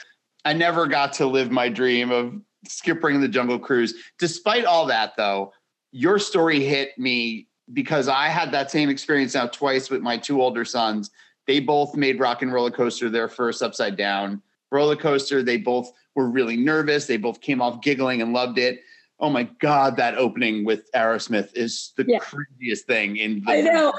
I 0.47 0.55
never 0.55 0.87
got 0.87 1.12
to 1.14 1.27
live 1.27 1.51
my 1.51 1.69
dream 1.69 2.11
of 2.11 2.41
skippering 2.67 3.21
the 3.21 3.29
Jungle 3.29 3.59
Cruise. 3.59 3.93
Despite 4.19 4.64
all 4.64 4.87
that, 4.87 5.12
though, 5.19 5.53
your 5.93 6.19
story 6.19 6.64
hit 6.64 6.99
me 6.99 7.47
because 7.75 8.09
I 8.09 8.29
had 8.29 8.51
that 8.53 8.71
same 8.71 8.89
experience 8.89 9.35
now 9.35 9.49
twice 9.49 9.91
with 9.91 10.01
my 10.01 10.17
two 10.17 10.41
older 10.41 10.64
sons. 10.64 11.11
They 11.47 11.61
both 11.61 11.95
made 11.95 12.19
Rock 12.19 12.41
and 12.41 12.51
Roller 12.51 12.71
Coaster 12.71 13.11
their 13.11 13.29
first 13.29 13.62
upside 13.62 13.99
down 13.99 14.41
roller 14.71 14.97
coaster. 14.97 15.43
They 15.43 15.59
both 15.59 15.93
were 16.17 16.29
really 16.29 16.57
nervous. 16.57 17.07
They 17.07 17.19
both 17.19 17.41
came 17.41 17.62
off 17.62 17.81
giggling 17.83 18.23
and 18.23 18.33
loved 18.33 18.59
it. 18.59 18.81
Oh 19.21 19.31
my 19.31 19.45
God, 19.61 19.97
that 19.99 20.17
opening 20.17 20.64
with 20.64 20.91
Aerosmith 20.93 21.51
is 21.55 21.93
the 21.97 22.05
Yeah. 22.09 22.19
craziest 22.19 22.87
thing 22.87 23.17
in 23.17 23.43
the 23.45 23.53
I 23.53 23.61
know. 23.61 23.93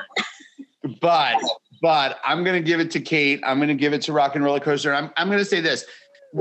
But 1.02 1.38
but 1.82 2.20
I'm 2.26 2.44
gonna 2.44 2.62
give 2.62 2.80
it 2.80 2.92
to 2.92 3.00
Kate. 3.00 3.42
I'm 3.46 3.60
gonna 3.60 3.76
give 3.76 3.94
it 3.94 4.02
to 4.04 4.14
Rock 4.14 4.36
and 4.36 4.44
Roller 4.44 4.60
Coaster. 4.60 4.94
I'm 4.94 5.12
I'm 5.18 5.30
gonna 5.30 5.46
say 5.46 5.62
this. 5.62 5.86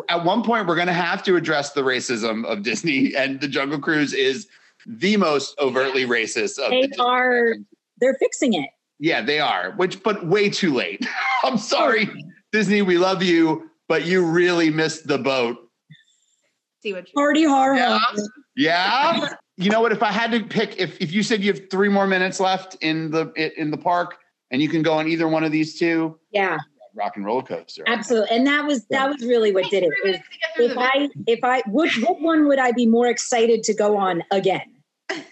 At 0.08 0.24
one 0.24 0.42
point, 0.42 0.66
we're 0.66 0.76
gonna 0.76 0.92
have 0.92 1.22
to 1.24 1.36
address 1.36 1.72
the 1.72 1.82
racism 1.82 2.44
of 2.44 2.62
Disney, 2.62 3.14
and 3.14 3.40
the 3.40 3.48
Jungle 3.48 3.78
Cruise 3.78 4.12
is 4.12 4.48
the 4.86 5.16
most 5.16 5.58
overtly 5.58 6.04
racist 6.06 6.58
of 6.58 6.70
They 6.70 6.86
the 6.86 7.02
are- 7.02 7.38
attractions. 7.38 7.66
They're 7.98 8.14
fixing 8.20 8.52
it. 8.54 8.68
Yeah, 8.98 9.22
they 9.22 9.40
are. 9.40 9.72
Which, 9.76 10.02
but 10.02 10.26
way 10.26 10.48
too 10.50 10.72
late. 10.74 11.06
I'm 11.44 11.56
sorry, 11.58 12.08
oh. 12.10 12.20
Disney. 12.52 12.82
We 12.82 12.98
love 12.98 13.22
you, 13.22 13.70
but 13.88 14.04
you 14.04 14.24
really 14.24 14.70
missed 14.70 15.06
the 15.06 15.18
boat. 15.18 15.56
See 16.86 16.92
what 16.92 17.08
you 17.08 17.14
Party 17.14 17.44
hard. 17.44 17.78
Yeah. 17.78 17.98
Yeah. 18.54 19.30
You 19.56 19.70
know 19.70 19.80
what? 19.80 19.90
If 19.90 20.04
I 20.04 20.12
had 20.12 20.30
to 20.30 20.40
pick, 20.44 20.78
if 20.78 21.00
if 21.00 21.10
you 21.12 21.24
said 21.24 21.42
you 21.42 21.52
have 21.52 21.68
three 21.68 21.88
more 21.88 22.06
minutes 22.06 22.38
left 22.38 22.76
in 22.80 23.10
the 23.10 23.32
in 23.60 23.72
the 23.72 23.76
park, 23.76 24.18
and 24.52 24.62
you 24.62 24.68
can 24.68 24.82
go 24.82 24.92
on 24.92 25.08
either 25.08 25.26
one 25.26 25.42
of 25.42 25.50
these 25.50 25.76
two, 25.78 26.16
Yeah, 26.30 26.56
Rock 26.94 27.16
and 27.16 27.24
Roller 27.24 27.42
Coaster. 27.42 27.82
absolutely. 27.88 28.36
And 28.36 28.46
that 28.46 28.64
was 28.64 28.86
that 28.90 29.10
was 29.10 29.26
really 29.26 29.52
what 29.52 29.68
did 29.68 29.82
it. 29.82 29.90
Three 30.02 30.10
Is 30.12 30.16
minutes 30.18 30.28
to 30.30 30.38
get 30.38 30.56
through 30.56 30.66
if 30.66 30.78
I 30.78 31.08
if 31.26 31.40
I 31.42 31.62
what 31.68 31.90
what 32.02 32.20
one 32.20 32.46
would 32.46 32.60
I 32.60 32.70
be 32.70 32.86
more 32.86 33.08
excited 33.08 33.64
to 33.64 33.74
go 33.74 33.96
on 33.96 34.22
again? 34.30 34.62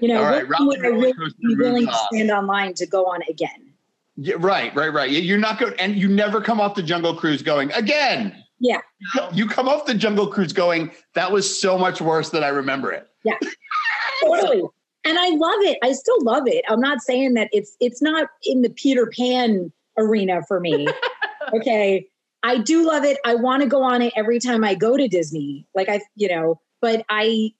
You 0.00 0.06
know, 0.08 0.18
All 0.22 0.30
right, 0.30 0.46
what 0.48 0.58
one 0.60 0.66
would 0.68 0.84
I 0.84 0.88
really 0.88 1.12
be 1.40 1.56
willing 1.56 1.86
to 1.86 1.90
moves 1.90 1.98
on. 1.98 2.06
stand 2.12 2.30
online 2.30 2.74
to 2.74 2.86
go 2.86 3.06
on 3.06 3.20
again? 3.28 3.72
Yeah, 4.16 4.34
right, 4.38 4.72
right, 4.76 4.92
right. 4.92 5.10
You're 5.10 5.38
not 5.38 5.58
going, 5.58 5.74
and 5.80 5.96
you 5.96 6.08
never 6.08 6.40
come 6.40 6.60
off 6.60 6.76
the 6.76 6.82
Jungle 6.84 7.16
Cruise 7.16 7.42
going 7.42 7.72
again. 7.72 8.44
Yeah. 8.60 8.80
You 9.32 9.46
come 9.46 9.68
off 9.68 9.86
the 9.86 9.94
Jungle 9.94 10.26
Cruise 10.26 10.52
going. 10.52 10.90
That 11.14 11.30
was 11.30 11.60
so 11.60 11.78
much 11.78 12.00
worse 12.00 12.30
than 12.30 12.42
I 12.42 12.48
remember 12.48 12.92
it. 12.92 13.08
Yeah. 13.24 13.36
totally 14.24 14.62
and 15.04 15.18
i 15.18 15.28
love 15.30 15.60
it 15.62 15.78
i 15.82 15.92
still 15.92 16.22
love 16.22 16.44
it 16.46 16.64
i'm 16.68 16.80
not 16.80 17.00
saying 17.00 17.34
that 17.34 17.48
it's 17.52 17.76
it's 17.80 18.02
not 18.02 18.28
in 18.44 18.62
the 18.62 18.70
peter 18.70 19.10
pan 19.16 19.72
arena 19.96 20.42
for 20.46 20.60
me 20.60 20.86
okay 21.54 22.06
i 22.42 22.58
do 22.58 22.86
love 22.86 23.04
it 23.04 23.18
i 23.24 23.34
want 23.34 23.62
to 23.62 23.68
go 23.68 23.82
on 23.82 24.02
it 24.02 24.12
every 24.16 24.38
time 24.38 24.64
i 24.64 24.74
go 24.74 24.96
to 24.96 25.08
disney 25.08 25.66
like 25.74 25.88
i 25.88 26.00
you 26.14 26.28
know 26.28 26.60
but 26.80 27.04
i 27.08 27.50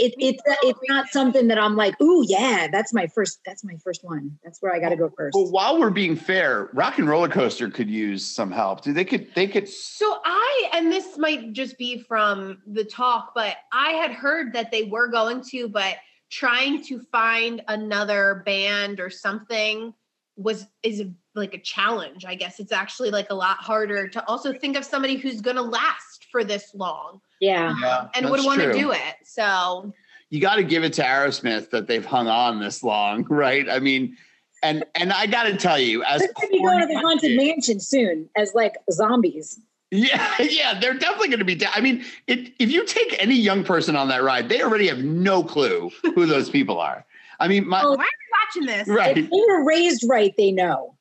it, 0.00 0.14
it's 0.18 0.42
it's 0.62 0.80
not 0.88 1.08
something 1.08 1.48
that 1.48 1.58
i'm 1.58 1.76
like 1.76 2.00
ooh 2.00 2.24
yeah 2.26 2.68
that's 2.72 2.92
my 2.92 3.06
first 3.06 3.40
that's 3.44 3.64
my 3.64 3.74
first 3.84 4.02
one 4.02 4.36
that's 4.42 4.60
where 4.62 4.74
i 4.74 4.78
gotta 4.78 4.96
go 4.96 5.10
first 5.16 5.34
Well, 5.34 5.50
while 5.50 5.78
we're 5.78 5.90
being 5.90 6.16
fair, 6.16 6.70
Rock 6.72 6.98
and 6.98 7.08
Roller 7.08 7.28
Coaster 7.28 7.68
could 7.70 7.90
use 7.90 8.24
some 8.24 8.50
help. 8.50 8.82
Do 8.82 8.92
they 8.92 9.04
could 9.04 9.28
they 9.34 9.46
could 9.46 9.68
So 9.68 10.18
I, 10.24 10.70
and 10.72 10.90
this 10.90 11.18
might 11.18 11.52
just 11.52 11.78
be 11.78 12.02
from 12.02 12.58
the 12.66 12.84
talk, 12.84 13.32
but 13.34 13.56
I 13.72 13.90
had 13.90 14.12
heard 14.12 14.52
that 14.54 14.70
they 14.70 14.84
were 14.84 15.08
going 15.08 15.42
to, 15.50 15.68
but 15.68 15.96
trying 16.30 16.82
to 16.84 17.00
find 17.12 17.62
another 17.68 18.42
band 18.46 19.00
or 19.00 19.10
something 19.10 19.92
was 20.36 20.66
is 20.82 21.04
like 21.34 21.54
a 21.54 21.58
challenge. 21.58 22.24
I 22.24 22.34
guess 22.34 22.60
it's 22.60 22.72
actually 22.72 23.10
like 23.10 23.30
a 23.30 23.34
lot 23.34 23.58
harder 23.58 24.08
to 24.08 24.26
also 24.26 24.52
think 24.52 24.76
of 24.76 24.84
somebody 24.84 25.16
who's 25.16 25.40
going 25.40 25.56
to 25.56 25.62
last 25.62 26.26
for 26.30 26.44
this 26.44 26.74
long 26.74 27.20
yeah 27.40 27.74
Yeah, 27.80 28.08
and 28.14 28.30
would 28.30 28.44
want 28.44 28.60
to 28.60 28.72
do 28.72 28.92
it. 28.92 29.14
So 29.24 29.92
you 30.28 30.40
got 30.40 30.56
to 30.56 30.62
give 30.62 30.84
it 30.84 30.92
to 30.94 31.02
Aerosmith 31.02 31.70
that 31.70 31.86
they've 31.88 32.04
hung 32.04 32.28
on 32.28 32.60
this 32.60 32.82
long, 32.82 33.24
right? 33.30 33.68
I 33.68 33.80
mean, 33.80 34.16
and 34.62 34.84
and 34.94 35.12
I 35.12 35.26
got 35.26 35.44
to 35.44 35.56
tell 35.56 35.78
you, 35.78 36.04
as 36.04 36.20
they're 36.20 36.32
gonna 36.34 36.48
be 36.50 36.62
going 36.62 36.80
to 36.80 36.86
the 36.86 37.00
haunted 37.00 37.36
mansion 37.36 37.80
soon 37.80 38.28
as 38.36 38.54
like 38.54 38.76
zombies 38.90 39.58
Yeah, 39.90 40.34
yeah, 40.40 40.78
they're 40.78 40.94
definitely 40.94 41.28
going 41.28 41.40
to 41.40 41.44
be. 41.44 41.56
Da- 41.56 41.72
I 41.74 41.80
mean, 41.80 42.04
it, 42.26 42.52
if 42.58 42.70
you 42.70 42.84
take 42.84 43.16
any 43.22 43.34
young 43.34 43.64
person 43.64 43.96
on 43.96 44.08
that 44.08 44.22
ride, 44.22 44.48
they 44.48 44.62
already 44.62 44.86
have 44.88 44.98
no 44.98 45.42
clue 45.42 45.90
who 46.02 46.26
those 46.26 46.48
people 46.48 46.78
are. 46.78 47.04
I 47.40 47.48
mean, 47.48 47.66
my 47.66 47.82
Oh, 47.82 47.92
why 47.92 48.04
are 48.04 48.60
we 48.60 48.64
watching 48.64 48.78
this? 48.78 48.88
right. 48.88 49.16
if 49.16 49.30
they 49.30 49.42
were 49.48 49.64
raised 49.64 50.04
right 50.08 50.34
they 50.36 50.52
know 50.52 50.96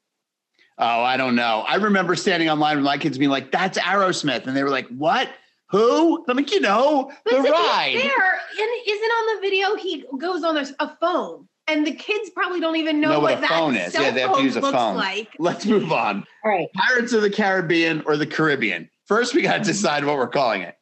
Oh, 0.81 1.03
I 1.03 1.17
don't 1.17 1.35
know. 1.35 1.65
I 1.67 1.75
remember 1.75 2.15
standing 2.15 2.49
online 2.49 2.77
with 2.77 2.85
my 2.85 2.97
kids 2.97 3.17
being 3.17 3.29
like, 3.29 3.51
"That's 3.51 3.77
Aerosmith," 3.77 4.47
and 4.47 4.55
they 4.55 4.63
were 4.63 4.69
like, 4.69 4.87
"What? 4.87 5.27
Who?" 5.69 6.25
I'm 6.27 6.37
like, 6.37 6.51
"You 6.51 6.59
know, 6.61 7.11
But 7.25 7.31
the 7.31 7.37
to 7.37 7.43
be 7.43 7.49
ride." 7.51 7.93
fair, 7.99 8.41
and 8.59 8.69
isn't 8.87 9.11
on 9.11 9.35
the 9.35 9.41
video 9.41 9.75
he 9.75 10.05
goes 10.19 10.43
on 10.43 10.57
a, 10.57 10.65
a 10.79 10.97
phone, 10.99 11.47
and 11.67 11.85
the 11.85 11.93
kids 11.93 12.29
probably 12.31 12.59
don't 12.59 12.75
even 12.77 12.99
know, 12.99 13.09
Know 13.11 13.19
what 13.19 13.35
what, 13.35 13.37
a 13.39 13.41
that 13.41 13.49
phone 13.49 13.75
is. 13.75 13.93
Yeah, 13.93 14.11
they 14.11 14.21
have 14.21 14.35
to 14.35 14.43
use 14.43 14.55
a 14.55 14.61
looks 14.61 14.75
phone. 14.77 14.95
like. 14.95 15.29
Let's 15.39 15.65
move 15.65 15.91
on. 15.91 16.25
all 16.43 16.51
right 16.51 16.67
Pirates 16.73 17.13
of 17.13 17.21
the 17.21 17.29
Caribbean 17.29 18.01
or 18.05 18.17
the 18.17 18.27
Caribbean? 18.27 18.89
First, 19.05 19.33
we 19.33 19.41
got 19.41 19.57
to 19.57 19.63
decide 19.63 20.05
what 20.05 20.17
we're 20.17 20.27
calling 20.27 20.61
it. 20.61 20.75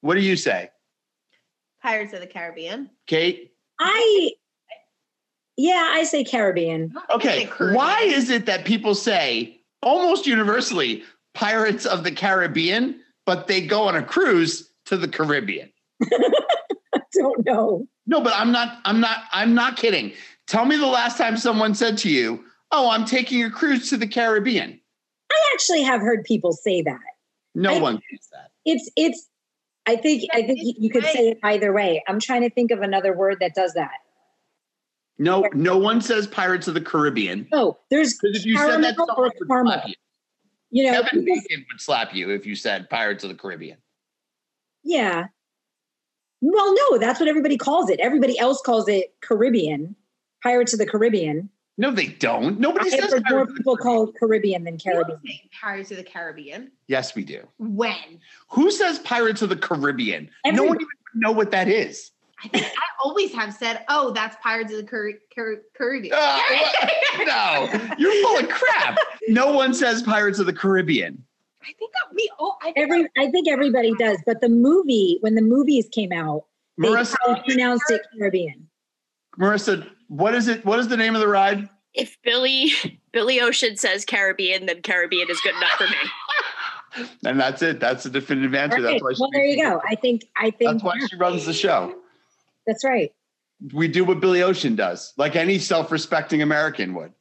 What 0.00 0.14
do 0.14 0.20
you 0.20 0.36
say, 0.36 0.70
Pirates 1.82 2.12
of 2.12 2.20
the 2.20 2.26
Caribbean. 2.26 2.90
Kate? 3.06 3.52
I, 3.80 4.30
yeah, 5.56 5.90
I 5.94 6.04
say 6.04 6.24
Caribbean. 6.24 6.94
Okay, 7.14 7.40
Say 7.40 7.46
Caribbean. 7.46 7.76
why 7.76 8.00
is 8.02 8.30
it 8.30 8.46
that 8.46 8.64
people 8.64 8.94
say 8.94 9.60
almost 9.82 10.26
universally 10.26 11.02
Pirates 11.34 11.84
of 11.86 12.02
the 12.04 12.10
Caribbean, 12.12 13.00
but 13.26 13.48
they 13.48 13.66
go 13.66 13.82
on 13.82 13.96
a 13.96 14.02
cruise 14.02 14.70
to 14.86 14.96
the 14.96 15.08
Caribbean? 15.08 15.70
I 16.94 17.00
don't 17.12 17.44
know. 17.44 17.86
No, 18.06 18.20
but 18.20 18.32
I'm 18.34 18.52
not. 18.52 18.78
I'm 18.84 19.00
not. 19.00 19.24
I'm 19.32 19.54
not 19.54 19.76
kidding. 19.76 20.12
Tell 20.46 20.64
me 20.64 20.76
the 20.76 20.86
last 20.86 21.18
time 21.18 21.36
someone 21.36 21.74
said 21.74 21.98
to 21.98 22.10
you, 22.10 22.44
"Oh, 22.70 22.88
I'm 22.88 23.04
taking 23.04 23.42
a 23.44 23.50
cruise 23.50 23.90
to 23.90 23.96
the 23.96 24.06
Caribbean." 24.06 24.80
I 25.30 25.50
actually 25.54 25.82
have 25.82 26.00
heard 26.00 26.24
people 26.24 26.52
say 26.52 26.82
that. 26.82 27.00
No 27.54 27.74
I- 27.74 27.80
one 27.80 28.00
thinks 28.08 28.28
that. 28.28 28.50
It's 28.64 28.90
it's. 28.96 29.28
I 29.86 29.96
think 29.96 30.24
I 30.32 30.42
think 30.42 30.60
you- 30.62 30.74
you 30.78 30.90
could 30.90 31.04
say 31.04 31.28
it 31.30 31.38
either 31.42 31.72
way. 31.72 32.02
I'm 32.08 32.20
trying 32.20 32.42
to 32.42 32.50
think 32.50 32.70
of 32.70 32.80
another 32.80 33.16
word 33.16 33.38
that 33.40 33.54
does 33.54 33.74
that. 33.74 33.92
No, 35.18 35.48
no 35.54 35.78
one 35.78 36.00
says 36.00 36.26
Pirates 36.26 36.68
of 36.68 36.74
the 36.74 36.80
Caribbean. 36.80 37.48
Oh, 37.52 37.78
there's 37.90 38.18
Because 38.18 38.36
if 38.38 38.44
you 38.44 38.58
said 38.58 38.82
that, 38.82 38.96
caramel 38.96 39.14
or 39.16 39.32
someone 39.38 39.64
would 39.64 39.72
caramel. 39.72 39.94
Slap 40.72 40.72
you. 40.72 40.82
You 40.84 40.92
know, 40.92 41.02
Kevin 41.02 41.24
Bacon 41.24 41.66
would 41.72 41.80
slap 41.80 42.14
you 42.14 42.30
if 42.30 42.46
you 42.46 42.54
said 42.54 42.88
Pirates 42.90 43.24
of 43.24 43.30
the 43.30 43.36
Caribbean. 43.36 43.78
yeah. 44.84 45.26
Well, 46.42 46.74
no, 46.74 46.98
that's 46.98 47.18
what 47.18 47.30
everybody 47.30 47.56
calls 47.56 47.88
it. 47.88 47.98
Everybody 47.98 48.38
else 48.38 48.60
calls 48.60 48.88
it 48.88 49.14
Caribbean, 49.22 49.96
Pirates 50.42 50.74
of 50.74 50.78
the 50.78 50.86
Caribbean. 50.86 51.48
No, 51.78 51.90
they 51.90 52.06
don't. 52.08 52.60
Nobody 52.60 52.86
I 52.86 52.90
says 52.90 53.12
have 53.12 53.12
heard 53.12 53.22
more 53.30 53.40
of 53.40 53.48
the 53.48 53.54
people 53.54 53.76
Caribbean. 53.78 54.06
call 54.06 54.12
Caribbean 54.12 54.64
than 54.64 54.74
We 54.74 54.80
Caribbean. 54.80 55.08
don't 55.08 55.26
say 55.26 55.50
Pirates 55.60 55.90
of 55.92 55.96
the 55.96 56.02
Caribbean. 56.04 56.70
Yes, 56.88 57.14
we 57.14 57.24
do. 57.24 57.40
When? 57.58 58.20
Who 58.50 58.70
says 58.70 58.98
Pirates 59.00 59.40
of 59.42 59.48
the 59.48 59.56
Caribbean? 59.56 60.28
no 60.46 60.62
one 60.64 60.76
even 60.76 60.86
know 61.14 61.32
what 61.32 61.50
that 61.52 61.68
is. 61.68 62.10
I 62.44 62.48
think 62.48 62.66
I 62.66 62.86
always 63.02 63.32
have 63.32 63.54
said, 63.54 63.84
"Oh, 63.88 64.10
that's 64.12 64.36
Pirates 64.42 64.70
of 64.72 64.78
the 64.78 64.84
Car- 64.84 65.12
Car- 65.34 65.62
Caribbean." 65.76 66.14
Uh, 66.14 66.40
no, 67.24 67.94
you're 67.98 68.12
full 68.22 68.38
of 68.38 68.48
crap. 68.48 68.98
No 69.28 69.52
one 69.52 69.72
says 69.72 70.02
Pirates 70.02 70.38
of 70.38 70.46
the 70.46 70.52
Caribbean. 70.52 71.24
I 71.62 71.72
think 71.78 71.92
that 71.92 72.14
we. 72.14 72.30
Oh, 72.38 72.56
I 72.62 72.72
think 72.72 72.78
Every 72.78 73.08
I 73.16 73.30
think 73.30 73.48
everybody 73.48 73.94
does, 73.98 74.18
but 74.26 74.40
the 74.40 74.48
movie 74.48 75.18
when 75.20 75.34
the 75.34 75.42
movies 75.42 75.88
came 75.90 76.12
out, 76.12 76.44
they 76.78 76.88
Marissa, 76.88 77.14
probably 77.14 77.42
pronounced 77.46 77.90
it 77.90 78.02
Caribbean. 78.18 78.68
Marissa, 79.38 79.88
what 80.08 80.34
is 80.34 80.48
it? 80.48 80.64
What 80.64 80.78
is 80.78 80.88
the 80.88 80.96
name 80.96 81.14
of 81.14 81.20
the 81.20 81.28
ride? 81.28 81.68
If 81.94 82.18
Billy 82.22 82.72
Billy 83.12 83.40
Ocean 83.40 83.76
says 83.76 84.04
Caribbean, 84.04 84.66
then 84.66 84.82
Caribbean 84.82 85.30
is 85.30 85.40
good 85.40 85.56
enough 85.56 85.70
for 85.72 85.84
me. 85.84 87.08
and 87.24 87.40
that's 87.40 87.62
it. 87.62 87.80
That's 87.80 88.04
the 88.04 88.10
definitive 88.10 88.54
answer. 88.54 88.76
Right. 88.76 88.92
That's 88.92 89.02
why. 89.02 89.12
She 89.14 89.20
Well, 89.20 89.30
there 89.32 89.44
you 89.44 89.62
go. 89.62 89.80
I 89.88 89.94
think 89.94 90.26
I 90.36 90.50
think 90.50 90.70
That's 90.70 90.84
why 90.84 90.98
she 91.08 91.16
runs 91.16 91.46
the 91.46 91.54
show. 91.54 91.94
That's 92.66 92.84
right. 92.84 93.12
We 93.72 93.88
do 93.88 94.04
what 94.04 94.20
Billy 94.20 94.42
Ocean 94.42 94.76
does, 94.76 95.12
like 95.16 95.34
any 95.36 95.58
self-respecting 95.58 96.42
American 96.42 96.94
would. 96.94 97.12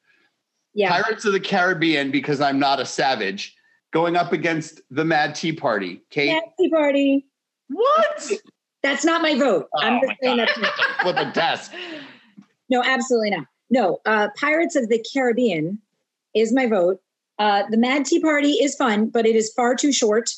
Yeah. 0.73 0.89
Pirates 1.01 1.23
of 1.25 1.31
the 1.33 1.39
Caribbean, 1.39 2.11
because 2.11 2.41
I'm 2.41 2.59
not 2.59 2.79
a 2.81 2.85
savage, 2.85 3.55
going 3.93 4.17
up 4.17 4.33
against 4.33 4.81
the 4.89 5.05
Mad 5.05 5.35
Tea 5.35 5.53
Party. 5.53 6.01
Kate, 6.09 6.27
Yeah, 6.27 6.39
Tea 6.59 6.69
Party. 6.69 7.25
what? 7.69 8.31
That's 8.83 9.05
not 9.05 9.21
my 9.21 9.37
vote. 9.39 9.67
I'm 9.77 9.93
Oh 9.93 9.99
just 10.01 10.07
my 10.09 10.15
saying 10.21 10.37
God. 10.37 10.49
that's 10.57 10.81
Flip 11.01 11.15
a 11.17 11.31
desk. 11.31 11.71
no, 12.69 12.83
absolutely 12.83 13.29
not. 13.31 13.45
No, 13.69 13.99
uh, 14.05 14.27
Pirates 14.37 14.75
of 14.75 14.89
the 14.89 15.03
Caribbean 15.13 15.79
is 16.35 16.53
my 16.53 16.67
vote. 16.67 16.99
Uh, 17.39 17.63
the 17.69 17.77
Mad 17.77 18.05
Tea 18.05 18.19
Party 18.19 18.51
is 18.51 18.75
fun, 18.75 19.07
but 19.09 19.25
it 19.25 19.35
is 19.35 19.51
far 19.55 19.73
too 19.75 19.91
short. 19.93 20.29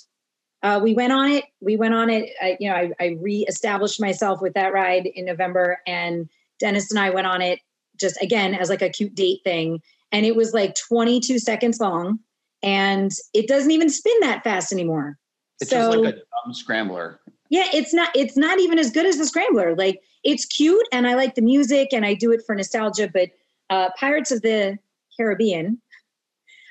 Uh, 0.64 0.80
we 0.82 0.94
went 0.94 1.14
on 1.14 1.30
it. 1.30 1.46
We 1.62 1.76
went 1.76 1.94
on 1.94 2.10
it. 2.10 2.30
I, 2.42 2.58
you 2.60 2.70
know, 2.70 2.76
I, 2.76 2.92
I 3.00 3.18
reestablished 3.22 4.02
myself 4.02 4.42
with 4.42 4.54
that 4.54 4.74
ride 4.74 5.06
in 5.06 5.26
November, 5.26 5.80
and 5.86 6.28
Dennis 6.60 6.90
and 6.92 7.00
I 7.00 7.10
went 7.12 7.28
on 7.28 7.42
it 7.42 7.60
just 8.00 8.22
again 8.22 8.54
as 8.54 8.70
like 8.70 8.82
a 8.82 8.90
cute 8.90 9.16
date 9.16 9.42
thing, 9.44 9.82
and 10.12 10.26
it 10.26 10.36
was 10.36 10.54
like 10.54 10.76
22 10.76 11.40
seconds 11.40 11.80
long, 11.80 12.20
and 12.64 13.12
it 13.34 13.48
doesn't 13.48 13.72
even 13.72 13.90
spin 13.90 14.20
that 14.22 14.44
fast 14.44 14.72
anymore. 14.72 15.18
It's 15.60 15.70
so 15.70 15.92
just 15.92 15.98
like 15.98 16.16
a 16.16 16.18
dumb 16.18 16.54
scrambler. 16.54 17.20
yeah, 17.50 17.68
it's 17.74 17.94
not. 17.94 18.10
It's 18.16 18.38
not 18.38 18.60
even 18.60 18.80
as 18.80 18.92
good 18.92 19.06
as 19.06 19.18
the 19.18 19.26
Scrambler. 19.26 19.76
Like 19.76 20.02
it's 20.24 20.46
cute, 20.46 20.88
and 20.92 21.08
I 21.08 21.16
like 21.16 21.36
the 21.36 21.42
music, 21.42 21.90
and 21.94 22.06
I 22.06 22.16
do 22.16 22.32
it 22.32 22.42
for 22.46 22.56
nostalgia. 22.56 23.10
But 23.12 23.30
uh, 23.70 23.90
Pirates 24.00 24.32
of 24.32 24.42
the 24.42 24.78
Caribbean. 25.16 25.82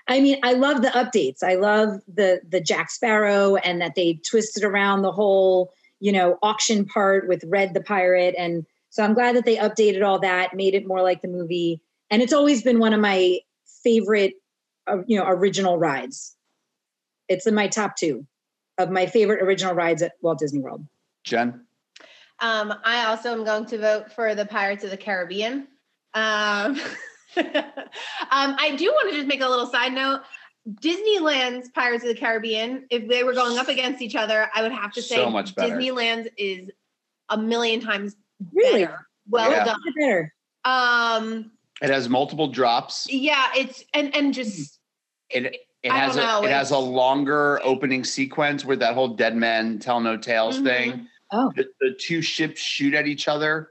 I 0.09 0.21
mean, 0.21 0.39
I 0.43 0.53
love 0.53 0.83
the 0.83 0.89
updates. 0.89 1.43
I 1.43 1.55
love 1.55 2.01
the 2.07 2.41
the 2.49 2.61
Jack 2.61 2.91
Sparrow, 2.91 3.57
and 3.57 3.81
that 3.81 3.95
they 3.95 4.21
twisted 4.29 4.65
around 4.65 5.03
the 5.03 5.13
whole 5.13 5.73
you 6.01 6.13
know 6.13 6.39
auction 6.43 6.85
part 6.85 7.29
with 7.29 7.45
Redd 7.45 7.75
the 7.75 7.83
pirate, 7.83 8.35
and 8.39 8.65
so 8.91 9.03
I'm 9.05 9.13
glad 9.15 9.37
that 9.37 9.45
they 9.45 9.57
updated 9.57 10.03
all 10.03 10.19
that, 10.21 10.55
made 10.55 10.75
it 10.75 10.87
more 10.87 11.03
like 11.03 11.21
the 11.21 11.29
movie. 11.29 11.83
And 12.11 12.23
it's 12.23 12.33
always 12.33 12.63
been 12.63 12.79
one 12.79 12.95
of 12.95 13.01
my 13.01 13.41
favorite, 13.85 14.35
uh, 14.87 15.03
you 15.07 15.19
know, 15.19 15.27
original 15.27 15.77
rides. 15.77 16.35
It's 17.29 17.47
in 17.47 17.55
my 17.55 17.69
top 17.69 17.97
two 17.97 18.27
of 18.79 18.91
my 18.91 19.05
favorite 19.05 19.43
original 19.43 19.75
rides 19.75 20.01
at 20.01 20.13
Walt 20.23 20.39
Disney 20.39 20.61
World. 20.61 20.87
Jen, 21.25 21.67
Um, 22.41 22.73
I 22.85 23.05
also 23.05 23.33
am 23.33 23.45
going 23.45 23.67
to 23.67 23.79
vote 23.79 24.13
for 24.13 24.35
the 24.35 24.47
Pirates 24.47 24.85
of 24.85 24.91
the 24.91 24.97
Caribbean. 24.97 25.69
Um, 26.15 26.81
um, 27.37 27.45
I 28.31 28.75
do 28.77 28.87
want 28.87 29.11
to 29.11 29.17
just 29.17 29.29
make 29.29 29.41
a 29.43 29.49
little 29.49 29.67
side 29.67 29.93
note. 29.93 30.21
Disneyland's 30.81 31.69
Pirates 31.71 32.03
of 32.03 32.09
the 32.09 32.15
Caribbean, 32.17 32.87
if 32.91 33.09
they 33.09 33.23
were 33.25 33.35
going 33.35 33.57
up 33.59 33.69
against 33.69 34.03
each 34.03 34.17
other, 34.17 34.49
I 34.55 34.63
would 34.63 34.73
have 34.73 34.93
to 34.95 35.03
say 35.03 35.15
So 35.17 35.31
much 35.31 35.55
better. 35.55 35.77
Disneyland's 35.77 36.29
is 36.37 36.71
a 37.29 37.39
million 37.39 37.81
times 37.81 38.17
Really? 38.53 38.85
better. 38.85 39.07
Well 39.29 39.51
Yeah. 39.51 39.65
done. 39.65 39.81
Better. 39.99 40.35
Um, 40.65 41.53
it 41.81 41.91
has 41.91 42.09
multiple 42.09 42.49
drops. 42.49 43.07
yeah, 43.09 43.47
it's 43.57 43.85
and 43.95 44.15
and 44.17 44.35
just 44.35 44.81
It 45.31 45.57
it 45.83 45.91
I 45.93 45.99
has 45.99 46.17
don't 46.17 46.25
a 46.25 46.27
know, 46.27 46.45
it 46.45 46.51
has 46.51 46.71
a 46.73 46.79
longer 46.79 47.61
opening 47.63 48.03
sequence 48.03 48.65
with 48.65 48.81
that 48.81 48.95
whole 48.95 49.09
dead 49.09 49.37
man 49.37 49.79
tell 49.79 50.01
no 50.01 50.17
tales 50.17 50.59
Mhm. 50.59 50.65
thing. 50.65 51.09
Oh, 51.33 51.53
The, 51.57 51.67
the 51.81 51.97
two 52.01 52.23
ships 52.23 52.61
shoot 52.61 52.95
at 52.95 53.07
each 53.07 53.29
other, 53.29 53.71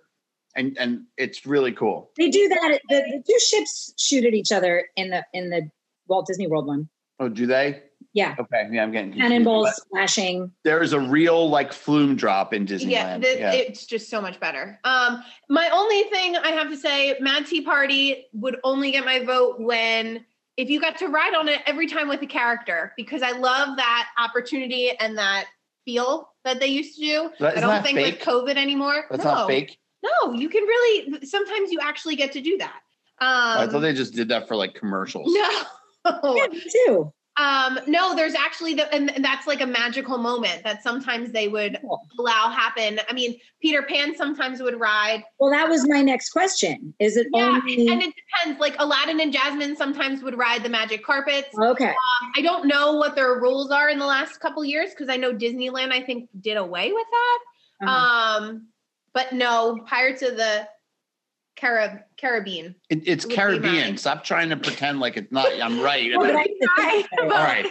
and 0.56 0.78
and 0.78 1.04
it's 1.18 1.46
really 1.46 1.72
cool. 1.72 2.12
they 2.18 2.30
do 2.30 2.48
that. 2.50 2.80
The, 2.90 2.96
the 2.96 3.24
two 3.28 3.40
ships 3.40 3.94
shoot 3.98 4.26
at 4.26 4.34
each 4.34 4.52
other 4.52 4.88
in 4.96 5.10
the 5.10 5.26
in 5.34 5.50
the 5.50 5.70
Walt 6.08 6.28
Disney 6.28 6.48
World 6.48 6.68
one. 6.68 6.90
Oh, 7.20 7.30
do 7.30 7.46
they? 7.46 7.84
Yeah, 8.14 8.36
Okay, 8.40 8.70
yeah, 8.72 8.84
I'm 8.84 8.92
getting 8.92 9.12
confused. 9.12 9.30
cannonballs 9.30 9.76
splashing. 9.76 10.52
There 10.64 10.82
is 10.82 10.94
a 10.94 11.00
real 11.00 11.50
like 11.50 11.74
flume 11.74 12.16
drop 12.16 12.54
in 12.54 12.66
Disneyland. 12.66 12.90
yeah, 12.90 13.18
the, 13.18 13.40
yeah. 13.40 13.52
it's 13.52 13.86
just 13.86 14.10
so 14.10 14.22
much 14.22 14.40
better. 14.40 14.80
Um, 14.86 15.22
my 15.50 15.70
only 15.70 16.04
thing 16.04 16.38
I 16.38 16.52
have 16.52 16.70
to 16.70 16.78
say, 16.78 17.18
Mad 17.20 17.46
Tea 17.46 17.62
Party 17.62 18.28
would 18.32 18.58
only 18.64 18.92
get 18.92 19.04
my 19.04 19.24
vote 19.26 19.60
when 19.60 20.26
if 20.56 20.70
you 20.70 20.80
got 20.80 20.98
to 21.00 21.08
ride 21.08 21.34
on 21.36 21.50
it 21.50 21.60
every 21.66 21.88
time 21.88 22.08
with 22.08 22.22
a 22.22 22.28
character, 22.28 22.94
because 22.96 23.22
I 23.22 23.32
love 23.32 23.76
that 23.76 24.08
opportunity 24.18 24.92
and 24.98 25.18
that 25.18 25.48
feel 25.84 26.30
that 26.46 26.62
they 26.62 26.68
used 26.68 26.96
to 26.96 27.02
do. 27.02 27.30
That- 27.40 27.58
I 27.58 27.60
don't 27.60 27.70
that 27.70 27.84
think 27.84 27.98
fake? 27.98 28.16
with 28.16 28.24
COVID 28.26 28.56
anymore. 28.56 29.06
That's 29.10 29.26
no, 29.26 29.32
not 29.32 29.48
fake. 29.48 29.78
No, 30.06 30.34
you 30.34 30.50
can 30.50 30.64
really. 30.64 31.26
Sometimes 31.26 31.72
you 31.72 31.80
actually 31.82 32.16
get 32.16 32.32
to 32.34 32.42
do 32.42 32.58
that. 32.58 32.82
Um, 33.20 33.58
I 33.60 33.68
thought 33.68 33.80
they 33.80 33.94
just 33.94 34.14
did 34.14 34.28
that 34.30 34.48
for 34.48 34.56
like 34.56 34.74
commercials. 34.76 35.34
no. 35.34 36.36
Yeah, 36.36 36.60
too. 36.86 37.14
Um, 37.38 37.80
no, 37.86 38.16
there's 38.16 38.34
actually 38.36 38.76
the, 38.76 38.94
and 38.94 39.12
that's 39.24 39.46
like 39.46 39.60
a 39.60 39.66
magical 39.66 40.18
moment 40.18 40.64
that 40.64 40.82
sometimes 40.84 41.32
they 41.32 41.50
would 41.50 41.80
Cool. 41.82 42.00
allow 42.18 42.50
happen. 42.50 43.00
I 43.10 43.14
mean, 43.14 43.38
Peter 43.62 43.82
Pan 43.84 44.16
sometimes 44.16 44.62
would 44.62 44.80
ride. 44.80 45.24
Well, 45.40 45.52
that 45.52 45.68
was 45.68 45.86
my 45.90 46.02
next 46.02 46.30
question. 46.30 46.94
Is 47.00 47.18
it 47.18 47.28
Yeah, 47.34 47.60
only 47.62 47.90
and 47.90 48.02
it 48.02 48.14
depends. 48.16 48.60
Like 48.62 48.76
Aladdin 48.80 49.20
and 49.20 49.34
Jasmine 49.34 49.76
sometimes 49.76 50.24
would 50.24 50.38
ride 50.38 50.64
the 50.64 50.70
magic 50.70 51.04
carpets. 51.04 51.50
okay? 51.60 51.90
Um, 51.90 52.32
I 52.38 52.42
don't 52.42 52.68
know 52.68 52.94
what 52.94 53.16
their 53.16 53.34
rules 53.40 53.70
are 53.70 53.90
in 53.90 54.00
the 54.00 54.06
last 54.06 54.40
couple 54.40 54.64
years 54.64 54.92
because 54.92 55.10
I 55.10 55.18
know 55.18 55.34
Disneyland 55.34 55.92
I 55.92 56.02
think 56.04 56.30
did 56.40 56.56
away 56.56 56.94
with 56.94 57.08
that. 57.12 57.40
Uh-huh. 57.88 58.46
Um, 58.46 58.68
but 59.16 59.34
no, 59.34 59.80
Pirates 59.88 60.22
of 60.22 60.38
the 60.38 60.68
Carib 61.56 62.00
Caribbean. 62.18 62.76
It, 62.90 63.08
it's 63.08 63.26
Would 63.26 63.34
Caribbean. 63.34 63.98
Stop 63.98 64.24
trying 64.26 64.50
to 64.50 64.58
pretend 64.58 65.00
like 65.00 65.18
it's 65.18 65.32
not. 65.32 65.48
I'm 65.60 65.80
right. 65.82 66.12
Well, 66.18 66.38
I- 66.38 66.46
Right, 66.78 67.06
All 67.22 67.30
right. 67.30 67.68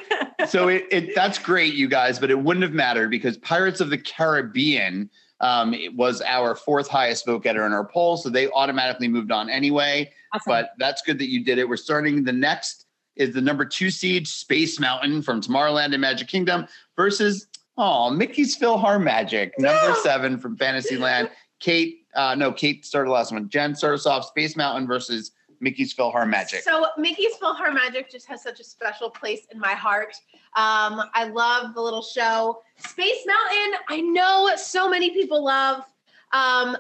so 0.48 0.68
it, 0.68 0.86
it 0.90 1.14
that's 1.14 1.38
great, 1.38 1.74
you 1.74 1.86
guys, 1.88 2.18
but 2.18 2.30
it 2.30 2.38
wouldn't 2.38 2.62
have 2.64 2.72
mattered 2.72 3.10
because 3.10 3.36
Pirates 3.38 3.80
of 3.80 3.90
the 3.90 3.98
Caribbean 3.98 5.08
um, 5.40 5.74
it 5.74 5.94
was 5.94 6.22
our 6.22 6.54
fourth 6.54 6.88
highest 6.88 7.26
vote 7.26 7.42
getter 7.42 7.66
in 7.66 7.72
our 7.72 7.84
poll, 7.84 8.16
so 8.16 8.30
they 8.30 8.48
automatically 8.52 9.08
moved 9.08 9.30
on 9.30 9.50
anyway. 9.50 10.10
Awesome. 10.32 10.42
But 10.50 10.70
that's 10.78 11.02
good 11.02 11.18
that 11.18 11.28
you 11.28 11.44
did 11.44 11.58
it. 11.58 11.68
We're 11.68 11.76
starting 11.76 12.24
the 12.24 12.32
next 12.32 12.86
is 13.16 13.34
the 13.34 13.40
number 13.42 13.64
two 13.64 13.90
seed 13.90 14.26
Space 14.26 14.80
Mountain 14.80 15.22
from 15.22 15.40
Tomorrowland 15.42 15.92
and 15.92 16.00
Magic 16.00 16.26
Kingdom 16.28 16.66
versus 16.96 17.46
oh 17.76 18.10
Mickey's 18.10 18.56
PhilharMagic 18.58 19.52
number 19.58 19.88
No. 19.88 19.96
seven 20.02 20.38
from 20.38 20.56
Fantasyland. 20.56 21.30
Kate, 21.60 22.06
uh, 22.14 22.34
no, 22.34 22.52
Kate 22.52 22.84
started 22.84 23.08
the 23.08 23.12
last 23.12 23.32
one. 23.32 23.48
Jen 23.48 23.74
started 23.74 23.96
us 23.96 24.06
off 24.06 24.26
Space 24.26 24.56
Mountain 24.56 24.86
versus 24.86 25.32
Mickey's 25.60 25.94
PhilharMagic. 25.94 26.60
So 26.60 26.86
Mickey's 26.98 27.36
PhilharMagic 27.40 28.10
just 28.10 28.26
has 28.26 28.42
such 28.42 28.60
a 28.60 28.64
special 28.64 29.08
place 29.08 29.46
in 29.50 29.58
my 29.58 29.72
heart. 29.72 30.14
Um, 30.56 31.02
I 31.14 31.30
love 31.32 31.74
the 31.74 31.80
little 31.80 32.02
show. 32.02 32.60
Space 32.76 33.24
Mountain, 33.26 33.80
I 33.88 34.00
know 34.00 34.50
so 34.56 34.88
many 34.88 35.10
people 35.10 35.42
love. 35.42 35.84
Um, 36.32 36.76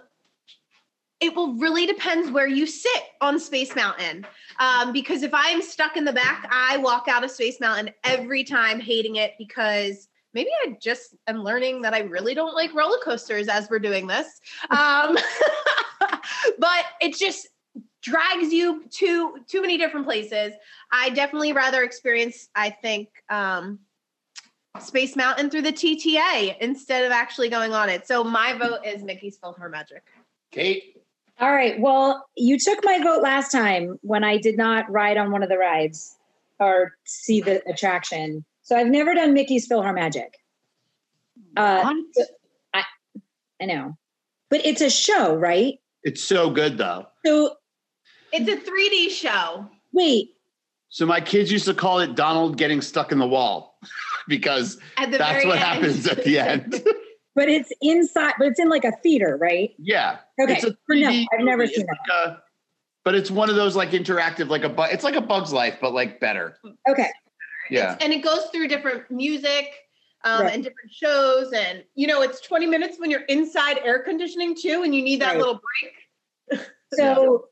it 1.20 1.34
will 1.34 1.54
really 1.54 1.86
depends 1.86 2.30
where 2.30 2.48
you 2.48 2.66
sit 2.66 3.02
on 3.20 3.38
Space 3.40 3.74
Mountain. 3.74 4.26
Um, 4.58 4.92
because 4.92 5.22
if 5.22 5.30
I'm 5.32 5.62
stuck 5.62 5.96
in 5.96 6.04
the 6.04 6.12
back, 6.12 6.46
I 6.50 6.76
walk 6.76 7.06
out 7.08 7.24
of 7.24 7.30
Space 7.30 7.60
Mountain 7.60 7.90
every 8.04 8.44
time 8.44 8.78
hating 8.78 9.16
it 9.16 9.32
because 9.38 10.08
maybe 10.34 10.50
I 10.64 10.76
just 10.80 11.14
am 11.26 11.42
learning 11.42 11.82
that 11.82 11.94
I 11.94 12.00
really 12.00 12.34
don't 12.34 12.54
like 12.54 12.74
roller 12.74 12.98
coasters 13.02 13.48
as 13.48 13.70
we're 13.70 13.78
doing 13.78 14.06
this. 14.06 14.40
Um, 14.70 15.16
but 16.58 16.84
it 17.00 17.16
just 17.16 17.48
drags 18.02 18.52
you 18.52 18.84
to 18.90 19.36
too 19.48 19.62
many 19.62 19.78
different 19.78 20.06
places. 20.06 20.52
I 20.92 21.10
definitely 21.10 21.52
rather 21.52 21.82
experience, 21.82 22.48
I 22.54 22.70
think, 22.70 23.08
um, 23.30 23.78
Space 24.80 25.14
Mountain 25.14 25.50
through 25.50 25.62
the 25.62 25.72
TTA 25.72 26.58
instead 26.58 27.04
of 27.04 27.12
actually 27.12 27.48
going 27.48 27.72
on 27.72 27.88
it. 27.88 28.06
So 28.06 28.24
my 28.24 28.52
vote 28.54 28.80
is 28.84 29.02
Mickey's 29.02 29.38
PhilharMagic. 29.38 30.00
Kate, 30.50 31.00
All 31.40 31.52
right. 31.52 31.78
Well, 31.80 32.26
you 32.36 32.58
took 32.58 32.84
my 32.84 33.00
vote 33.02 33.22
last 33.22 33.52
time 33.52 33.98
when 34.02 34.24
I 34.24 34.36
did 34.36 34.56
not 34.56 34.90
ride 34.90 35.16
on 35.16 35.30
one 35.30 35.42
of 35.42 35.48
the 35.48 35.58
rides 35.58 36.16
or 36.58 36.96
see 37.04 37.40
the 37.40 37.62
attraction. 37.68 38.44
So 38.64 38.76
I've 38.76 38.88
never 38.88 39.14
done 39.14 39.34
Mickey's 39.34 39.68
PhilharMagic. 39.68 40.28
Uh, 41.56 41.92
I 42.74 43.66
know, 43.66 43.96
but 44.50 44.64
it's 44.66 44.80
a 44.80 44.90
show, 44.90 45.34
right? 45.36 45.74
it's 46.02 46.22
so 46.22 46.50
good 46.50 46.76
though. 46.76 47.06
So 47.24 47.54
It's 48.32 48.48
a 48.50 48.56
3D 48.56 49.10
show. 49.10 49.66
wait, 49.92 50.30
So 50.88 51.06
my 51.06 51.20
kids 51.20 51.50
used 51.52 51.64
to 51.66 51.72
call 51.74 52.00
it 52.00 52.14
Donald 52.16 52.58
getting 52.58 52.80
stuck 52.82 53.12
in 53.12 53.18
the 53.18 53.26
wall 53.28 53.78
because 54.28 54.78
At 54.98 55.10
the 55.12 55.18
that's 55.18 55.32
very 55.44 55.46
what 55.46 55.56
end. 55.58 55.64
happens 55.64 56.06
at 56.08 56.24
the 56.24 56.38
end. 56.40 56.82
but 57.36 57.48
it's 57.48 57.72
inside, 57.80 58.34
but 58.38 58.48
it's 58.48 58.58
in 58.60 58.68
like 58.68 58.84
a 58.84 58.92
theater, 59.02 59.38
right? 59.40 59.70
yeah. 59.78 60.18
Okay. 60.42 60.54
It's 60.54 60.64
a 60.64 60.76
No, 60.88 61.10
3D 61.10 61.26
I've 61.32 61.44
never 61.44 61.62
movie. 61.62 61.74
seen 61.74 61.86
It's 61.88 61.88
like 62.10 62.28
a- 62.28 62.42
but 63.04 63.14
it's 63.14 63.30
one 63.30 63.48
of 63.50 63.56
those 63.56 63.76
like 63.76 63.90
interactive, 63.90 64.48
like 64.48 64.64
a 64.64 64.68
bu- 64.70 64.82
it's 64.90 65.04
like 65.04 65.14
a 65.14 65.20
Bug's 65.20 65.52
Life, 65.52 65.76
but 65.80 65.92
like 65.92 66.20
better. 66.20 66.56
Okay. 66.88 67.08
Yeah. 67.70 67.96
and 68.00 68.12
it 68.12 68.22
goes 68.22 68.46
through 68.52 68.68
different 68.68 69.10
music 69.10 69.70
um, 70.24 70.42
Right. 70.42 70.54
and 70.54 70.62
different 70.64 70.90
shows. 70.90 71.52
And, 71.52 71.84
you 71.94 72.06
know, 72.06 72.22
it's 72.22 72.40
20 72.40 72.66
minutes 72.66 72.98
when 72.98 73.10
you're 73.10 73.22
inside 73.22 73.78
air 73.84 74.00
conditioning 74.00 74.54
too, 74.54 74.82
and 74.82 74.94
you 74.94 75.02
need 75.02 75.20
that 75.20 75.30
Right. 75.34 75.38
little 75.38 75.60
break. 76.50 76.60
So, 76.94 77.48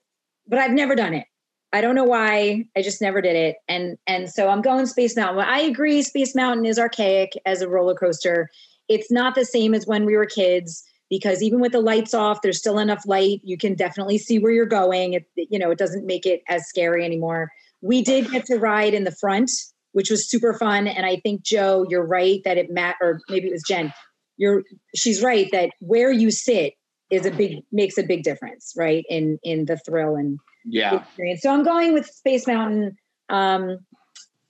but 0.47 0.61
I've 0.61 0.71
never 0.71 0.95
done 0.95 1.15
it. 1.15 1.27
I 1.73 1.81
don't 1.81 1.97
know 1.97 2.05
why. 2.05 2.65
I 2.77 2.83
just 2.83 3.01
never 3.01 3.21
did 3.21 3.35
it. 3.35 3.57
And 3.67 3.99
and 4.07 4.31
so 4.31 4.49
I'm 4.49 4.63
going 4.63 4.87
Space 4.87 5.17
Mountain. 5.17 5.43
I 5.45 5.61
agree 5.61 6.03
Space 6.03 6.35
Mountain 6.35 6.65
is 6.67 6.79
archaic 6.79 7.33
as 7.45 7.61
a 7.61 7.69
roller 7.69 7.95
coaster. 7.95 8.51
It's 8.89 9.11
not 9.11 9.35
the 9.35 9.45
same 9.45 9.75
as 9.75 9.87
when 9.87 10.05
we 10.05 10.17
were 10.17 10.27
kids 10.27 10.85
because 11.11 11.43
even 11.43 11.61
with 11.61 11.73
the 11.73 11.81
lights 11.81 12.15
off, 12.15 12.43
there's 12.43 12.59
still 12.59 12.79
enough 12.79 13.03
light. 13.07 13.41
You 13.43 13.57
can 13.57 13.75
definitely 13.75 14.19
see 14.19 14.39
where 14.39 14.53
you're 14.53 14.65
going. 14.67 15.15
It 15.15 15.27
you 15.35 15.59
know, 15.59 15.71
it 15.73 15.79
doesn't 15.79 16.07
make 16.07 16.25
it 16.25 16.43
as 16.49 16.69
scary 16.69 17.05
anymore. 17.05 17.51
We 17.81 18.03
did 18.03 18.31
get 18.31 18.45
to 18.47 18.59
ride 18.59 18.95
in 18.95 19.03
the 19.05 19.11
front, 19.11 19.51
which 19.93 20.11
was 20.11 20.29
super 20.29 20.55
fun 20.55 20.87
and 20.87 21.07
I 21.07 21.17
think 21.17 21.43
Joe, 21.43 21.87
you're 21.89 22.07
right 22.07 22.41
that 22.45 22.59
it 22.59 22.71
mat 22.71 22.97
or 23.01 23.21
maybe 23.29 23.49
it 23.49 23.53
was 23.53 23.63
Jen. 23.63 23.93
You're 24.37 24.63
she's 24.95 25.23
right 25.23 25.49
that 25.53 25.71
where 25.81 26.11
you 26.11 26.31
sit 26.31 26.75
is 27.11 27.27
a 27.27 27.31
big 27.31 27.59
makes 27.71 27.99
a 27.99 28.03
big 28.03 28.23
difference, 28.23 28.73
right? 28.77 29.05
In 29.09 29.39
in 29.43 29.67
the 29.67 29.77
thrill 29.77 30.17
and 30.17 30.39
Yeah. 30.65 31.03
experience. 31.03 31.43
So 31.43 31.53
I'm 31.53 31.63
going 31.63 31.93
with 31.93 32.07
Space 32.07 32.47
Mountain 32.47 32.97
um, 33.29 33.79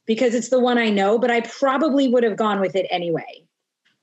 because 0.07 0.35
it's 0.35 0.49
the 0.49 0.61
one 0.61 0.79
I 0.79 0.89
know, 0.91 1.19
but 1.19 1.31
I 1.31 1.41
probably 1.43 2.09
would 2.09 2.23
have 2.25 2.37
gone 2.37 2.61
with 2.61 2.77
it 2.77 2.87
anyway. 2.91 3.47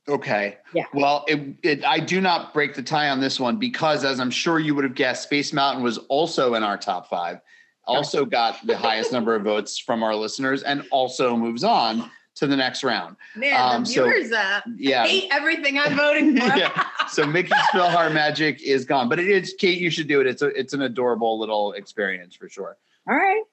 Okay. 0.08 0.58
Yeah. 0.74 0.86
Well, 0.94 1.24
it, 1.28 1.56
it, 1.62 1.86
I 1.86 2.00
do 2.00 2.20
not 2.20 2.54
break 2.54 2.74
the 2.74 2.82
tie 2.82 3.10
on 3.10 3.20
this 3.20 3.40
one 3.40 3.58
because, 3.58 4.04
as 4.04 4.20
I'm 4.20 4.32
sure 4.32 4.60
you 4.60 4.74
would 4.74 4.84
have 4.84 4.96
guessed, 4.96 5.24
Space 5.24 5.54
Mountain 5.54 5.84
was 5.84 6.00
also 6.10 6.56
in 6.56 6.64
our 6.64 6.78
top 6.78 7.08
five, 7.08 7.40
also 7.98 8.26
got 8.26 8.66
the 8.66 8.78
highest 8.78 9.12
number 9.12 9.36
of 9.36 9.44
votes 9.44 9.78
from 9.78 10.04
our 10.04 10.16
listeners, 10.16 10.64
and 10.64 10.84
also 10.92 11.36
moves 11.36 11.64
on 11.64 12.10
to 12.36 12.48
the 12.48 12.56
next 12.56 12.84
round. 12.84 13.18
Man, 13.36 13.54
Um, 13.76 13.84
the 13.84 13.90
so- 13.90 14.38
uh, 14.38 14.62
Yeah. 14.78 15.06
hate 15.06 15.28
everything 15.32 15.78
I'm 15.78 15.96
voting 16.06 16.38
for. 16.40 16.56
Yeah. 16.56 16.86
So 17.10 17.26
Mickey's 17.26 17.52
PhilharMagic 17.74 18.62
is 18.62 18.86
gone, 18.86 19.10
but 19.10 19.20
it 19.20 19.28
is 19.28 19.56
Kate. 19.60 19.78
You 19.80 19.90
should 19.90 20.08
do 20.08 20.22
it. 20.22 20.28
It's 20.28 20.42
a 20.42 20.48
it's 20.48 20.74
an 20.74 20.84
adorable 20.84 21.38
little 21.40 21.74
experience 21.74 22.36
for 22.36 22.48
sure. 22.48 22.78
All 23.10 23.16
right. 23.16 23.44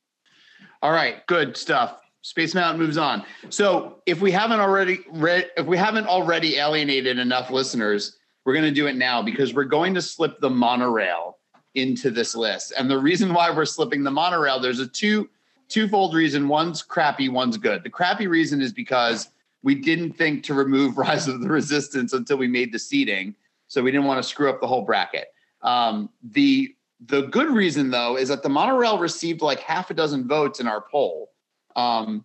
All 0.82 0.92
right, 0.92 1.26
good 1.26 1.56
stuff. 1.56 2.00
Space 2.22 2.54
Mountain 2.54 2.80
moves 2.80 2.98
on. 2.98 3.24
So 3.50 4.02
if 4.04 4.20
we 4.20 4.30
haven't 4.30 4.60
already 4.60 5.00
read, 5.12 5.50
if 5.56 5.64
we 5.66 5.76
haven't 5.76 6.06
already 6.06 6.56
alienated 6.56 7.18
enough 7.18 7.50
listeners, 7.50 8.18
we're 8.44 8.52
going 8.52 8.64
to 8.66 8.70
do 8.72 8.86
it 8.86 8.96
now 8.96 9.22
because 9.22 9.54
we're 9.54 9.64
going 9.64 9.94
to 9.94 10.02
slip 10.02 10.38
the 10.40 10.50
monorail 10.50 11.38
into 11.76 12.10
this 12.10 12.34
list. 12.34 12.72
And 12.76 12.90
the 12.90 12.98
reason 12.98 13.32
why 13.32 13.50
we're 13.50 13.66
slipping 13.66 14.02
the 14.02 14.10
monorail, 14.10 14.58
there's 14.58 14.80
a 14.80 14.86
two 14.86 15.28
twofold 15.68 16.14
reason. 16.14 16.48
One's 16.48 16.82
crappy, 16.82 17.28
one's 17.28 17.56
good. 17.56 17.84
The 17.84 17.90
crappy 17.90 18.26
reason 18.26 18.60
is 18.60 18.72
because 18.72 19.28
we 19.62 19.74
didn't 19.74 20.12
think 20.12 20.42
to 20.44 20.54
remove 20.54 20.98
Rise 20.98 21.28
of 21.28 21.40
the 21.40 21.48
Resistance 21.48 22.12
until 22.12 22.38
we 22.38 22.48
made 22.48 22.72
the 22.72 22.78
seating, 22.78 23.34
so 23.68 23.82
we 23.82 23.90
didn't 23.90 24.06
want 24.06 24.22
to 24.22 24.28
screw 24.28 24.50
up 24.50 24.60
the 24.60 24.66
whole 24.66 24.82
bracket. 24.82 25.28
Um, 25.62 26.10
the 26.22 26.74
the 27.08 27.22
good 27.22 27.50
reason 27.50 27.90
though 27.90 28.16
is 28.16 28.28
that 28.30 28.42
the 28.42 28.48
monorail 28.48 28.98
received 28.98 29.42
like 29.42 29.60
half 29.60 29.90
a 29.90 29.94
dozen 29.94 30.26
votes 30.26 30.60
in 30.60 30.66
our 30.66 30.80
poll. 30.80 31.30
Um, 31.74 32.24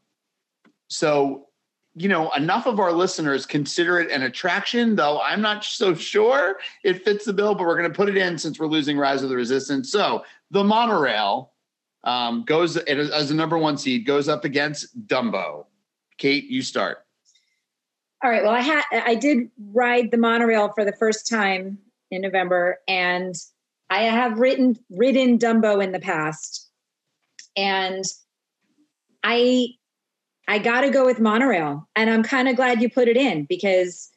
so, 0.88 1.48
you 1.96 2.08
know, 2.08 2.32
enough 2.32 2.68
of 2.68 2.80
our 2.80 2.94
listeners 2.94 3.46
consider 3.46 4.00
it 4.00 4.12
an 4.12 4.24
attraction, 4.24 4.96
though 4.96 5.20
I'm 5.22 5.42
not 5.42 5.64
so 5.64 5.94
sure 5.94 6.58
it 6.84 7.04
fits 7.04 7.26
the 7.26 7.34
bill, 7.34 7.54
but 7.54 7.68
we're 7.68 7.78
going 7.78 7.92
to 7.92 7.96
put 7.96 8.08
it 8.08 8.16
in 8.16 8.38
since 8.38 8.60
we're 8.60 8.68
losing 8.68 8.98
Rise 8.98 9.24
of 9.24 9.30
the 9.30 9.36
Resistance. 9.36 9.92
So 9.92 10.24
the 10.52 10.64
monorail 10.64 11.52
um, 12.04 12.44
goes 12.44 12.78
as 12.78 13.30
the 13.30 13.36
number 13.36 13.58
one 13.58 13.78
seed, 13.78 14.06
goes 14.06 14.30
up 14.30 14.46
against 14.46 15.08
Dumbo. 15.08 15.66
Kate, 16.18 16.46
you 16.46 16.62
start. 16.62 17.00
All 18.24 18.30
right. 18.30 18.44
Well, 18.44 18.54
I 18.54 18.62
had 18.62 18.84
I 18.92 19.16
did 19.16 19.50
ride 19.72 20.12
the 20.12 20.18
monorail 20.18 20.72
for 20.74 20.86
the 20.86 20.94
first 20.94 21.28
time 21.28 21.80
in 22.12 22.22
November, 22.22 22.78
and 22.88 23.36
I 23.90 24.04
have 24.04 24.40
written 24.40 24.78
ridden 24.92 25.40
Dumbo 25.40 25.84
in 25.84 25.92
the 25.92 26.00
past, 26.00 26.70
and 27.58 28.04
I 29.24 29.70
I 30.52 30.60
got 30.60 30.82
to 30.82 30.90
go 30.90 31.06
with 31.06 31.22
monorail, 31.22 31.88
and 31.96 32.10
I'm 32.10 32.24
kind 32.24 32.50
of 32.50 32.58
glad 32.58 32.82
you 32.82 32.90
put 32.90 33.08
it 33.08 33.16
in 33.16 33.46
because 33.46 34.12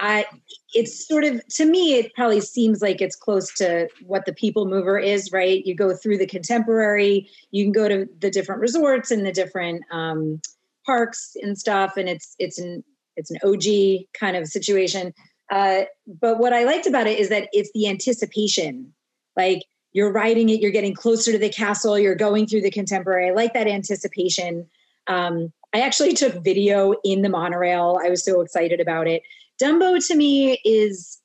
I 0.00 0.26
it's 0.74 1.06
sort 1.06 1.22
of 1.22 1.40
to 1.50 1.66
me 1.66 1.94
it 1.94 2.12
probably 2.14 2.40
seems 2.40 2.82
like 2.82 3.00
it's 3.00 3.14
close 3.14 3.54
to 3.54 3.88
what 4.04 4.26
the 4.26 4.32
people 4.32 4.66
mover 4.66 4.98
is, 4.98 5.30
right? 5.30 5.64
You 5.64 5.76
go 5.76 5.94
through 5.94 6.18
the 6.18 6.26
contemporary, 6.26 7.30
you 7.52 7.64
can 7.64 7.70
go 7.70 7.88
to 7.88 8.08
the 8.18 8.28
different 8.28 8.60
resorts 8.60 9.12
and 9.12 9.24
the 9.24 9.30
different 9.30 9.84
um, 9.92 10.40
parks 10.84 11.36
and 11.42 11.56
stuff, 11.56 11.96
and 11.96 12.08
it's 12.08 12.34
it's 12.40 12.58
an 12.58 12.82
it's 13.14 13.30
an 13.30 13.38
OG 13.44 14.08
kind 14.18 14.36
of 14.36 14.48
situation. 14.48 15.14
Uh, 15.48 15.82
but 16.20 16.40
what 16.40 16.52
I 16.52 16.64
liked 16.64 16.88
about 16.88 17.06
it 17.06 17.20
is 17.20 17.28
that 17.28 17.48
it's 17.52 17.70
the 17.72 17.86
anticipation. 17.86 18.92
Like 19.36 19.62
you're 19.92 20.10
riding 20.10 20.48
it, 20.48 20.60
you're 20.60 20.72
getting 20.72 20.94
closer 20.94 21.30
to 21.30 21.38
the 21.38 21.50
castle, 21.50 21.96
you're 21.96 22.16
going 22.16 22.48
through 22.48 22.62
the 22.62 22.70
contemporary. 22.72 23.28
I 23.28 23.32
like 23.32 23.54
that 23.54 23.68
anticipation. 23.68 24.68
Um, 25.06 25.52
I 25.74 25.80
actually 25.80 26.14
took 26.14 26.42
video 26.42 26.94
in 27.04 27.22
the 27.22 27.28
monorail. 27.28 27.98
I 28.02 28.08
was 28.08 28.24
so 28.24 28.40
excited 28.40 28.80
about 28.80 29.06
it. 29.06 29.22
Dumbo 29.62 30.04
to 30.06 30.14
me 30.14 30.60
is 30.64 31.18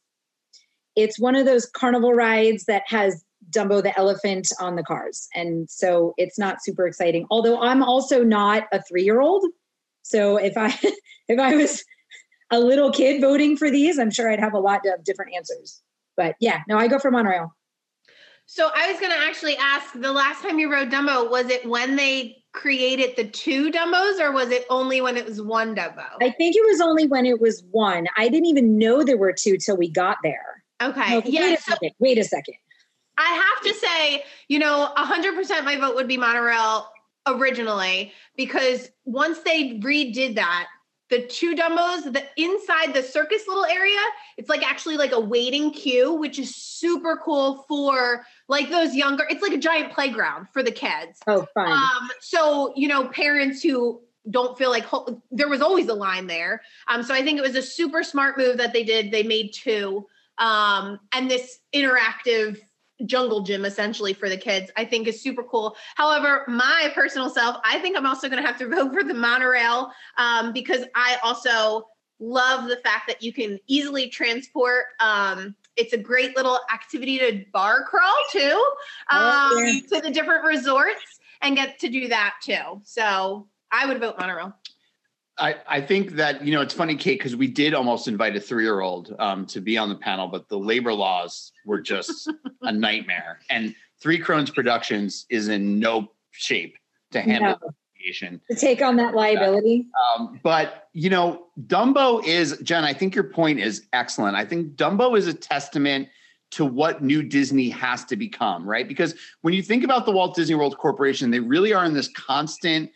it's 0.96 1.20
one 1.20 1.36
of 1.36 1.46
those 1.46 1.66
carnival 1.66 2.14
rides 2.14 2.66
that 2.66 2.84
has 2.88 3.24
Dumbo 3.50 3.82
the 3.82 3.98
elephant 3.98 4.48
on 4.60 4.76
the 4.76 4.84
cars. 4.84 5.28
And 5.34 5.70
so 5.70 6.14
it's 6.18 6.38
not 6.38 6.58
super 6.64 6.88
exciting. 6.88 7.26
Although 7.30 7.62
I'm 7.62 7.84
also 7.84 8.24
not 8.24 8.64
a 8.72 8.80
3-year-old. 8.80 9.46
So 10.02 10.38
if 10.38 10.58
I 10.58 10.68
if 11.30 11.40
I 11.40 11.56
was 11.56 11.84
a 12.52 12.60
little 12.60 12.92
kid 12.92 13.22
voting 13.22 13.58
for 13.58 13.72
these, 13.72 13.98
I'm 13.98 14.12
sure 14.12 14.30
I'd 14.30 14.40
have 14.40 14.54
a 14.54 14.60
lot 14.60 14.82
of 14.86 15.04
different 15.04 15.34
answers. 15.36 15.82
But 16.18 16.36
yeah, 16.40 16.62
no, 16.68 16.78
I 16.78 16.88
go 16.88 17.00
for 17.00 17.12
monorail. 17.12 17.56
So 18.46 18.70
I 18.76 18.92
was 18.92 19.00
going 19.00 19.12
to 19.12 19.18
actually 19.18 19.56
ask 19.58 19.94
the 19.94 20.12
last 20.12 20.42
time 20.42 20.60
you 20.60 20.72
rode 20.72 20.92
Dumbo, 20.92 21.32
was 21.32 21.50
it 21.50 21.68
when 21.68 21.96
they 21.96 22.43
created 22.54 23.16
the 23.18 23.26
two 23.26 23.72
Dumbos 23.72 24.20
or 24.20 24.32
was 24.32 24.50
it 24.52 24.66
only 24.70 25.02
when 25.02 25.18
it 25.18 25.26
was 25.26 25.42
one 25.42 25.76
Dumbo? 25.76 26.06
I 26.22 26.30
think 26.30 26.56
it 26.56 26.64
was 26.66 26.80
only 26.82 27.08
when 27.08 27.26
it 27.26 27.42
was 27.42 27.64
one. 27.72 28.08
I 28.16 28.30
didn't 28.30 28.46
even 28.46 28.78
know 28.78 29.04
there 29.04 29.18
were 29.18 29.34
two 29.34 29.58
till 29.58 29.76
we 29.76 29.90
got 29.90 30.18
there. 30.24 30.64
okay. 30.82 31.22
Yeah. 31.26 31.42
wait 31.42 31.58
a 31.60 31.62
So 31.62 31.72
second. 31.72 31.92
Wait 32.00 32.18
a 32.18 32.24
second. 32.24 32.56
I 33.18 33.54
have 33.64 33.74
to 33.74 33.80
say, 33.80 34.24
you 34.48 34.60
know, 34.60 34.92
100% 34.98 35.66
my 35.66 35.78
vote 35.78 35.96
would 35.96 36.08
be 36.08 36.18
monorail 36.18 36.88
originally 37.28 38.12
because 38.36 38.90
once 39.06 39.40
they 39.40 39.80
redid 39.80 40.36
that, 40.36 40.68
the 41.14 41.28
two 41.28 41.56
Dumbos, 41.56 42.12
the 42.12 42.24
inside 42.38 42.94
the 42.94 43.04
circus 43.04 43.48
little 43.48 43.66
area, 43.66 44.00
it's 44.38 44.50
like 44.50 44.68
actually 44.68 44.98
like 44.98 45.12
a 45.12 45.20
waiting 45.20 45.72
queue, 45.72 46.14
which 46.14 46.40
is 46.40 46.56
super 46.56 47.18
cool 47.24 47.66
for 47.68 48.26
like 48.48 48.72
those 48.72 48.96
younger. 48.96 49.26
It's 49.30 49.44
like 49.44 49.54
a 49.54 49.60
giant 49.60 49.94
playground 49.94 50.48
for 50.52 50.64
the 50.64 50.72
kids. 50.72 51.20
Oh, 51.28 51.46
fine. 51.54 51.72
Um, 51.72 52.10
so 52.20 52.74
you 52.76 52.88
know, 52.88 53.10
parents 53.10 53.62
who 53.62 54.02
don't 54.32 54.58
feel 54.58 54.72
like 54.72 54.86
ho- 54.86 55.22
there 55.30 55.50
was 55.50 55.62
always 55.62 55.88
a 55.88 55.94
line 55.94 56.26
there. 56.26 56.64
Um, 56.88 57.04
so 57.04 57.14
I 57.14 57.22
think 57.22 57.38
it 57.38 57.44
was 57.44 57.56
a 57.56 57.62
super 57.62 58.02
smart 58.02 58.36
move 58.38 58.58
that 58.58 58.74
they 58.74 58.84
did. 58.84 59.12
They 59.12 59.24
made 59.24 59.54
two, 59.54 60.08
um, 60.40 61.00
and 61.12 61.30
this 61.30 61.60
interactive 61.76 62.60
jungle 63.06 63.42
gym 63.42 63.66
essentially 63.66 64.14
for 64.14 64.30
the 64.30 64.38
kids. 64.38 64.72
I 64.78 64.86
think 64.86 65.08
is 65.08 65.22
super 65.22 65.44
cool. 65.44 65.76
However, 65.96 66.44
my 66.48 66.92
personal 66.94 67.30
self, 67.30 67.58
I 67.64 67.80
think 67.80 67.98
I'm 67.98 68.06
also 68.06 68.30
going 68.30 68.42
to 68.42 68.48
have 68.48 68.58
to 68.60 68.68
vote 68.76 68.94
for 68.94 69.04
the 69.04 69.14
monorail 69.14 69.92
um, 70.18 70.54
because 70.54 70.86
I 70.96 71.18
also 71.24 71.88
love 72.20 72.70
the 72.70 72.78
fact 72.78 73.08
that 73.08 73.22
you 73.22 73.34
can 73.34 73.60
easily 73.68 74.10
transport. 74.10 74.86
Um, 75.00 75.56
it's 75.76 75.94
a 75.94 75.98
great 75.98 76.36
little 76.36 76.60
activity 76.72 77.18
to 77.20 77.44
bar 77.52 77.84
crawl 77.86 78.16
too 78.32 78.64
um, 79.10 79.20
Oh, 79.22 79.64
yeah. 79.66 79.80
to 79.98 80.02
the 80.02 80.12
different 80.12 80.46
resorts 80.46 81.20
and 81.42 81.56
get 81.56 81.80
to 81.80 81.90
do 81.90 82.08
that 82.10 82.36
too. 82.42 82.82
So 82.84 83.48
I 83.72 83.86
would 83.86 84.00
vote 84.00 84.18
monorail. 84.20 84.54
I, 85.40 85.56
I 85.68 85.82
think 85.82 86.12
that 86.12 86.46
you 86.46 86.54
know 86.54 86.62
it's 86.62 86.74
funny, 86.74 86.96
Kate, 86.96 87.18
because 87.18 87.36
we 87.36 87.48
did 87.48 87.74
almost 87.74 88.08
invite 88.08 88.36
a 88.36 88.40
three-year-old 88.40 89.16
um, 89.20 89.46
to 89.48 89.62
be 89.62 89.78
on 89.78 89.90
the 89.90 89.96
panel, 89.96 90.28
but 90.28 90.48
the 90.48 90.58
labor 90.58 90.94
laws 90.94 91.52
were 91.66 91.82
just 91.82 92.32
a 92.62 92.72
nightmare. 92.72 93.40
And 93.50 93.74
Three 94.00 94.20
Crones 94.20 94.50
Productions 94.52 95.26
is 95.30 95.48
in 95.48 95.80
no 95.80 96.12
shape 96.32 96.78
to 97.12 97.22
handle 97.22 97.52
No. 97.52 97.58
the 97.62 97.74
litigation. 97.96 98.42
to 98.52 98.56
take 98.56 98.82
on 98.82 98.96
that 98.98 99.16
liability. 99.16 99.88
Um, 100.18 100.40
but 100.44 100.90
you 100.94 101.10
know, 101.10 101.48
Dumbo 101.68 102.24
is 102.26 102.60
Jen. 102.62 102.84
I 102.84 102.94
think 102.94 103.16
your 103.16 103.24
point 103.24 103.60
is 103.60 103.88
excellent. 103.94 104.36
I 104.36 104.46
think 104.46 104.76
Dumbo 104.76 105.18
is 105.18 105.28
a 105.28 105.34
testament 105.34 106.10
to 106.52 106.64
what 106.66 107.02
new 107.02 107.24
Disney 107.24 107.70
has 107.70 108.06
to 108.06 108.16
become, 108.16 108.68
right? 108.70 108.88
Because 108.88 109.16
when 109.42 109.56
you 109.56 109.64
think 109.64 109.84
about 109.84 110.06
the 110.06 110.12
Walt 110.12 110.36
Disney 110.36 110.54
World 110.54 110.78
Corporation, 110.78 111.32
they 111.32 111.40
really 111.40 111.74
are 111.74 111.84
in 111.86 111.94
this 111.96 112.10
constant 112.10 112.92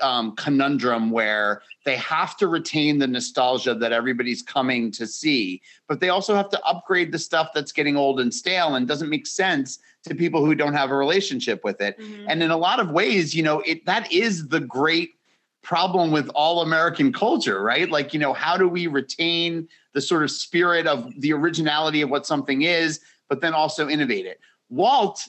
um, 0.00 0.34
conundrum 0.36 1.10
where 1.10 1.62
they 1.84 1.96
have 1.96 2.36
to 2.38 2.48
retain 2.48 2.98
the 2.98 3.06
nostalgia 3.06 3.74
that 3.74 3.92
everybody's 3.92 4.42
coming 4.42 4.90
to 4.92 5.06
see, 5.06 5.60
but 5.88 6.00
they 6.00 6.08
also 6.08 6.34
have 6.34 6.48
to 6.50 6.64
upgrade 6.64 7.12
the 7.12 7.18
stuff 7.18 7.50
that's 7.54 7.72
getting 7.72 7.96
old 7.96 8.20
and 8.20 8.32
stale 8.32 8.74
and 8.74 8.86
doesn't 8.86 9.08
make 9.08 9.26
sense 9.26 9.78
to 10.04 10.14
people 10.14 10.44
who 10.44 10.54
don't 10.54 10.74
have 10.74 10.90
a 10.90 10.96
relationship 10.96 11.62
with 11.64 11.80
it. 11.80 11.96
And 12.28 12.42
in 12.42 12.50
a 12.50 12.56
lot 12.56 12.80
of 12.80 12.90
ways, 12.90 13.34
you 13.34 13.42
know, 13.42 13.60
it 13.60 13.84
that 13.86 14.10
is 14.12 14.48
the 14.48 14.60
great 14.60 15.14
problem 15.62 16.10
with 16.10 16.28
all 16.30 16.62
American 16.62 17.12
culture, 17.12 17.62
right? 17.62 17.90
Like, 17.90 18.14
you 18.14 18.20
know, 18.20 18.32
how 18.32 18.56
do 18.56 18.68
we 18.68 18.86
retain 18.86 19.68
the 19.92 20.00
sort 20.00 20.22
of 20.22 20.30
spirit 20.30 20.86
of 20.86 21.12
the 21.20 21.32
originality 21.32 22.00
of 22.00 22.10
what 22.10 22.26
something 22.26 22.62
is, 22.62 23.00
but 23.28 23.40
then 23.40 23.52
also 23.52 23.88
innovate 23.88 24.26
it? 24.26 24.40
Walt, 24.70 25.28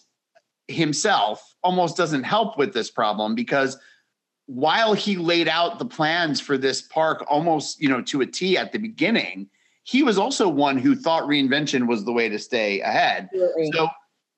himself 0.67 1.55
almost 1.63 1.97
doesn't 1.97 2.23
help 2.23 2.57
with 2.57 2.73
this 2.73 2.89
problem 2.89 3.35
because 3.35 3.77
while 4.47 4.93
he 4.93 5.15
laid 5.17 5.47
out 5.47 5.79
the 5.79 5.85
plans 5.85 6.41
for 6.41 6.57
this 6.57 6.81
park 6.81 7.25
almost, 7.29 7.81
you 7.81 7.89
know, 7.89 8.01
to 8.01 8.21
a 8.21 8.25
T 8.25 8.57
at 8.57 8.71
the 8.71 8.79
beginning, 8.79 9.49
he 9.83 10.03
was 10.03 10.17
also 10.17 10.47
one 10.47 10.77
who 10.77 10.95
thought 10.95 11.23
reinvention 11.23 11.87
was 11.87 12.05
the 12.05 12.11
way 12.11 12.29
to 12.29 12.37
stay 12.37 12.81
ahead. 12.81 13.29
Absolutely. 13.33 13.71
So 13.73 13.87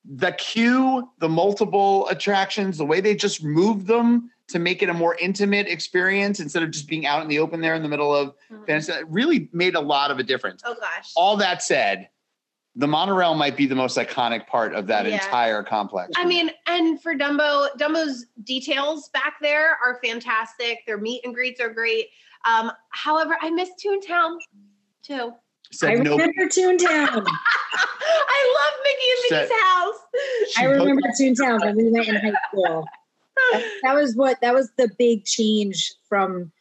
the 0.05 0.31
queue, 0.33 1.09
the 1.19 1.29
multiple 1.29 2.07
attractions, 2.09 2.77
the 2.77 2.85
way 2.85 3.01
they 3.01 3.15
just 3.15 3.43
moved 3.43 3.87
them 3.87 4.29
to 4.49 4.59
make 4.59 4.83
it 4.83 4.89
a 4.89 4.93
more 4.93 5.15
intimate 5.21 5.67
experience 5.67 6.39
instead 6.39 6.61
of 6.63 6.71
just 6.71 6.87
being 6.87 7.05
out 7.05 7.21
in 7.23 7.29
the 7.29 7.39
open 7.39 7.61
there 7.61 7.75
in 7.75 7.81
the 7.81 7.87
middle 7.89 8.13
of 8.13 8.35
Mhm. 8.51 8.67
fantasy, 8.67 8.93
really 9.07 9.49
made 9.53 9.75
a 9.75 9.79
lot 9.79 10.11
of 10.11 10.19
a 10.19 10.23
difference. 10.23 10.61
Oh 10.65 10.75
gosh. 10.75 11.11
All 11.15 11.37
that 11.37 11.63
said, 11.63 12.09
the 12.76 12.88
monorail 12.88 13.36
might 13.36 13.55
be 13.55 13.67
the 13.67 13.76
most 13.76 13.97
iconic 13.97 14.47
part 14.47 14.74
of 14.74 14.88
that 14.88 15.05
Yeah. 15.05 15.24
entire 15.24 15.61
complex. 15.63 16.11
I 16.17 16.26
mean, 16.26 16.49
and 16.65 17.01
for 17.01 17.13
Dumbo, 17.13 17.67
Dumbo's 17.78 18.26
details 18.43 19.09
back 19.09 19.36
there 19.41 19.78
are 19.84 19.99
fantastic. 20.03 20.80
Their 20.88 20.97
meet 20.97 21.24
and 21.24 21.34
greets 21.36 21.61
are 21.61 21.69
great. 21.69 22.07
Um, 22.45 22.71
however, 22.89 23.38
I 23.41 23.51
miss 23.51 23.69
Toontown 23.84 24.38
too. 25.03 25.34
Said 25.71 25.91
I 25.91 25.95
no- 25.95 26.11
remember 26.11 26.47
Toontown. 26.47 27.26
I 28.15 28.55
love 28.55 28.74
Mickey 28.84 29.09
and 29.09 29.19
Said- 29.30 29.49
Minnie's 29.49 29.63
house. 29.63 29.99
I 30.57 30.65
put- 30.67 30.78
remember 30.80 31.01
Toontown 31.19 31.59
when 31.61 31.76
we 31.78 31.91
went 31.91 32.07
in 32.07 32.15
high 32.15 32.34
school. 32.49 32.86
That, 33.51 33.63
that 33.84 33.95
was 33.95 34.15
what 34.15 34.39
that 34.41 34.53
was 34.53 34.71
the 34.78 34.89
big 34.99 35.26
change 35.26 35.91
from 36.07 36.51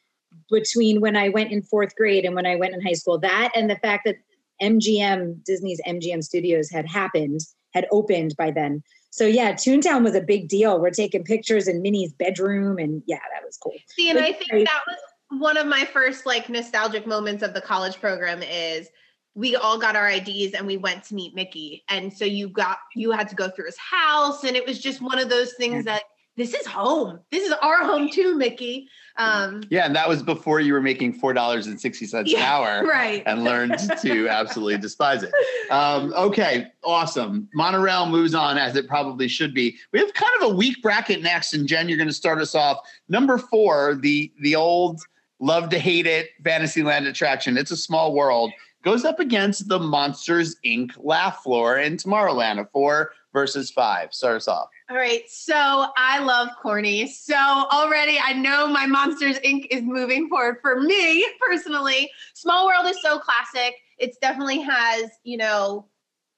between 0.51 1.01
when 1.01 1.17
I 1.17 1.29
went 1.31 1.53
in 1.53 1.63
fourth 1.63 1.95
grade 1.97 2.25
and 2.25 2.35
when 2.35 2.47
I 2.47 2.57
went 2.57 2.75
in 2.75 2.81
high 2.81 2.93
school. 2.95 3.19
That 3.19 3.53
and 3.55 3.69
the 3.69 3.77
fact 3.77 4.05
that 4.07 4.17
MGM, 4.63 5.45
Disney's 5.45 5.81
MGM 5.87 6.23
Studios 6.23 6.71
had 6.71 6.87
happened, 6.87 7.41
had 7.75 7.87
opened 7.91 8.35
by 8.37 8.51
then. 8.51 8.83
So 9.11 9.27
yeah, 9.27 9.53
Toontown 9.53 10.05
was 10.05 10.15
a 10.15 10.23
big 10.23 10.49
deal. 10.49 10.81
We're 10.81 10.91
taking 10.91 11.25
pictures 11.25 11.69
in 11.69 11.83
Minnie's 11.83 12.13
bedroom, 12.15 12.79
and 12.79 13.03
yeah, 13.07 13.21
that 13.35 13.45
was 13.45 13.59
cool. 13.59 13.75
See, 13.89 14.09
and 14.09 14.19
I 14.19 14.33
think 14.33 14.51
that 14.51 14.81
was 14.87 14.97
one 15.39 15.57
of 15.57 15.67
my 15.67 15.85
first 15.85 16.27
like 16.27 16.49
nostalgic 16.49 17.07
moments 17.07 17.43
of 17.43 17.55
the 17.55 17.61
college 17.61 18.01
program 18.01 18.43
is 18.43 18.89
we 19.35 19.57
all 19.57 19.79
got 19.79 19.97
our 19.97 20.11
IDs 20.11 20.53
and 20.53 20.67
we 20.67 20.77
went 20.77 21.05
to 21.05 21.15
meet 21.15 21.35
Mickey. 21.35 21.85
And 21.89 22.13
so 22.13 22.25
you 22.25 22.49
got 22.49 22.79
you 22.95 23.13
had 23.13 23.29
to 23.31 23.35
go 23.35 23.49
through 23.49 23.67
his 23.67 23.79
house 23.79 24.45
and 24.45 24.57
it 24.57 24.67
was 24.67 24.79
just 24.79 25.01
one 25.01 25.19
of 25.19 25.31
those 25.31 25.55
things 25.55 25.85
that 25.87 26.03
this 26.37 26.55
is 26.55 26.67
home. 26.67 27.21
This 27.31 27.47
is 27.47 27.53
our 27.63 27.85
home 27.85 28.09
too, 28.11 28.37
Mickey. 28.37 28.89
Um 29.17 29.63
yeah, 29.71 29.85
and 29.85 29.95
that 29.95 30.09
was 30.09 30.23
before 30.23 30.61
you 30.61 30.73
were 30.73 30.81
making 30.81 31.15
four 31.15 31.33
dollars 31.33 31.67
and 31.67 31.81
sixty 31.81 32.07
cents 32.07 32.33
an 32.33 32.41
hour. 32.41 32.85
right. 32.87 33.23
and 33.27 33.45
learned 33.45 33.79
to 34.01 34.29
absolutely 34.29 34.79
despise 34.79 35.23
it. 35.23 35.33
Um, 35.71 36.13
okay, 36.15 36.69
awesome. 36.83 37.49
Monorail 37.55 38.07
moves 38.07 38.35
on 38.35 38.59
as 38.59 38.77
it 38.77 38.89
probably 38.89 39.29
should 39.29 39.55
be. 39.55 39.77
We 39.93 39.99
have 39.99 40.13
kind 40.15 40.33
of 40.41 40.51
a 40.51 40.55
weak 40.55 40.83
bracket 40.83 41.23
next, 41.23 41.53
and 41.53 41.67
Jen, 41.67 41.89
you're 41.89 41.99
going 41.99 42.09
to 42.09 42.15
start 42.15 42.39
us 42.39 42.55
off. 42.55 42.79
Number 43.09 43.39
four, 43.39 43.95
the 43.95 44.33
the 44.41 44.57
old 44.57 45.03
love 45.43 45.69
to 45.69 45.79
hate 45.79 46.07
it 46.07 46.31
Fantasyland 46.45 47.07
attraction. 47.07 47.59
It's 47.59 47.73
a 47.73 47.77
small 47.77 48.15
world. 48.15 48.53
Goes 48.83 49.05
up 49.05 49.21
against 49.21 49.69
the 49.69 49.79
Monsters 49.79 50.57
Inc. 50.65 50.93
laugh 50.99 51.43
floor 51.43 51.79
in 51.79 51.97
Tomorrowland, 51.97 52.61
a 52.61 52.67
four 52.73 53.13
versus 53.33 53.71
five. 53.71 54.13
Start 54.13 54.37
us 54.37 54.49
off. 54.49 54.69
All 54.91 54.97
right. 54.97 55.23
So 55.29 55.87
I 55.97 56.19
love 56.19 56.49
corny. 56.61 57.07
So 57.07 57.37
already 57.37 58.19
I 58.23 58.33
know 58.33 58.67
my 58.67 58.87
Monsters 58.87 59.39
Inc. 59.41 59.67
is 59.71 59.83
moving 59.83 60.29
forward 60.29 60.57
for 60.61 60.81
me 60.81 61.27
personally. 61.47 62.11
Small 62.35 62.67
World 62.67 62.87
is 62.87 63.01
so 63.01 63.19
classic. 63.19 63.75
It 63.99 64.17
definitely 64.21 64.61
has, 64.61 65.11
you 65.23 65.37
know, 65.37 65.87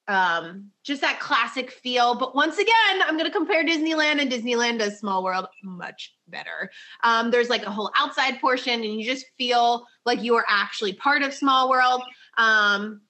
um, 0.06 0.70
just 0.82 1.00
that 1.00 1.18
classic 1.18 1.70
feel. 1.70 2.14
But 2.14 2.34
once 2.34 2.58
again, 2.58 3.02
I'm 3.06 3.16
going 3.16 3.24
to 3.24 3.30
compare 3.30 3.64
Disneyland 3.64 4.20
and 4.20 4.30
Disneyland 4.30 4.78
does 4.78 4.98
Small 4.98 5.24
World 5.24 5.46
much 5.62 6.14
better. 6.28 6.70
Um, 7.02 7.30
there's 7.30 7.48
like 7.48 7.64
a 7.64 7.70
whole 7.70 7.90
outside 7.96 8.40
portion, 8.40 8.74
and 8.74 9.00
you 9.00 9.04
just 9.04 9.26
feel 9.38 9.86
like 10.04 10.22
you 10.22 10.34
are 10.34 10.44
actually 10.48 10.92
part 10.92 11.22
of 11.22 11.32
Small 11.32 11.70
World. 11.70 12.02
Um, 12.36 13.00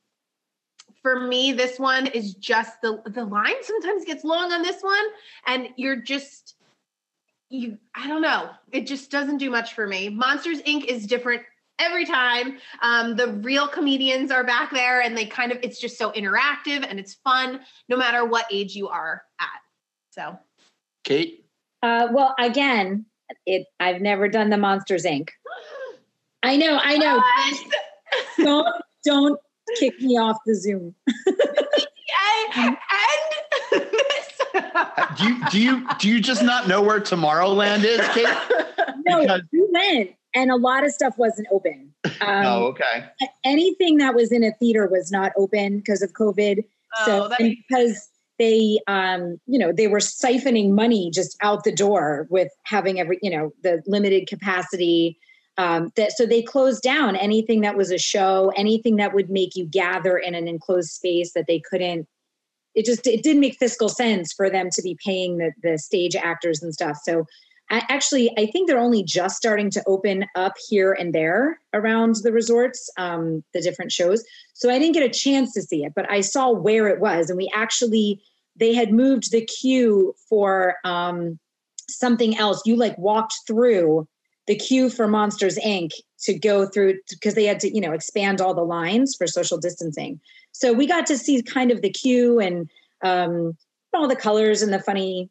for 1.03 1.21
me, 1.21 1.53
this 1.53 1.79
one 1.79 2.07
is 2.09 2.35
just 2.35 2.81
the 2.81 3.03
the 3.07 3.25
line 3.25 3.63
sometimes 3.63 4.05
gets 4.05 4.25
long 4.25 4.53
on 4.53 4.63
this 4.63 4.83
one, 4.83 5.05
and 5.47 5.69
you're 5.77 5.97
just 5.97 6.57
you. 7.51 7.79
I 7.95 8.09
don't 8.09 8.23
know. 8.23 8.51
It 8.73 8.87
just 8.87 9.11
doesn't 9.11 9.39
do 9.39 9.51
much 9.51 9.75
for 9.75 9.87
me. 9.87 10.09
Monsters 10.09 10.63
Inc. 10.63 10.87
is 10.87 11.07
different 11.07 11.43
every 11.79 12.07
time. 12.07 12.59
Um, 12.81 13.17
the 13.17 13.29
real 13.35 13.69
comedians 13.69 14.31
are 14.31 14.45
back 14.45 14.73
there, 14.73 15.03
and 15.03 15.17
they 15.17 15.27
kind 15.27 15.53
of 15.53 15.59
it's 15.63 15.79
just 15.79 15.99
so 15.99 16.11
interactive 16.13 16.87
and 16.89 16.99
it's 16.99 17.15
fun, 17.15 17.61
no 17.89 17.97
matter 17.97 18.25
what 18.25 18.47
age 18.51 18.75
you 18.75 18.89
are 18.89 19.23
at. 19.41 19.61
So 20.11 20.39
Kate? 21.05 21.45
Uh, 21.83 22.09
well, 22.13 22.35
again, 22.39 23.05
it 23.45 23.67
I've 23.79 24.01
never 24.01 24.27
done 24.27 24.49
the 24.49 24.57
Monsters 24.57 25.05
Inc. 25.05 25.29
I 26.43 26.57
know, 26.57 26.79
I 26.83 26.97
know. 26.97 27.23
don't 28.39 28.84
don't 29.05 29.39
kick 29.79 30.01
me 30.01 30.19
off 30.19 30.37
the 30.47 30.55
Zoom. 30.55 30.95
and, 32.57 32.77
and 32.77 32.77
this. 33.71 34.41
Do 35.19 35.25
you 35.29 35.49
do 35.51 35.61
you 35.61 35.87
do 35.99 36.09
you 36.09 36.21
just 36.21 36.43
not 36.43 36.69
know 36.69 36.83
where 36.83 37.01
Tomorrowland 37.01 37.85
is, 37.85 38.01
Kate? 38.09 38.27
No, 39.07 39.21
Because- 39.21 39.43
we 39.53 39.67
went, 39.71 40.11
and 40.35 40.51
a 40.51 40.57
lot 40.57 40.85
of 40.85 40.93
stuff 40.93 41.15
wasn't 41.19 41.49
open. 41.51 41.93
Um, 42.21 42.47
oh, 42.47 42.65
okay. 42.67 43.05
Anything 43.45 43.99
that 43.99 44.15
was 44.15 44.33
in 44.33 44.45
a 44.45 44.53
theater 44.53 44.89
was 44.91 45.11
not 45.11 45.33
open 45.37 45.79
because 45.79 46.03
of 46.03 46.13
COVID. 46.13 46.65
So 47.05 47.25
Oh, 47.25 47.29
that 47.29 47.41
makes 47.41 47.61
because 47.69 48.09
they, 48.39 48.81
um, 48.87 49.39
you 49.47 49.59
know, 49.59 49.73
they 49.73 49.87
were 49.87 49.99
siphoning 49.99 50.71
money 50.71 51.11
just 51.13 51.37
out 51.43 51.65
the 51.65 51.73
door 51.73 52.27
with 52.31 52.49
having 52.65 52.99
every, 53.01 53.19
you 53.23 53.31
know, 53.31 53.53
the 53.63 53.83
limited 53.87 54.27
capacity. 54.29 55.19
Um, 55.57 55.93
that 55.95 56.13
so 56.13 56.27
they 56.27 56.43
closed 56.43 56.83
down 56.83 57.15
anything 57.15 57.61
that 57.61 57.77
was 57.77 57.93
a 57.93 57.99
show, 57.99 58.53
anything 58.57 58.97
that 58.97 59.15
would 59.15 59.31
make 59.31 59.55
you 59.55 59.67
gather 59.67 60.19
in 60.19 60.35
an 60.35 60.49
enclosed 60.49 60.91
space 60.91 61.33
that 61.35 61.47
they 61.47 61.61
couldn't. 61.61 62.09
It 62.75 62.85
just 62.85 63.07
it 63.07 63.23
didn't 63.23 63.41
make 63.41 63.57
fiscal 63.59 63.89
sense 63.89 64.33
for 64.33 64.51
them 64.51 64.69
to 64.73 64.83
be 64.83 64.97
paying 65.05 65.39
the 65.39 65.53
the 65.63 65.79
stage 65.79 66.17
actors 66.17 66.63
and 66.63 66.75
stuff. 66.75 66.99
So 67.05 67.27
I, 67.71 67.83
actually, 67.89 68.31
I 68.37 68.47
think 68.47 68.69
they're 68.69 68.79
only 68.79 69.03
just 69.03 69.37
starting 69.37 69.71
to 69.71 69.83
open 69.87 70.27
up 70.35 70.55
here 70.69 70.93
and 70.93 71.15
there 71.15 71.61
around 71.73 72.17
the 72.23 72.33
resorts, 72.33 72.91
um, 72.99 73.43
the 73.55 73.61
different 73.61 73.91
shows. 73.91 74.23
So 74.53 74.71
I 74.71 74.79
didn't 74.79 74.95
get 74.95 75.09
a 75.09 75.19
chance 75.19 75.53
to 75.55 75.63
see 75.63 75.85
it, 75.85 75.93
but 75.97 76.11
I 76.11 76.21
saw 76.21 76.51
where 76.51 76.89
it 76.89 77.01
was, 77.01 77.31
and 77.31 77.37
we 77.37 77.51
actually 77.55 78.21
they 78.57 78.73
had 78.73 78.93
moved 78.93 79.33
the 79.33 79.45
queue 79.45 80.15
for 80.29 80.77
um, 80.85 81.39
something 81.89 82.37
else. 82.37 82.63
You 82.65 82.77
like 82.77 82.97
walked 82.99 83.35
through 83.47 84.07
the 84.47 84.57
queue 84.57 84.91
for 84.91 85.07
Monsters 85.09 85.59
Inc. 85.59 85.91
to 86.21 86.39
go 86.39 86.67
through 86.67 86.99
because 87.09 87.35
they 87.35 87.45
had 87.45 87.61
to, 87.61 87.75
you 87.75 87.81
know, 87.81 87.93
expand 87.93 88.41
all 88.41 88.55
the 88.55 88.65
lines 88.65 89.15
for 89.17 89.27
social 89.27 89.59
distancing. 89.59 90.21
So 90.53 90.73
we 90.73 90.87
got 90.87 91.07
to 91.07 91.19
see 91.19 91.43
kind 91.43 91.71
of 91.71 91.83
the 91.83 91.91
queue 91.91 92.39
and 92.39 92.69
um, 93.03 93.57
all 93.93 94.09
the 94.09 94.17
colors 94.17 94.63
and 94.63 94.73
the 94.73 94.79
funny 94.79 95.31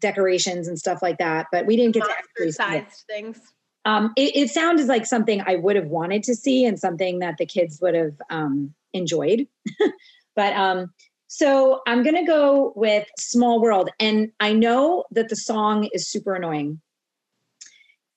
decorations 0.00 0.68
and 0.68 0.78
stuff 0.78 1.02
like 1.02 1.18
that. 1.18 1.46
But 1.50 1.66
we 1.66 1.76
didn't 1.76 1.94
get 1.94 2.04
to 2.04 2.10
actually 2.10 2.52
see 2.52 2.62
monster-sized 2.62 3.04
things. 3.08 3.40
Um, 3.84 4.12
it, 4.16 4.36
it 4.36 4.50
sounded 4.50 4.86
like 4.86 5.06
something 5.06 5.42
I 5.46 5.56
would 5.56 5.76
have 5.76 5.86
wanted 5.86 6.22
to 6.24 6.34
see 6.34 6.64
and 6.64 6.78
something 6.78 7.20
that 7.20 7.38
the 7.38 7.46
kids 7.46 7.78
would 7.80 7.94
have 7.94 8.14
um, 8.30 8.74
enjoyed. 8.92 9.46
but 10.36 10.52
um, 10.54 10.92
so 11.28 11.80
I'm 11.86 12.02
going 12.02 12.16
to 12.16 12.24
go 12.24 12.72
with 12.76 13.06
Small 13.18 13.60
World. 13.60 13.90
And 13.98 14.30
I 14.40 14.52
know 14.52 15.04
that 15.10 15.28
the 15.28 15.36
song 15.36 15.88
is 15.92 16.08
super 16.08 16.34
annoying. 16.34 16.80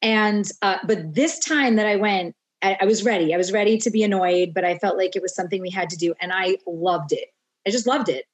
And, 0.02 0.50
uh, 0.62 0.78
but 0.86 1.14
this 1.14 1.40
time 1.40 1.76
that 1.76 1.86
I 1.86 1.96
went, 1.96 2.36
I, 2.62 2.78
I 2.82 2.86
was 2.86 3.04
ready. 3.04 3.34
I 3.34 3.38
was 3.38 3.52
ready 3.52 3.78
to 3.80 3.90
be 3.90 4.04
annoyed, 4.04 4.54
but 4.54 4.64
I 4.64 4.78
felt 4.78 4.98
like 4.98 5.16
it 5.16 5.22
was 5.22 5.36
something 5.36 5.62
we 5.62 5.70
had 5.70 5.90
to 5.90 5.98
do. 5.98 6.14
And 6.22 6.32
I 6.34 6.58
loved 6.68 7.12
it. 7.12 7.30
I 7.68 7.72
just 7.72 7.88
loved 7.88 8.10
it. 8.10 8.26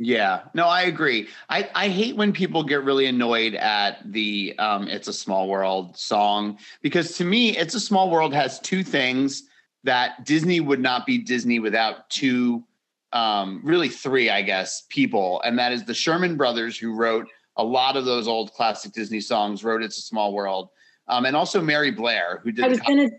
Yeah, 0.00 0.42
no, 0.54 0.66
I 0.66 0.82
agree. 0.82 1.28
I, 1.48 1.68
I 1.74 1.88
hate 1.88 2.14
when 2.14 2.32
people 2.32 2.62
get 2.62 2.84
really 2.84 3.06
annoyed 3.06 3.54
at 3.54 4.12
the 4.12 4.54
um, 4.58 4.86
It's 4.86 5.08
a 5.08 5.12
Small 5.12 5.48
World 5.48 5.96
song 5.96 6.58
because 6.82 7.16
to 7.16 7.24
me, 7.24 7.56
It's 7.56 7.74
a 7.74 7.80
Small 7.80 8.08
World 8.08 8.32
has 8.32 8.60
two 8.60 8.84
things 8.84 9.42
that 9.82 10.24
Disney 10.24 10.60
would 10.60 10.80
not 10.80 11.04
be 11.04 11.18
Disney 11.18 11.58
without 11.58 12.08
two, 12.10 12.62
um, 13.12 13.60
really 13.64 13.88
three, 13.88 14.30
I 14.30 14.42
guess, 14.42 14.84
people. 14.88 15.40
And 15.44 15.58
that 15.58 15.72
is 15.72 15.84
the 15.84 15.94
Sherman 15.94 16.36
Brothers, 16.36 16.78
who 16.78 16.94
wrote 16.94 17.26
a 17.56 17.64
lot 17.64 17.96
of 17.96 18.04
those 18.04 18.28
old 18.28 18.52
classic 18.52 18.92
Disney 18.92 19.20
songs, 19.20 19.64
wrote 19.64 19.82
It's 19.82 19.98
a 19.98 20.02
Small 20.02 20.32
World. 20.32 20.68
Um, 21.08 21.24
and 21.24 21.34
also 21.36 21.60
Mary 21.60 21.90
Blair, 21.90 22.40
who 22.44 22.52
did 22.52 22.64
I 22.64 22.68
was 22.68 22.80
going 22.80 23.08
to, 23.08 23.16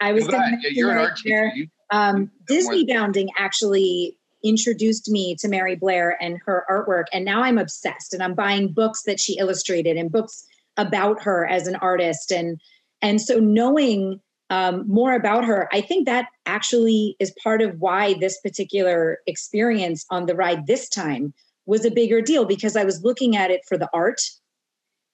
I 0.00 0.12
was 0.12 0.26
going 0.26 0.60
to. 0.62 0.74
You're 0.74 0.92
an 0.92 0.98
art 0.98 1.16
teacher. 1.16 1.52
You- 1.54 1.68
um, 1.92 2.30
Disney 2.46 2.84
Bounding 2.86 3.30
actually 3.36 4.16
introduced 4.44 5.10
me 5.10 5.34
to 5.40 5.48
Mary 5.48 5.74
Blair 5.74 6.16
and 6.22 6.38
her 6.46 6.64
artwork, 6.70 7.04
and 7.12 7.24
now 7.24 7.42
I'm 7.42 7.58
obsessed. 7.58 8.14
And 8.14 8.22
I'm 8.22 8.34
buying 8.34 8.72
books 8.72 9.02
that 9.06 9.18
she 9.18 9.36
illustrated 9.38 9.96
and 9.96 10.10
books 10.10 10.44
about 10.76 11.22
her 11.22 11.46
as 11.46 11.66
an 11.66 11.76
artist, 11.76 12.30
and 12.30 12.60
and 13.02 13.20
so 13.20 13.38
knowing 13.38 14.20
um, 14.50 14.84
more 14.88 15.14
about 15.14 15.44
her, 15.44 15.68
I 15.72 15.80
think 15.80 16.06
that 16.06 16.26
actually 16.44 17.16
is 17.20 17.32
part 17.42 17.62
of 17.62 17.78
why 17.78 18.14
this 18.14 18.38
particular 18.40 19.18
experience 19.26 20.04
on 20.10 20.26
the 20.26 20.34
ride 20.34 20.66
this 20.66 20.88
time 20.88 21.32
was 21.66 21.84
a 21.84 21.90
bigger 21.90 22.20
deal 22.20 22.44
because 22.44 22.76
I 22.76 22.84
was 22.84 23.02
looking 23.04 23.36
at 23.36 23.50
it 23.52 23.60
for 23.68 23.78
the 23.78 23.88
art 23.94 24.20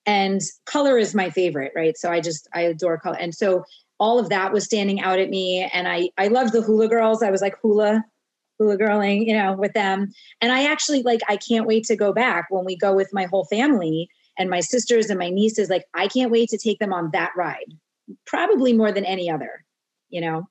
and 0.07 0.41
color 0.65 0.97
is 0.97 1.13
my 1.13 1.29
favorite, 1.29 1.73
right? 1.75 1.97
So 1.97 2.09
I 2.09 2.21
just 2.21 2.47
I 2.53 2.61
adore 2.61 2.97
color. 2.97 3.17
And 3.19 3.35
so 3.35 3.65
all 3.99 4.17
of 4.17 4.29
that 4.29 4.53
was 4.53 4.63
standing 4.63 5.01
out 5.01 5.19
at 5.19 5.29
me 5.29 5.69
and 5.73 5.87
I 5.87 6.09
I 6.17 6.29
loved 6.29 6.53
the 6.53 6.61
hula 6.61 6.87
girls. 6.87 7.21
I 7.21 7.29
was 7.29 7.41
like 7.41 7.55
hula 7.61 8.03
hula 8.57 8.77
girling, 8.77 9.27
you 9.27 9.33
know, 9.33 9.53
with 9.53 9.73
them. 9.73 10.11
And 10.41 10.51
I 10.51 10.63
actually 10.63 11.03
like 11.03 11.21
I 11.27 11.35
can't 11.35 11.67
wait 11.67 11.83
to 11.85 11.95
go 11.95 12.13
back 12.13 12.47
when 12.49 12.65
we 12.65 12.75
go 12.75 12.95
with 12.95 13.13
my 13.13 13.25
whole 13.25 13.45
family 13.45 14.09
and 14.39 14.49
my 14.49 14.61
sisters 14.61 15.09
and 15.09 15.19
my 15.19 15.29
nieces 15.29 15.69
like 15.69 15.83
I 15.93 16.07
can't 16.07 16.31
wait 16.31 16.49
to 16.49 16.57
take 16.57 16.79
them 16.79 16.93
on 16.93 17.11
that 17.11 17.31
ride. 17.35 17.73
Probably 18.25 18.71
more 18.71 18.93
than 18.93 19.03
any 19.03 19.29
other, 19.29 19.65
you 20.09 20.21
know. 20.21 20.47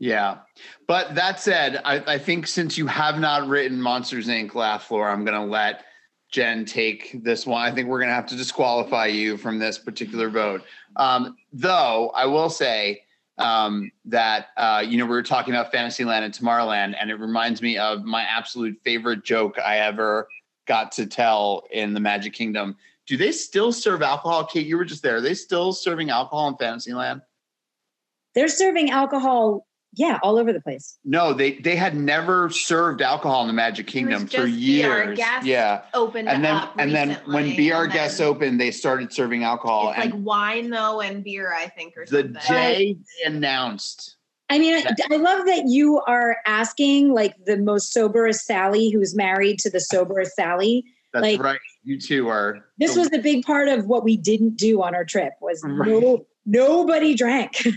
Yeah. 0.00 0.38
But 0.86 1.14
that 1.16 1.40
said, 1.40 1.80
I, 1.84 2.14
I 2.14 2.18
think 2.18 2.46
since 2.46 2.78
you 2.78 2.86
have 2.86 3.18
not 3.18 3.48
written 3.48 3.80
Monsters 3.80 4.28
Inc. 4.28 4.54
Laugh 4.54 4.84
Floor, 4.84 5.08
I'm 5.08 5.24
going 5.24 5.40
to 5.40 5.46
let 5.46 5.84
Jen 6.30 6.64
take 6.64 7.22
this 7.24 7.46
one. 7.46 7.62
I 7.62 7.74
think 7.74 7.88
we're 7.88 7.98
going 7.98 8.10
to 8.10 8.14
have 8.14 8.26
to 8.26 8.36
disqualify 8.36 9.06
you 9.06 9.36
from 9.36 9.58
this 9.58 9.78
particular 9.78 10.28
vote. 10.28 10.62
Um, 10.96 11.36
though 11.52 12.10
I 12.14 12.26
will 12.26 12.50
say 12.50 13.02
um, 13.38 13.90
that, 14.04 14.48
uh, 14.56 14.84
you 14.86 14.98
know, 14.98 15.04
we 15.04 15.10
were 15.10 15.22
talking 15.22 15.54
about 15.54 15.72
Fantasyland 15.72 16.24
and 16.24 16.34
Tomorrowland, 16.34 16.96
and 17.00 17.10
it 17.10 17.14
reminds 17.14 17.62
me 17.62 17.78
of 17.78 18.04
my 18.04 18.22
absolute 18.22 18.78
favorite 18.84 19.24
joke 19.24 19.58
I 19.58 19.78
ever 19.78 20.28
got 20.66 20.92
to 20.92 21.06
tell 21.06 21.64
in 21.70 21.94
the 21.94 22.00
Magic 22.00 22.34
Kingdom. 22.34 22.76
Do 23.06 23.16
they 23.16 23.32
still 23.32 23.72
serve 23.72 24.02
alcohol? 24.02 24.44
Kate, 24.44 24.66
you 24.66 24.76
were 24.76 24.84
just 24.84 25.02
there. 25.02 25.16
Are 25.16 25.20
they 25.22 25.34
still 25.34 25.72
serving 25.72 26.10
alcohol 26.10 26.48
in 26.48 26.56
Fantasyland? 26.56 27.22
They're 28.34 28.48
serving 28.48 28.90
alcohol 28.90 29.67
yeah, 29.98 30.18
all 30.22 30.38
over 30.38 30.52
the 30.52 30.60
place. 30.60 30.96
No, 31.04 31.32
they 31.34 31.54
they 31.54 31.74
had 31.74 31.96
never 31.96 32.48
served 32.50 33.02
alcohol 33.02 33.42
in 33.42 33.48
the 33.48 33.52
Magic 33.52 33.86
Kingdom 33.88 34.28
for 34.28 34.46
years. 34.46 35.18
yeah, 35.42 35.82
opened 35.92 36.28
and 36.28 36.44
then 36.44 36.68
and 36.78 36.92
then 36.92 37.18
when 37.26 37.54
Be 37.56 37.72
Our 37.72 37.86
Guests 37.88 38.20
opened, 38.20 38.60
they 38.60 38.70
started 38.70 39.12
serving 39.12 39.42
alcohol. 39.42 39.90
It's 39.90 39.98
like 39.98 40.14
wine 40.16 40.70
though 40.70 41.00
and 41.00 41.24
beer, 41.24 41.52
I 41.52 41.66
think, 41.66 41.96
or 41.96 42.06
the 42.06 42.22
something. 42.22 42.32
day 42.48 42.96
they 43.20 43.30
announced. 43.30 44.16
I 44.50 44.58
mean, 44.58 44.76
I, 44.76 44.94
I 45.12 45.16
love 45.16 45.44
that 45.46 45.64
you 45.66 46.00
are 46.06 46.38
asking 46.46 47.12
like 47.12 47.34
the 47.44 47.58
most 47.58 47.92
soberest 47.92 48.46
Sally, 48.46 48.90
who's 48.90 49.14
married 49.14 49.58
to 49.58 49.70
the 49.70 49.80
soberest 49.80 50.34
Sally. 50.36 50.84
That's 51.12 51.22
like, 51.22 51.42
right. 51.42 51.60
You 51.84 51.98
two 51.98 52.28
are. 52.28 52.64
This 52.78 52.94
the- 52.94 53.00
was 53.00 53.12
a 53.12 53.18
big 53.18 53.44
part 53.44 53.68
of 53.68 53.86
what 53.86 54.04
we 54.04 54.16
didn't 54.16 54.56
do 54.56 54.80
on 54.82 54.94
our 54.94 55.04
trip. 55.04 55.32
Was 55.40 55.60
Right. 55.64 55.88
no 55.88 56.26
nobody 56.46 57.14
drank. 57.14 57.66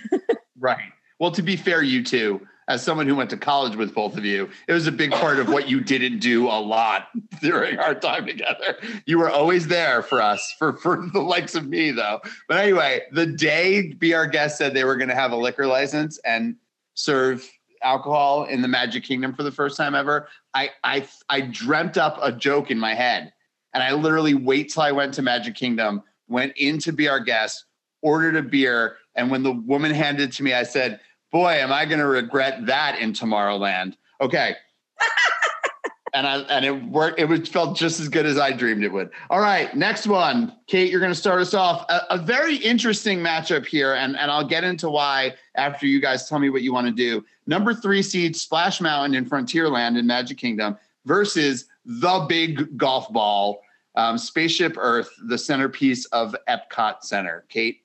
Right. 0.60 0.92
Well, 1.22 1.30
to 1.34 1.44
be 1.44 1.56
fair, 1.56 1.84
you 1.84 2.04
two, 2.04 2.42
as 2.68 2.82
someone 2.82 3.06
who 3.06 3.16
went 3.16 3.30
to 3.30 3.38
college 3.38 3.76
with 3.76 3.94
both 3.94 4.18
of 4.18 4.26
you, 4.26 4.50
it 4.68 4.74
was 4.74 4.88
a 4.88 4.92
big 4.92 5.12
part 5.12 5.38
of 5.38 5.50
what 5.50 5.70
you 5.70 5.80
didn't 5.80 6.18
do 6.18 6.48
a 6.48 6.58
lot 6.60 7.10
during 7.42 7.78
our 7.78 7.94
time 7.94 8.26
together. 8.26 8.76
You 9.06 9.20
were 9.20 9.30
always 9.30 9.68
there 9.68 10.02
for 10.02 10.20
us, 10.20 10.56
for, 10.58 10.74
for 10.78 11.08
the 11.14 11.20
likes 11.20 11.54
of 11.54 11.68
me, 11.68 11.92
though. 11.92 12.22
But 12.48 12.58
anyway, 12.58 13.04
the 13.12 13.28
day 13.28 13.94
Be 13.94 14.16
Our 14.16 14.26
Guest 14.26 14.58
said 14.58 14.74
they 14.74 14.84
were 14.84 14.96
going 14.96 15.10
to 15.10 15.16
have 15.16 15.32
a 15.32 15.36
liquor 15.36 15.68
license 15.68 16.18
and 16.26 16.56
serve 16.96 17.48
alcohol 17.84 18.46
in 18.46 18.64
the 18.64 18.68
Magic 18.68 19.04
Kingdom 19.04 19.36
for 19.36 19.44
the 19.44 19.52
first 19.52 19.78
time 19.78 19.94
ever, 19.94 20.28
I, 20.56 20.72
I, 20.84 21.08
I 21.30 21.42
dreamt 21.42 22.00
up 22.00 22.18
a 22.20 22.32
joke 22.32 22.72
in 22.72 22.80
my 22.80 22.96
head. 22.96 23.32
And 23.76 23.84
I 23.84 23.94
literally 23.94 24.34
wait 24.34 24.74
till 24.74 24.82
I 24.82 24.92
went 24.92 25.14
to 25.14 25.22
Magic 25.22 25.54
Kingdom, 25.54 26.02
went 26.28 26.54
in 26.58 26.80
to 26.80 26.92
be 26.92 27.08
our 27.08 27.20
guest, 27.20 27.66
ordered 28.02 28.36
a 28.36 28.42
beer. 28.42 28.98
And 29.14 29.30
when 29.30 29.44
the 29.44 29.52
woman 29.52 29.92
handed 29.92 30.30
it 30.30 30.32
to 30.38 30.44
me, 30.44 30.56
I 30.56 30.64
said, 30.64 31.00
Boy, 31.32 31.54
am 31.54 31.72
I 31.72 31.86
going 31.86 32.00
to 32.00 32.08
regret 32.08 32.66
that 32.66 33.00
in 33.00 33.14
Tomorrowland. 33.14 33.96
Okay. 34.20 34.56
and 36.14 36.28
I 36.28 36.40
and 36.42 36.66
it 36.66 36.84
worked. 36.86 37.20
It 37.20 37.26
was 37.26 37.48
felt 37.48 37.78
just 37.78 38.00
as 38.00 38.10
good 38.10 38.26
as 38.26 38.38
I 38.38 38.52
dreamed 38.52 38.84
it 38.84 38.92
would. 38.92 39.10
All 39.30 39.40
right, 39.40 39.74
next 39.76 40.08
one, 40.08 40.56
Kate. 40.68 40.92
You're 40.92 41.00
going 41.00 41.12
to 41.12 41.20
start 41.20 41.40
us 41.42 41.54
off. 41.54 41.86
A, 41.90 42.02
a 42.12 42.18
very 42.18 42.58
interesting 42.58 43.20
matchup 43.20 43.66
here, 43.66 43.94
and 43.94 44.18
and 44.18 44.30
I'll 44.30 44.48
get 44.48 44.64
into 44.64 44.90
why 44.90 45.36
after 45.56 45.88
you 45.88 46.02
guys 46.02 46.28
tell 46.28 46.40
me 46.40 46.50
what 46.50 46.62
you 46.62 46.74
want 46.74 46.88
to 46.88 46.94
do. 46.94 47.24
Number 47.48 47.74
three 47.74 48.02
seed 48.02 48.36
Splash 48.36 48.82
Mountain 48.82 49.16
in 49.16 49.26
Frontierland 49.26 49.98
in 49.98 50.06
Magic 50.06 50.38
Kingdom 50.38 50.78
versus 51.06 51.66
the 51.86 52.26
big 52.28 52.78
golf 52.78 53.12
ball, 53.12 53.62
um, 53.96 54.18
Spaceship 54.18 54.76
Earth, 54.78 55.10
the 55.28 55.38
centerpiece 55.38 56.06
of 56.06 56.36
Epcot 56.48 57.04
Center. 57.04 57.46
Kate, 57.50 57.81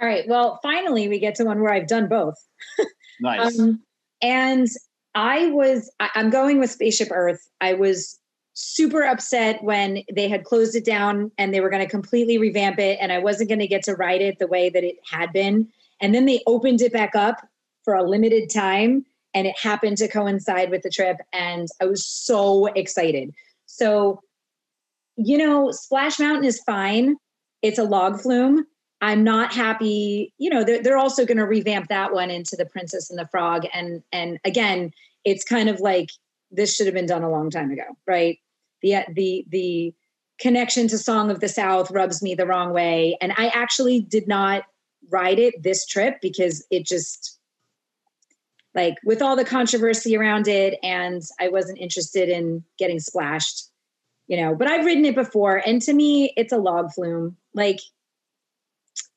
all 0.00 0.08
right. 0.08 0.26
Well, 0.26 0.58
finally, 0.62 1.08
we 1.08 1.18
get 1.18 1.34
to 1.36 1.44
one 1.44 1.60
where 1.60 1.72
I've 1.72 1.86
done 1.86 2.08
both. 2.08 2.36
nice. 3.20 3.58
Um, 3.58 3.82
and 4.22 4.66
I 5.14 5.48
was, 5.48 5.90
I, 6.00 6.10
I'm 6.14 6.30
going 6.30 6.58
with 6.58 6.70
Spaceship 6.70 7.08
Earth. 7.10 7.46
I 7.60 7.74
was 7.74 8.18
super 8.54 9.02
upset 9.02 9.62
when 9.62 10.02
they 10.12 10.28
had 10.28 10.44
closed 10.44 10.74
it 10.74 10.84
down 10.84 11.30
and 11.38 11.52
they 11.52 11.60
were 11.60 11.70
going 11.70 11.84
to 11.84 11.90
completely 11.90 12.38
revamp 12.38 12.78
it, 12.78 12.98
and 13.00 13.12
I 13.12 13.18
wasn't 13.18 13.50
going 13.50 13.60
to 13.60 13.66
get 13.66 13.82
to 13.84 13.94
ride 13.94 14.22
it 14.22 14.38
the 14.38 14.46
way 14.46 14.70
that 14.70 14.84
it 14.84 14.96
had 15.10 15.32
been. 15.32 15.68
And 16.00 16.14
then 16.14 16.24
they 16.24 16.42
opened 16.46 16.80
it 16.80 16.92
back 16.92 17.14
up 17.14 17.46
for 17.84 17.94
a 17.94 18.02
limited 18.02 18.50
time, 18.50 19.04
and 19.34 19.46
it 19.46 19.54
happened 19.58 19.98
to 19.98 20.08
coincide 20.08 20.70
with 20.70 20.82
the 20.82 20.90
trip, 20.90 21.18
and 21.32 21.68
I 21.80 21.86
was 21.86 22.06
so 22.06 22.66
excited. 22.66 23.32
So, 23.66 24.20
you 25.16 25.38
know, 25.38 25.70
Splash 25.70 26.18
Mountain 26.18 26.44
is 26.44 26.60
fine. 26.60 27.16
It's 27.62 27.78
a 27.78 27.84
log 27.84 28.20
flume. 28.20 28.66
I'm 29.00 29.24
not 29.24 29.52
happy. 29.52 30.32
You 30.38 30.50
know, 30.50 30.62
they're, 30.62 30.82
they're 30.82 30.98
also 30.98 31.24
going 31.24 31.38
to 31.38 31.46
revamp 31.46 31.88
that 31.88 32.12
one 32.12 32.30
into 32.30 32.56
the 32.56 32.66
Princess 32.66 33.10
and 33.10 33.18
the 33.18 33.26
Frog, 33.28 33.66
and 33.72 34.02
and 34.12 34.38
again, 34.44 34.92
it's 35.24 35.44
kind 35.44 35.68
of 35.68 35.80
like 35.80 36.10
this 36.50 36.74
should 36.74 36.86
have 36.86 36.94
been 36.94 37.06
done 37.06 37.22
a 37.22 37.30
long 37.30 37.50
time 37.50 37.70
ago, 37.70 37.84
right? 38.06 38.38
The 38.82 39.04
the 39.14 39.46
the 39.48 39.94
connection 40.38 40.88
to 40.88 40.98
Song 40.98 41.30
of 41.30 41.40
the 41.40 41.48
South 41.48 41.90
rubs 41.90 42.22
me 42.22 42.34
the 42.34 42.46
wrong 42.46 42.72
way, 42.72 43.16
and 43.20 43.32
I 43.36 43.48
actually 43.48 44.00
did 44.00 44.28
not 44.28 44.64
ride 45.08 45.38
it 45.38 45.62
this 45.62 45.86
trip 45.86 46.20
because 46.20 46.64
it 46.70 46.86
just 46.86 47.38
like 48.74 48.96
with 49.04 49.22
all 49.22 49.34
the 49.34 49.44
controversy 49.44 50.16
around 50.16 50.46
it, 50.46 50.78
and 50.82 51.22
I 51.40 51.48
wasn't 51.48 51.78
interested 51.78 52.28
in 52.28 52.64
getting 52.78 53.00
splashed, 53.00 53.64
you 54.28 54.36
know. 54.36 54.54
But 54.54 54.68
I've 54.68 54.84
ridden 54.84 55.06
it 55.06 55.14
before, 55.14 55.62
and 55.64 55.80
to 55.82 55.94
me, 55.94 56.34
it's 56.36 56.52
a 56.52 56.58
log 56.58 56.92
flume, 56.92 57.38
like. 57.54 57.80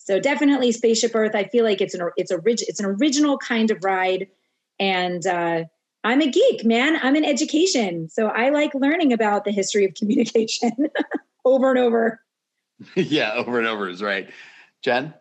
So 0.04 0.20
definitely 0.20 0.72
Spaceship 0.74 1.12
Earth. 1.16 1.34
I 1.34 1.46
feel 1.46 1.64
like 1.64 1.80
it's 1.80 1.94
an 1.94 2.10
it's 2.18 2.32
a 2.32 2.38
rig- 2.40 2.64
it's 2.68 2.80
an 2.80 2.86
original 2.86 3.38
kind 3.38 3.72
of 3.72 3.84
ride, 3.84 4.28
and 4.78 5.26
uh, 5.26 5.64
I'm 6.04 6.22
a 6.22 6.30
geek, 6.30 6.66
man. 6.66 6.98
I'm 7.02 7.16
in 7.16 7.24
education, 7.24 8.10
so 8.10 8.28
I 8.28 8.50
like 8.50 8.76
learning 8.76 9.14
about 9.14 9.46
the 9.46 9.52
history 9.52 9.86
of 9.86 9.94
communication 9.98 10.72
over 11.46 11.70
and 11.70 11.80
over. 11.80 12.22
yeah, 12.96 13.34
over 13.34 13.60
and 13.60 13.68
over 13.68 13.88
is 13.88 14.02
right. 14.02 14.30
Jen? 14.82 15.14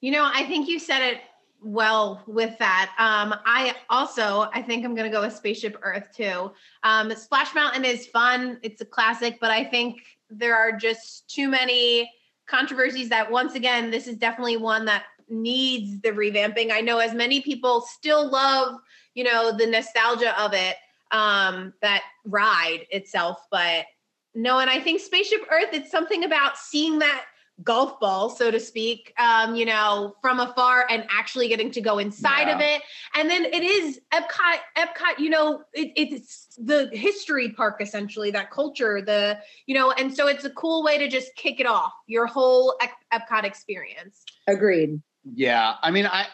You 0.00 0.12
know, 0.12 0.30
I 0.32 0.44
think 0.44 0.68
you 0.68 0.78
said 0.78 1.02
it 1.02 1.20
well 1.60 2.22
with 2.28 2.56
that. 2.58 2.92
Um, 2.98 3.34
I 3.44 3.74
also, 3.90 4.48
I 4.52 4.62
think 4.62 4.84
I'm 4.84 4.94
going 4.94 5.10
to 5.10 5.16
go 5.16 5.22
with 5.22 5.34
Spaceship 5.34 5.76
Earth 5.82 6.10
too. 6.14 6.52
Um, 6.84 7.10
Splash 7.16 7.52
Mountain 7.54 7.84
is 7.84 8.06
fun. 8.06 8.58
It's 8.62 8.80
a 8.82 8.84
classic, 8.84 9.38
but 9.40 9.50
I 9.50 9.64
think 9.64 10.02
there 10.30 10.54
are 10.54 10.72
just 10.72 11.28
too 11.28 11.48
many 11.48 12.12
controversies 12.46 13.08
that 13.08 13.30
once 13.30 13.54
again, 13.54 13.90
this 13.90 14.06
is 14.06 14.16
definitely 14.16 14.56
one 14.56 14.84
that 14.84 15.04
needs 15.28 16.00
the 16.00 16.10
revamping. 16.10 16.70
I 16.70 16.80
know 16.80 16.98
as 16.98 17.14
many 17.14 17.40
people 17.40 17.80
still 17.80 18.30
love, 18.30 18.78
you 19.14 19.24
know, 19.24 19.56
the 19.56 19.66
nostalgia 19.66 20.38
of 20.40 20.52
it, 20.52 20.76
um, 21.10 21.72
that 21.80 22.02
ride 22.24 22.86
itself, 22.90 23.38
but 23.50 23.86
no, 24.34 24.58
and 24.58 24.68
I 24.68 24.80
think 24.80 25.00
Spaceship 25.00 25.42
Earth, 25.50 25.68
it's 25.72 25.90
something 25.90 26.24
about 26.24 26.58
seeing 26.58 26.98
that 26.98 27.24
golf 27.62 28.00
ball, 28.00 28.28
so 28.28 28.50
to 28.50 28.58
speak, 28.58 29.14
um, 29.18 29.54
you 29.54 29.64
know, 29.64 30.16
from 30.20 30.40
afar 30.40 30.86
and 30.90 31.04
actually 31.08 31.48
getting 31.48 31.70
to 31.70 31.80
go 31.80 31.98
inside 31.98 32.48
of 32.48 32.60
it. 32.60 32.82
And 33.14 33.30
then 33.30 33.44
it 33.44 33.62
is 33.62 34.00
Epcot, 34.12 34.58
Epcot, 34.76 35.18
you 35.18 35.30
know, 35.30 35.62
it, 35.72 35.92
it's 35.96 36.48
the 36.58 36.90
history 36.92 37.52
park 37.52 37.76
essentially, 37.80 38.32
that 38.32 38.50
culture, 38.50 39.00
the, 39.00 39.38
you 39.66 39.74
know, 39.74 39.92
and 39.92 40.12
so 40.12 40.26
it's 40.26 40.44
a 40.44 40.50
cool 40.50 40.82
way 40.82 40.98
to 40.98 41.08
just 41.08 41.34
kick 41.36 41.60
it 41.60 41.66
off 41.66 41.92
your 42.08 42.26
whole 42.26 42.76
Ep- 42.82 42.90
Epcot 43.12 43.44
experience. 43.44 44.24
Agreed. 44.48 45.00
Yeah, 45.34 45.74
I 45.80 45.92
mean, 45.92 46.06
I, 46.06 46.26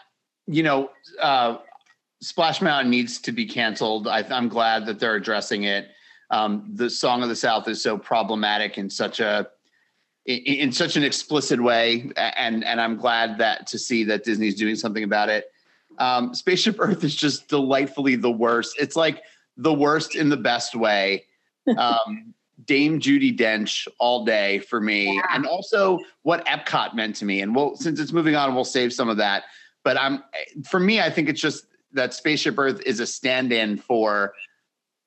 you 0.46 0.62
know, 0.62 0.90
uh, 1.20 1.58
Splash 2.22 2.62
Mountain 2.62 2.90
needs 2.90 3.18
to 3.20 3.32
be 3.32 3.46
canceled. 3.46 4.08
I, 4.08 4.20
I'm 4.30 4.48
glad 4.48 4.86
that 4.86 4.98
they're 4.98 5.16
addressing 5.16 5.64
it. 5.64 5.88
Um, 6.30 6.70
the 6.74 6.88
Song 6.88 7.22
of 7.22 7.28
the 7.28 7.36
South 7.36 7.68
is 7.68 7.82
so 7.82 7.98
problematic 7.98 8.78
in 8.78 8.88
such 8.88 9.20
a 9.20 9.48
in, 10.36 10.68
in 10.68 10.72
such 10.72 10.96
an 10.96 11.02
explicit 11.02 11.62
way, 11.62 12.10
and 12.16 12.64
and 12.64 12.80
I'm 12.80 12.96
glad 12.96 13.38
that 13.38 13.66
to 13.68 13.78
see 13.78 14.04
that 14.04 14.24
Disney's 14.24 14.54
doing 14.54 14.76
something 14.76 15.04
about 15.04 15.28
it. 15.28 15.52
Um, 15.98 16.34
Spaceship 16.34 16.76
Earth 16.80 17.04
is 17.04 17.14
just 17.14 17.48
delightfully 17.48 18.16
the 18.16 18.30
worst. 18.30 18.76
It's 18.78 18.96
like 18.96 19.22
the 19.56 19.74
worst 19.74 20.14
in 20.14 20.28
the 20.28 20.36
best 20.36 20.74
way. 20.74 21.26
Um, 21.76 22.34
Dame 22.64 22.98
Judi 22.98 23.36
Dench 23.36 23.86
all 23.98 24.24
day 24.24 24.58
for 24.60 24.80
me, 24.80 25.22
and 25.30 25.46
also 25.46 25.98
what 26.22 26.44
Epcot 26.46 26.94
meant 26.94 27.14
to 27.16 27.24
me. 27.24 27.42
And 27.42 27.54
we'll 27.54 27.76
since 27.76 28.00
it's 28.00 28.12
moving 28.12 28.34
on, 28.34 28.54
we'll 28.54 28.64
save 28.64 28.92
some 28.92 29.08
of 29.08 29.18
that. 29.18 29.44
But 29.84 30.00
I'm 30.00 30.24
for 30.68 30.80
me, 30.80 31.00
I 31.00 31.10
think 31.10 31.28
it's 31.28 31.40
just 31.40 31.66
that 31.92 32.14
Spaceship 32.14 32.58
Earth 32.58 32.80
is 32.86 32.98
a 32.98 33.06
stand-in 33.06 33.76
for 33.76 34.32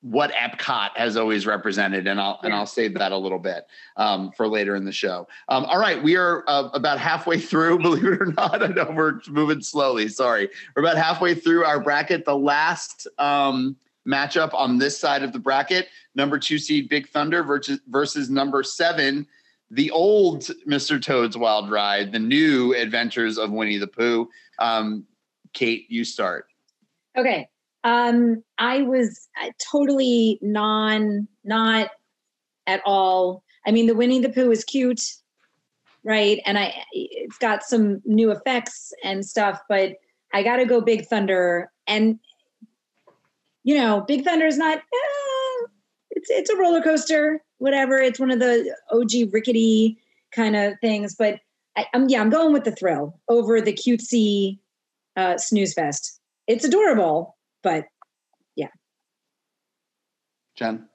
what 0.04 0.30
Epcot 0.32 0.90
has 0.96 1.16
always 1.16 1.46
represented, 1.46 2.06
and 2.06 2.20
I'll 2.20 2.38
and 2.42 2.52
I'll 2.52 2.66
save 2.66 2.92
that 2.98 3.10
a 3.10 3.16
little 3.16 3.38
bit 3.38 3.66
um, 3.96 4.32
for 4.32 4.46
later 4.46 4.76
in 4.76 4.84
the 4.84 4.92
show. 4.92 5.26
Um, 5.48 5.64
all 5.64 5.78
right, 5.78 6.00
we 6.02 6.14
are 6.16 6.44
uh, 6.46 6.68
about 6.74 6.98
halfway 6.98 7.40
through. 7.40 7.78
Believe 7.82 8.04
it 8.04 8.20
or 8.20 8.26
not, 8.36 8.62
I 8.62 8.66
know 8.66 8.92
we're 8.94 9.20
moving 9.28 9.62
slowly. 9.62 10.08
Sorry, 10.08 10.50
we're 10.76 10.82
about 10.82 10.98
halfway 10.98 11.34
through 11.34 11.64
our 11.64 11.80
bracket. 11.80 12.26
The 12.26 12.36
last 12.36 13.06
um, 13.18 13.76
matchup 14.06 14.52
on 14.52 14.76
this 14.76 14.98
side 14.98 15.22
of 15.22 15.32
the 15.32 15.38
bracket: 15.38 15.88
number 16.14 16.38
two 16.38 16.58
seed 16.58 16.90
Big 16.90 17.08
Thunder 17.08 17.42
versus 17.42 17.80
versus 17.88 18.28
number 18.28 18.62
seven, 18.62 19.26
the 19.70 19.90
old 19.90 20.42
Mr. 20.68 21.00
Toad's 21.00 21.38
Wild 21.38 21.70
Ride, 21.70 22.12
the 22.12 22.18
new 22.18 22.74
Adventures 22.74 23.38
of 23.38 23.50
Winnie 23.50 23.78
the 23.78 23.86
Pooh. 23.86 24.28
Um, 24.58 25.06
Kate, 25.54 25.86
you 25.88 26.04
start. 26.04 26.44
Okay. 27.16 27.48
Um, 27.84 28.42
I 28.58 28.82
was 28.82 29.28
uh, 29.42 29.50
totally 29.70 30.38
non, 30.42 31.28
not 31.44 31.90
at 32.66 32.80
all. 32.84 33.44
I 33.66 33.70
mean, 33.70 33.86
the 33.86 33.94
Winnie 33.94 34.20
the 34.20 34.30
Pooh 34.30 34.50
is 34.50 34.64
cute, 34.64 35.02
right? 36.02 36.40
And 36.46 36.58
I, 36.58 36.74
it's 36.92 37.38
got 37.38 37.62
some 37.62 38.00
new 38.04 38.30
effects 38.30 38.92
and 39.02 39.24
stuff, 39.24 39.60
but 39.68 39.96
I 40.32 40.42
got 40.42 40.56
to 40.56 40.64
go 40.64 40.80
Big 40.80 41.06
Thunder. 41.06 41.70
And 41.86 42.18
you 43.62 43.76
know, 43.76 44.02
Big 44.06 44.24
Thunder 44.24 44.46
is 44.46 44.58
not. 44.58 44.78
Eh, 44.78 45.66
it's 46.10 46.30
it's 46.30 46.50
a 46.50 46.56
roller 46.56 46.82
coaster, 46.82 47.42
whatever. 47.58 47.98
It's 47.98 48.20
one 48.20 48.30
of 48.30 48.38
the 48.38 48.74
OG 48.90 49.32
rickety 49.32 49.98
kind 50.32 50.56
of 50.56 50.74
things, 50.80 51.14
but 51.14 51.40
I, 51.76 51.86
am 51.94 52.08
yeah, 52.08 52.20
I'm 52.20 52.30
going 52.30 52.52
with 52.52 52.64
the 52.64 52.74
thrill 52.74 53.18
over 53.28 53.60
the 53.60 53.72
cutesy 53.72 54.58
uh, 55.16 55.38
snooze 55.38 55.74
fest. 55.74 56.20
It's 56.46 56.64
adorable, 56.64 57.36
but 57.64 57.86
yeah. 58.54 58.68
Jen. 60.54 60.88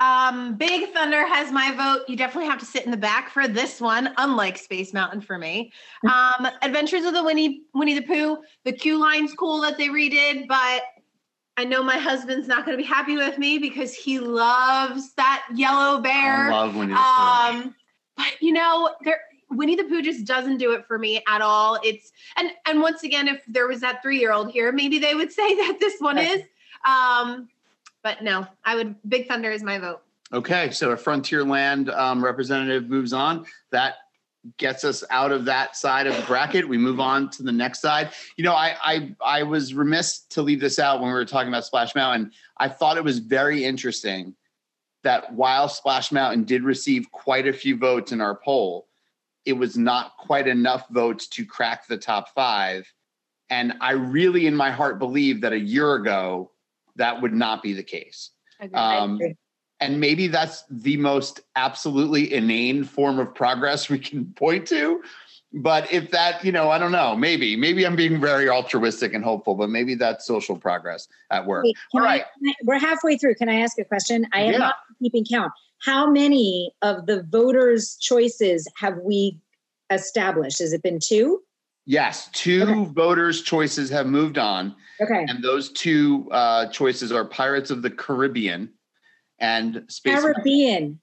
Um, 0.00 0.54
Big 0.54 0.92
Thunder 0.92 1.26
has 1.26 1.50
my 1.50 1.72
vote. 1.72 2.08
You 2.08 2.16
definitely 2.16 2.48
have 2.48 2.60
to 2.60 2.64
sit 2.64 2.84
in 2.84 2.92
the 2.92 2.96
back 2.96 3.30
for 3.30 3.48
this 3.48 3.80
one, 3.80 4.10
unlike 4.16 4.56
Space 4.56 4.94
Mountain 4.94 5.22
for 5.22 5.38
me. 5.38 5.72
Um, 6.04 6.46
Adventures 6.62 7.04
of 7.04 7.14
the 7.14 7.24
Winnie 7.24 7.62
Winnie 7.74 7.98
the 7.98 8.02
Pooh. 8.02 8.38
The 8.64 8.72
queue 8.72 9.00
line's 9.00 9.34
cool 9.34 9.60
that 9.62 9.76
they 9.76 9.88
redid, 9.88 10.46
but 10.46 10.82
I 11.56 11.64
know 11.64 11.82
my 11.82 11.98
husband's 11.98 12.46
not 12.46 12.64
going 12.64 12.78
to 12.78 12.82
be 12.82 12.88
happy 12.88 13.16
with 13.16 13.38
me 13.38 13.58
because 13.58 13.92
he 13.92 14.20
loves 14.20 15.14
that 15.14 15.44
yellow 15.56 16.00
bear. 16.00 16.46
I 16.46 16.50
love 16.50 16.76
Winnie 16.76 16.92
the 16.92 16.98
Pooh. 16.98 17.58
Um, 17.66 17.74
but 18.16 18.34
you 18.40 18.52
know, 18.52 18.94
there 19.02 19.20
Winnie 19.50 19.76
the 19.76 19.84
Pooh 19.84 20.02
just 20.02 20.24
doesn't 20.24 20.58
do 20.58 20.72
it 20.72 20.86
for 20.86 20.98
me 20.98 21.22
at 21.26 21.40
all. 21.40 21.78
It's 21.82 22.12
and 22.36 22.50
and 22.66 22.80
once 22.80 23.02
again, 23.02 23.28
if 23.28 23.42
there 23.46 23.66
was 23.66 23.80
that 23.80 24.02
three 24.02 24.18
year 24.18 24.32
old 24.32 24.50
here, 24.50 24.72
maybe 24.72 24.98
they 24.98 25.14
would 25.14 25.32
say 25.40 25.54
that 25.56 25.78
this 25.80 26.00
one 26.00 26.18
is. 26.18 26.42
Um, 26.86 27.48
but 28.02 28.22
no, 28.22 28.46
I 28.64 28.74
would. 28.74 28.94
Big 29.08 29.28
Thunder 29.28 29.50
is 29.50 29.62
my 29.62 29.78
vote. 29.78 30.02
Okay, 30.32 30.70
so 30.70 30.90
a 30.90 30.96
Frontierland 30.96 31.94
um, 31.96 32.22
representative 32.22 32.88
moves 32.88 33.12
on. 33.12 33.46
That 33.70 33.94
gets 34.56 34.84
us 34.84 35.02
out 35.10 35.32
of 35.32 35.44
that 35.46 35.76
side 35.76 36.06
of 36.06 36.14
the 36.16 36.22
bracket. 36.22 36.68
We 36.68 36.78
move 36.78 37.00
on 37.00 37.30
to 37.30 37.42
the 37.42 37.52
next 37.52 37.80
side. 37.80 38.10
You 38.36 38.44
know, 38.44 38.54
I 38.54 38.76
I 38.82 39.16
I 39.24 39.42
was 39.42 39.74
remiss 39.74 40.20
to 40.30 40.42
leave 40.42 40.60
this 40.60 40.78
out 40.78 41.00
when 41.00 41.08
we 41.08 41.14
were 41.14 41.24
talking 41.24 41.48
about 41.48 41.64
Splash 41.64 41.94
Mountain. 41.94 42.32
I 42.58 42.68
thought 42.68 42.96
it 42.96 43.04
was 43.04 43.18
very 43.18 43.64
interesting 43.64 44.34
that 45.02 45.32
while 45.32 45.68
Splash 45.68 46.12
Mountain 46.12 46.44
did 46.44 46.62
receive 46.62 47.10
quite 47.10 47.46
a 47.46 47.52
few 47.52 47.76
votes 47.76 48.12
in 48.12 48.20
our 48.20 48.34
poll, 48.34 48.87
it 49.48 49.54
was 49.54 49.78
not 49.78 50.18
quite 50.18 50.46
enough 50.46 50.86
votes 50.90 51.26
to 51.26 51.44
crack 51.46 51.86
the 51.86 51.96
top 51.96 52.28
five. 52.34 52.86
And 53.48 53.72
I 53.80 53.92
really, 53.92 54.46
in 54.46 54.54
my 54.54 54.70
heart, 54.70 54.98
believe 54.98 55.40
that 55.40 55.54
a 55.54 55.58
year 55.58 55.94
ago 55.94 56.50
that 56.96 57.22
would 57.22 57.32
not 57.32 57.62
be 57.62 57.72
the 57.72 57.82
case. 57.82 58.30
Um, 58.74 59.18
and 59.80 59.98
maybe 59.98 60.28
that's 60.28 60.64
the 60.68 60.98
most 60.98 61.40
absolutely 61.56 62.34
inane 62.34 62.84
form 62.84 63.18
of 63.18 63.34
progress 63.34 63.88
we 63.88 63.98
can 63.98 64.26
point 64.34 64.68
to. 64.68 65.02
But 65.54 65.90
if 65.90 66.10
that, 66.10 66.44
you 66.44 66.52
know, 66.52 66.68
I 66.68 66.76
don't 66.76 66.92
know, 66.92 67.16
maybe, 67.16 67.56
maybe 67.56 67.86
I'm 67.86 67.96
being 67.96 68.20
very 68.20 68.50
altruistic 68.50 69.14
and 69.14 69.24
hopeful, 69.24 69.54
but 69.54 69.70
maybe 69.70 69.94
that's 69.94 70.26
social 70.26 70.58
progress 70.58 71.08
at 71.30 71.46
work. 71.46 71.64
Wait, 71.64 71.76
All 71.94 72.02
I, 72.02 72.04
right. 72.04 72.24
we're 72.64 72.78
halfway 72.78 73.16
through. 73.16 73.36
Can 73.36 73.48
I 73.48 73.60
ask 73.60 73.78
a 73.78 73.84
question? 73.84 74.26
I 74.34 74.42
am 74.42 74.52
Yeah. 74.52 74.58
not 74.58 74.74
keeping 75.00 75.24
count. 75.24 75.52
How 75.80 76.10
many 76.10 76.72
of 76.82 77.06
the 77.06 77.22
voters' 77.22 77.96
choices 78.00 78.66
have 78.76 78.98
we 79.02 79.38
established? 79.90 80.58
Has 80.58 80.72
it 80.72 80.82
been 80.82 80.98
two? 81.00 81.42
Yes, 81.86 82.28
two 82.32 82.62
Okay. 82.62 82.92
voters' 82.92 83.42
choices 83.42 83.88
have 83.90 84.06
moved 84.06 84.38
on. 84.38 84.74
Okay. 85.00 85.24
And 85.28 85.42
those 85.42 85.70
two 85.72 86.28
uh, 86.32 86.66
choices 86.66 87.12
are 87.12 87.24
Pirates 87.24 87.70
of 87.70 87.82
the 87.82 87.90
Caribbean 87.90 88.70
and 89.38 89.84
Space. 89.88 90.20
Caribbean. 90.20 91.00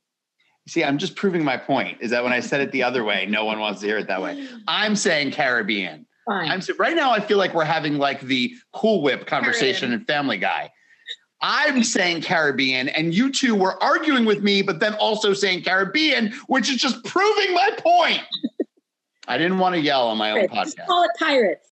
See, 0.67 0.83
I'm 0.83 0.97
just 0.97 1.15
proving 1.15 1.43
my 1.43 1.57
point. 1.57 1.99
Is 2.01 2.11
that 2.11 2.23
when 2.23 2.33
I 2.33 2.39
said 2.39 2.59
it 2.61 2.71
the 2.71 2.83
other 2.83 3.03
way, 3.03 3.25
no 3.27 3.45
one 3.45 3.59
wants 3.59 3.81
to 3.81 3.87
hear 3.87 3.97
it 3.97 4.07
that 4.07 4.21
way. 4.21 4.47
I'm 4.67 4.95
saying 4.95 5.31
Caribbean. 5.31 6.05
Fine. 6.27 6.49
I'm 6.51 6.61
right 6.79 6.95
now. 6.95 7.11
I 7.11 7.19
feel 7.19 7.37
like 7.37 7.53
we're 7.53 7.63
having 7.65 7.97
like 7.97 8.21
the 8.21 8.55
Cool 8.73 9.01
Whip 9.03 9.27
conversation 9.27 9.93
in 9.93 10.03
Family 10.05 10.37
Guy. 10.37 10.71
I'm 11.47 11.83
saying 11.83 12.23
Caribbean, 12.23 12.89
and 12.89 13.13
you 13.13 13.31
two 13.31 13.53
were 13.53 13.81
arguing 13.83 14.25
with 14.25 14.41
me, 14.41 14.63
but 14.63 14.79
then 14.79 14.95
also 14.95 15.31
saying 15.31 15.61
Caribbean, 15.61 16.33
which 16.47 16.71
is 16.71 16.77
just 16.77 17.03
proving 17.05 17.53
my 17.53 17.69
point. 17.77 18.21
I 19.27 19.37
didn't 19.37 19.59
want 19.59 19.75
to 19.75 19.81
yell 19.81 20.07
on 20.07 20.17
my 20.17 20.31
own 20.31 20.47
Pirates. 20.47 20.73
Just 20.73 20.77
podcast. 20.77 20.87
call 20.87 21.03
it 21.03 21.11
pirates. 21.19 21.69